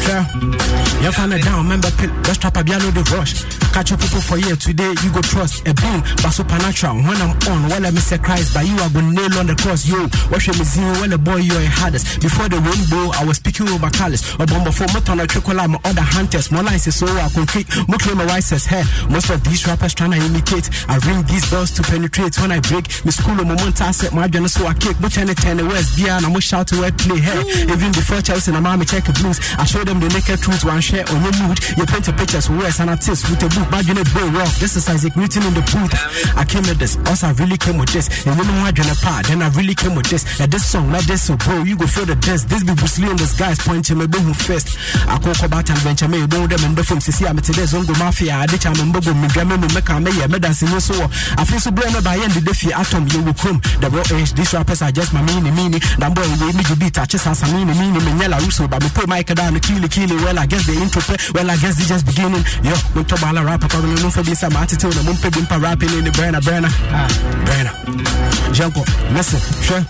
[0.00, 3.44] You find it down, remember pill, best trapper, be the rush.
[3.70, 6.98] Catch up people for here today, you go trust a boom, but supernatural.
[7.06, 9.54] When I'm on, well, I miss a Christ, but you are going nail on the
[9.54, 10.10] cross, yo.
[10.28, 12.20] Watch me see when the boy you're hardest.
[12.20, 14.26] Before the rainbow, I was speaking with my callus.
[14.42, 16.50] Or bomber for motor, I trickle my other hunters.
[16.50, 18.82] More lines is so I concrete, more my wisest hair.
[19.08, 20.66] Most of these rappers trying to imitate.
[20.90, 22.90] I ring these bells to penetrate when I break.
[23.06, 24.98] Me school of moment, I set my journal so I kick.
[25.00, 27.40] But any ten west, beer, I'm shout to where play hair.
[27.70, 30.80] Even before Chelsea and mommy check the blues, I show them the naked truth, one
[30.80, 31.58] share on your mood.
[31.74, 34.30] You paint your pictures with words and artists with a book, but you know, boy,
[34.38, 34.54] rock.
[34.62, 35.90] This is Isaac Newton in the booth.
[36.38, 38.06] I came with this, also I really came with this.
[38.22, 40.22] And you know what, a part, then I really came with this.
[40.38, 42.46] And this song, not this, so bro, you go feel the this.
[42.46, 44.78] This be Bruce Lee and this guy's pointing me boom first.
[45.10, 47.94] I call about and venture me, don't them in the film, see, I'm today, Zongo
[47.98, 50.94] Mafia, I ditch, I'm in Bobo, me, Gamma, me, Mecca, me, me, dancing, so.
[51.02, 53.58] Uh, I feel so blame by end the day, atom, you will come.
[53.82, 55.82] The raw age, these rappers are just my meaning, meaning.
[55.98, 58.82] That boy, we you beat, I just as I mean, meaning, me, Nella Russo, but
[58.82, 59.54] me put my down,
[59.88, 61.02] kill, kill, well, I guess the intro,
[61.34, 62.44] well, I guess it's just beginning.
[62.62, 65.60] Yo, we talk about a rapper, probably no for this, I'm attitude, I'm pay bimpa
[65.60, 67.08] rapping in the burner, burner, ah,
[67.46, 67.74] burner.
[68.52, 68.82] Janko,
[69.14, 69.84] listen, sure.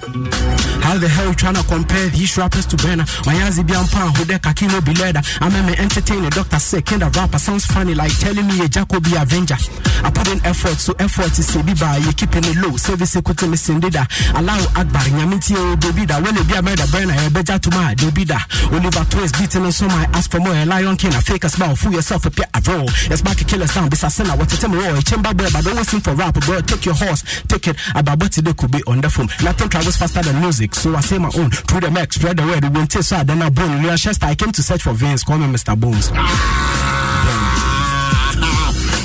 [0.80, 3.04] How the hell you tryna compare these rappers to Burner?
[3.24, 5.20] Wanyazi Biampa, who de Kakino be leather.
[5.40, 8.68] I'm a entertain a doctor say, kind of rapper sounds funny, like telling me a
[8.68, 9.56] Jacobi Avenger.
[10.02, 13.48] I put in effort, so effort is a biba, you keeping it low, service equity
[13.48, 14.04] missing dida.
[14.36, 17.70] Allow Akbar, Yaminti, oh, baby, that when it be a murder burner, a better to
[17.70, 18.40] my debida.
[18.72, 21.54] Oliver Twist beating on some, I ask for more, a lion king, a fake as
[21.54, 22.84] smile, fool yourself a pair of roll.
[23.08, 25.48] Yes, back a killer's down, this a sinner, what a tell me, oh, chamber boy,
[25.52, 26.60] but don't listen for rap, bro.
[26.60, 29.28] Take your horse, take it, about what today could be on the phone.
[29.42, 31.50] Nothing travels faster than music, so I say my own.
[31.50, 33.82] Through the mic, spread the word, won't taste so then I bone.
[33.82, 35.78] Leon Chester, I came to search for veins, call me Mr.
[35.78, 36.10] Bones.
[36.12, 37.79] Ah.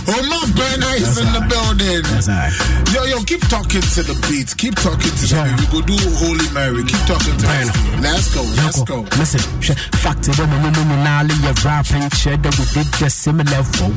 [0.07, 2.05] Oh, my burner is in the building.
[2.93, 4.53] Yo, yo, keep talking to the beat.
[4.53, 5.57] Keep talking to the beat.
[5.57, 6.85] We go do Holy Mary.
[6.85, 8.05] Keep talking to the beat.
[8.05, 8.45] Let's go.
[8.61, 9.01] Let's go.
[9.17, 9.41] Listen,
[9.97, 13.89] fact it, I'm a nominal, you're rapping, shit that we did the similar level.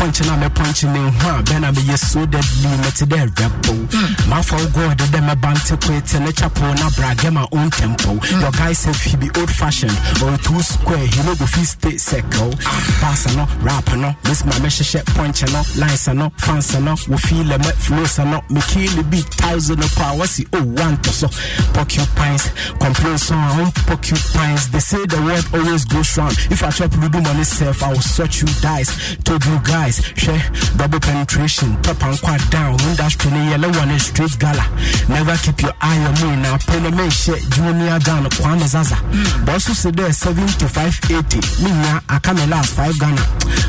[0.00, 1.42] Punching on me, punching in, huh?
[1.44, 3.76] Ben, I'm a so deadly, met to their rebel.
[3.92, 4.30] Hmm.
[4.30, 7.46] My fault, God, them a band to quit and a chapo, na brag, get my
[7.52, 8.16] own tempo.
[8.16, 8.40] Hmm.
[8.40, 9.92] Your guy said he be old fashioned
[10.24, 12.56] or oh, too square, he no go feel stay second.
[12.64, 12.98] Ah.
[13.00, 17.50] Pass no, rapper no, miss my message, punching no, lines no, fans no, we feel
[17.52, 20.96] a met eh, flows no, me kill the beat thousand of power, see, oh, one
[21.02, 21.28] to so.
[21.74, 24.70] Porcupines, complaints on porcupines.
[24.70, 26.36] They say the word always goes round.
[26.50, 29.16] If I chop Ludo money self, I will sort you dice.
[29.24, 30.40] Told you guys, share
[30.76, 32.78] double penetration, top and quad down.
[32.80, 34.64] Industry, yellow one is straight gala.
[35.08, 36.56] Never keep your eye on me now.
[36.68, 38.98] Payment shit, junior down, Kwame Zaza.
[39.44, 41.64] Boss who said there 75 80.
[41.64, 43.24] Me, now, I come last five Ghana.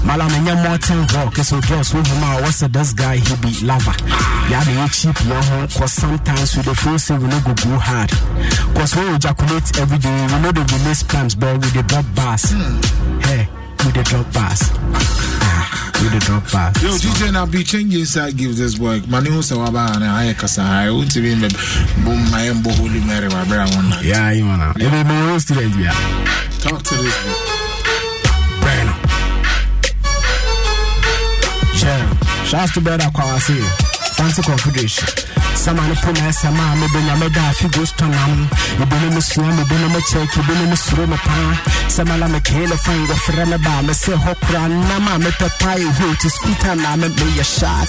[0.06, 3.96] Malamenya Morton Rock, so girls with him, I was this guy, he be lava.
[4.52, 8.12] Yeah, they cheap, home, cause sometimes with the full say we no go go hard.
[8.76, 12.06] Cause when we ejaculate every day, we know the release plans, but with the drop
[12.14, 12.52] bars.
[13.24, 13.48] Hey,
[13.86, 14.62] with the drop bars.
[15.48, 16.76] Ah, with the drop bars.
[16.84, 19.00] Yo, DJ now be changing side give this boy.
[19.08, 21.36] Mani who say waba and I kasa I want to be
[22.04, 23.80] boom my embo holy Mary my brother.
[24.04, 24.74] Yeah, you wanna.
[24.76, 25.96] Be my own student, yeah.
[26.60, 27.51] Talk to this boy.
[32.52, 33.56] Shouts to brother Kwasi.
[34.20, 35.08] Fancy Confederation.
[35.56, 38.50] Sama ne puna sama me benya me da fi gusto nam.
[38.78, 41.88] Me benya me suya me benya me check me benya me suru me pa.
[41.88, 46.16] Sama la me frɛ me ba me se hokra na ma me pepa e hu
[46.20, 47.88] to scooter na me me ya shark.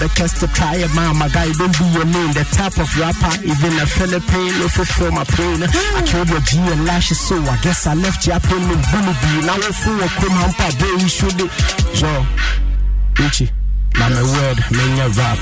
[0.00, 2.88] Be test to try it ma my guy don't be your name the type of
[2.96, 5.60] rapper even a Philippine you feel my pain.
[5.62, 8.76] I killed your G and lashes so I guess I left you up in the
[8.88, 11.52] bully now we fool come hampa boy you should it.
[12.00, 12.24] Yo.
[13.26, 13.61] Ichi.
[13.98, 15.38] Na me word, me nya rap.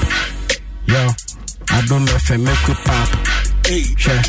[0.87, 1.03] Yo,
[1.71, 3.09] I don't know if I make it pop.
[3.97, 4.23] Sure,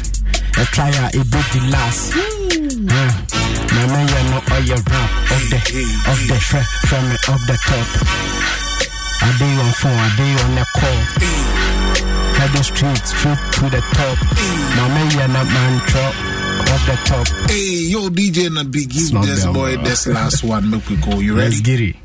[0.57, 2.13] I try out it be the last.
[2.13, 2.87] Hmm.
[2.87, 3.11] Yeah,
[3.73, 5.59] na me ya no all your rap of the
[6.11, 7.87] of the shred from me of the top.
[9.23, 10.99] I day on phone, I day on the call.
[12.37, 14.17] Head the straight, straight to the top.
[14.77, 16.07] Na me ya na mantra
[16.73, 17.27] of the top.
[17.49, 20.69] Hey, yo, DJ na be give this boy this last one.
[20.69, 21.19] Make we go.
[21.19, 21.49] You ready?
[21.49, 21.95] Let's get it.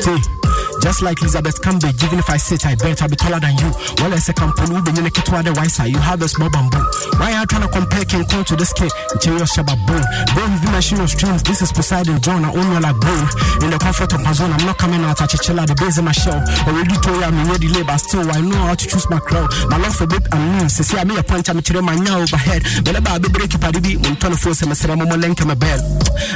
[0.00, 0.39] T.
[0.80, 3.70] Just like Elizabeth Cambridge, even if I sit, I bet I'll be taller than you.
[4.00, 5.90] Well, I say Kampulu, but you make it to the side.
[5.90, 6.80] You have a small bamboo.
[7.20, 8.90] Why are you trying to compare King Kong to this kid?
[9.20, 10.02] Cheyo Shaba Boom.
[10.34, 11.42] Don't even mention your streams.
[11.42, 12.44] This is Poseidon John.
[12.44, 13.24] I own you like Boom.
[13.60, 15.20] In the comfort of my zone, I'm not coming out.
[15.20, 16.40] I chill the base of my shell.
[16.66, 17.98] Already told you I'm ready labor.
[17.98, 19.52] Still, I know how to choose my crowd.
[19.68, 20.68] My love for bit and mean.
[20.68, 21.48] Since I made a point.
[21.50, 22.62] I'm chilling my now overhead.
[22.84, 25.54] But about the break, if I did it, when 24 7 I'm a link my
[25.54, 25.80] bell.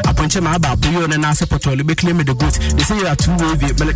[0.06, 1.76] I punch my bar, put you on an answer portal.
[1.82, 2.54] Be claim the good.
[2.76, 3.94] They say you are too wavy, but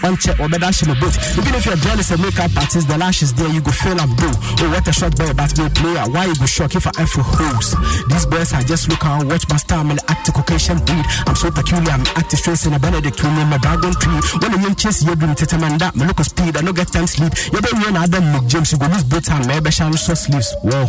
[0.00, 1.14] one check or better a boat.
[1.36, 4.16] Even if you're jealous of makeup artist, the lash is there, you go fail and
[4.16, 4.32] boo.
[4.62, 6.04] Oh, what a shot by a basketball player.
[6.08, 7.76] Why you go shock if I F for hoes?
[8.08, 11.04] These boys, I just look and watch my style, and act to caucasian breed.
[11.26, 14.20] I'm so peculiar, I'm acting stress in a Benedict in my dragon tree.
[14.40, 17.06] When I'm in chase, you're doing tetam that, me look speed, I no get time
[17.06, 17.32] sleep.
[17.52, 20.54] You're doing Adam James, you go lose both time, maybe shall so sleeves.
[20.62, 20.88] Whoa,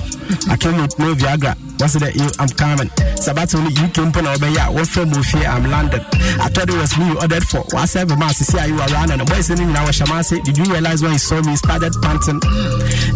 [0.50, 1.56] I can't no Viagra.
[1.80, 2.16] What's it?
[2.16, 2.88] You, I'm coming.
[3.20, 4.72] Sabato, you came over here.
[4.72, 5.46] What film movie?
[5.46, 6.02] I'm London.
[6.40, 7.66] I thought it was me you ordered for.
[7.72, 9.20] What's ever man, to see you are running?
[9.20, 12.40] And boys in now, Shamasi, did you realize when you saw me he started panting?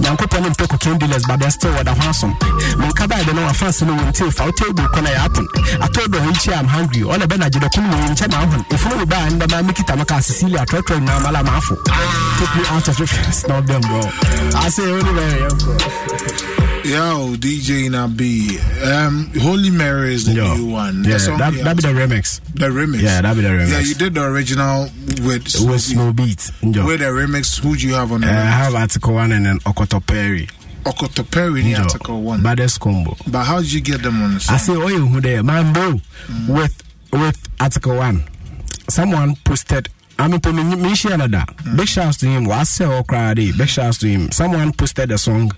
[0.01, 2.33] Nyankopon and Poko cane dealers, but they're still what I want some.
[2.81, 5.47] Monkaba, I don't know, I fancy no until if I'll tell you, can I happen?
[5.79, 6.19] I told her,
[6.53, 7.03] I'm hungry.
[7.03, 8.37] All the Benajid, the Kumu in China.
[8.69, 11.77] If you buy and the make it, I'm a Cecilia, Trotro, now Malamafu.
[12.39, 14.01] Take me out of the snub them, bro.
[14.59, 16.57] I say, only young, bro.
[16.87, 18.55] Yo, DJ Nabi.
[18.87, 21.03] Um, Holy Mary is the Yo, new one.
[21.03, 22.39] Yeah, that, that be the remix.
[22.53, 23.01] The remix.
[23.01, 23.71] Yeah, that be the remix.
[23.71, 24.83] Yeah, you did the original
[25.27, 26.51] with with Snow Beat.
[26.61, 28.31] With the remix, who do you have on the uh.
[28.31, 30.47] I have Article Wan and then Okoto Perry.
[30.83, 32.41] Okoto Perry in Article Wan.
[32.41, 33.15] Baddest combo.
[33.27, 34.55] But how did you get them on the song?
[34.55, 35.93] I say, oh, you there, man, bro,
[36.27, 36.55] mm.
[36.55, 38.23] with with Article Wan.
[38.89, 39.89] Someone posted
[40.19, 41.49] I mean, me share that.
[41.75, 42.45] Big shouts to him.
[42.45, 44.31] Was say or cry Big shouts to him.
[44.31, 45.51] Someone posted the song,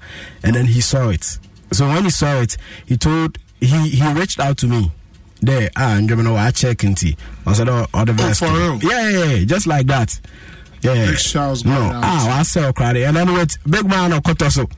[0.44, 1.38] and then he saw it.
[1.72, 4.92] So when he saw it, he told he he reached out to me.
[5.42, 7.14] There, ah, and you know, I check into.
[7.46, 8.44] I said, oh, all the best.
[8.44, 10.20] Oh, yeah, yeah, yeah, just like that.
[10.82, 11.66] Yeah, Big.
[11.66, 14.70] No, ah, I say cry and then with big man or Kotoso,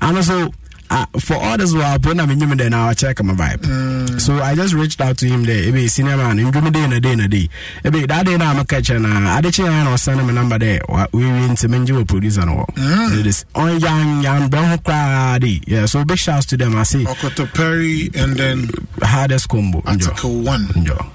[0.00, 0.50] and also
[0.90, 3.58] uh, for all this while, when I'm in then I'll check my vibe.
[3.58, 4.20] Mm.
[4.20, 5.62] So I just reached out to him there.
[5.62, 7.48] Ebe senior man, in Jumi day in a day in a day.
[7.84, 9.36] Ebe that day now I'm a catcher now.
[9.36, 10.80] I did change and send him a number there.
[11.12, 12.64] We win to Menju producer no.
[12.74, 13.20] Mm.
[13.20, 15.62] It is on young young brown crowdy.
[15.66, 16.74] Yeah, so big shouts to them.
[16.76, 17.04] I see.
[17.04, 18.68] Okoto Perry and then
[19.02, 19.82] hardest combo.
[19.86, 20.66] Article Wan.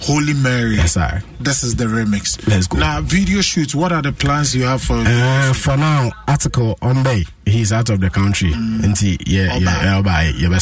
[0.02, 0.76] Holy Mary.
[0.76, 1.22] Yes, sir.
[1.40, 2.48] This is the remix.
[2.48, 2.78] Let's go.
[2.80, 3.76] Now video shoots.
[3.76, 4.96] What are the plans you have for?
[4.98, 7.26] Uh, for now, article on Bay.
[7.46, 8.52] He's out of the country.
[8.52, 8.84] Mm.
[8.84, 10.48] And he, yeah, yeah, yeah, yeah,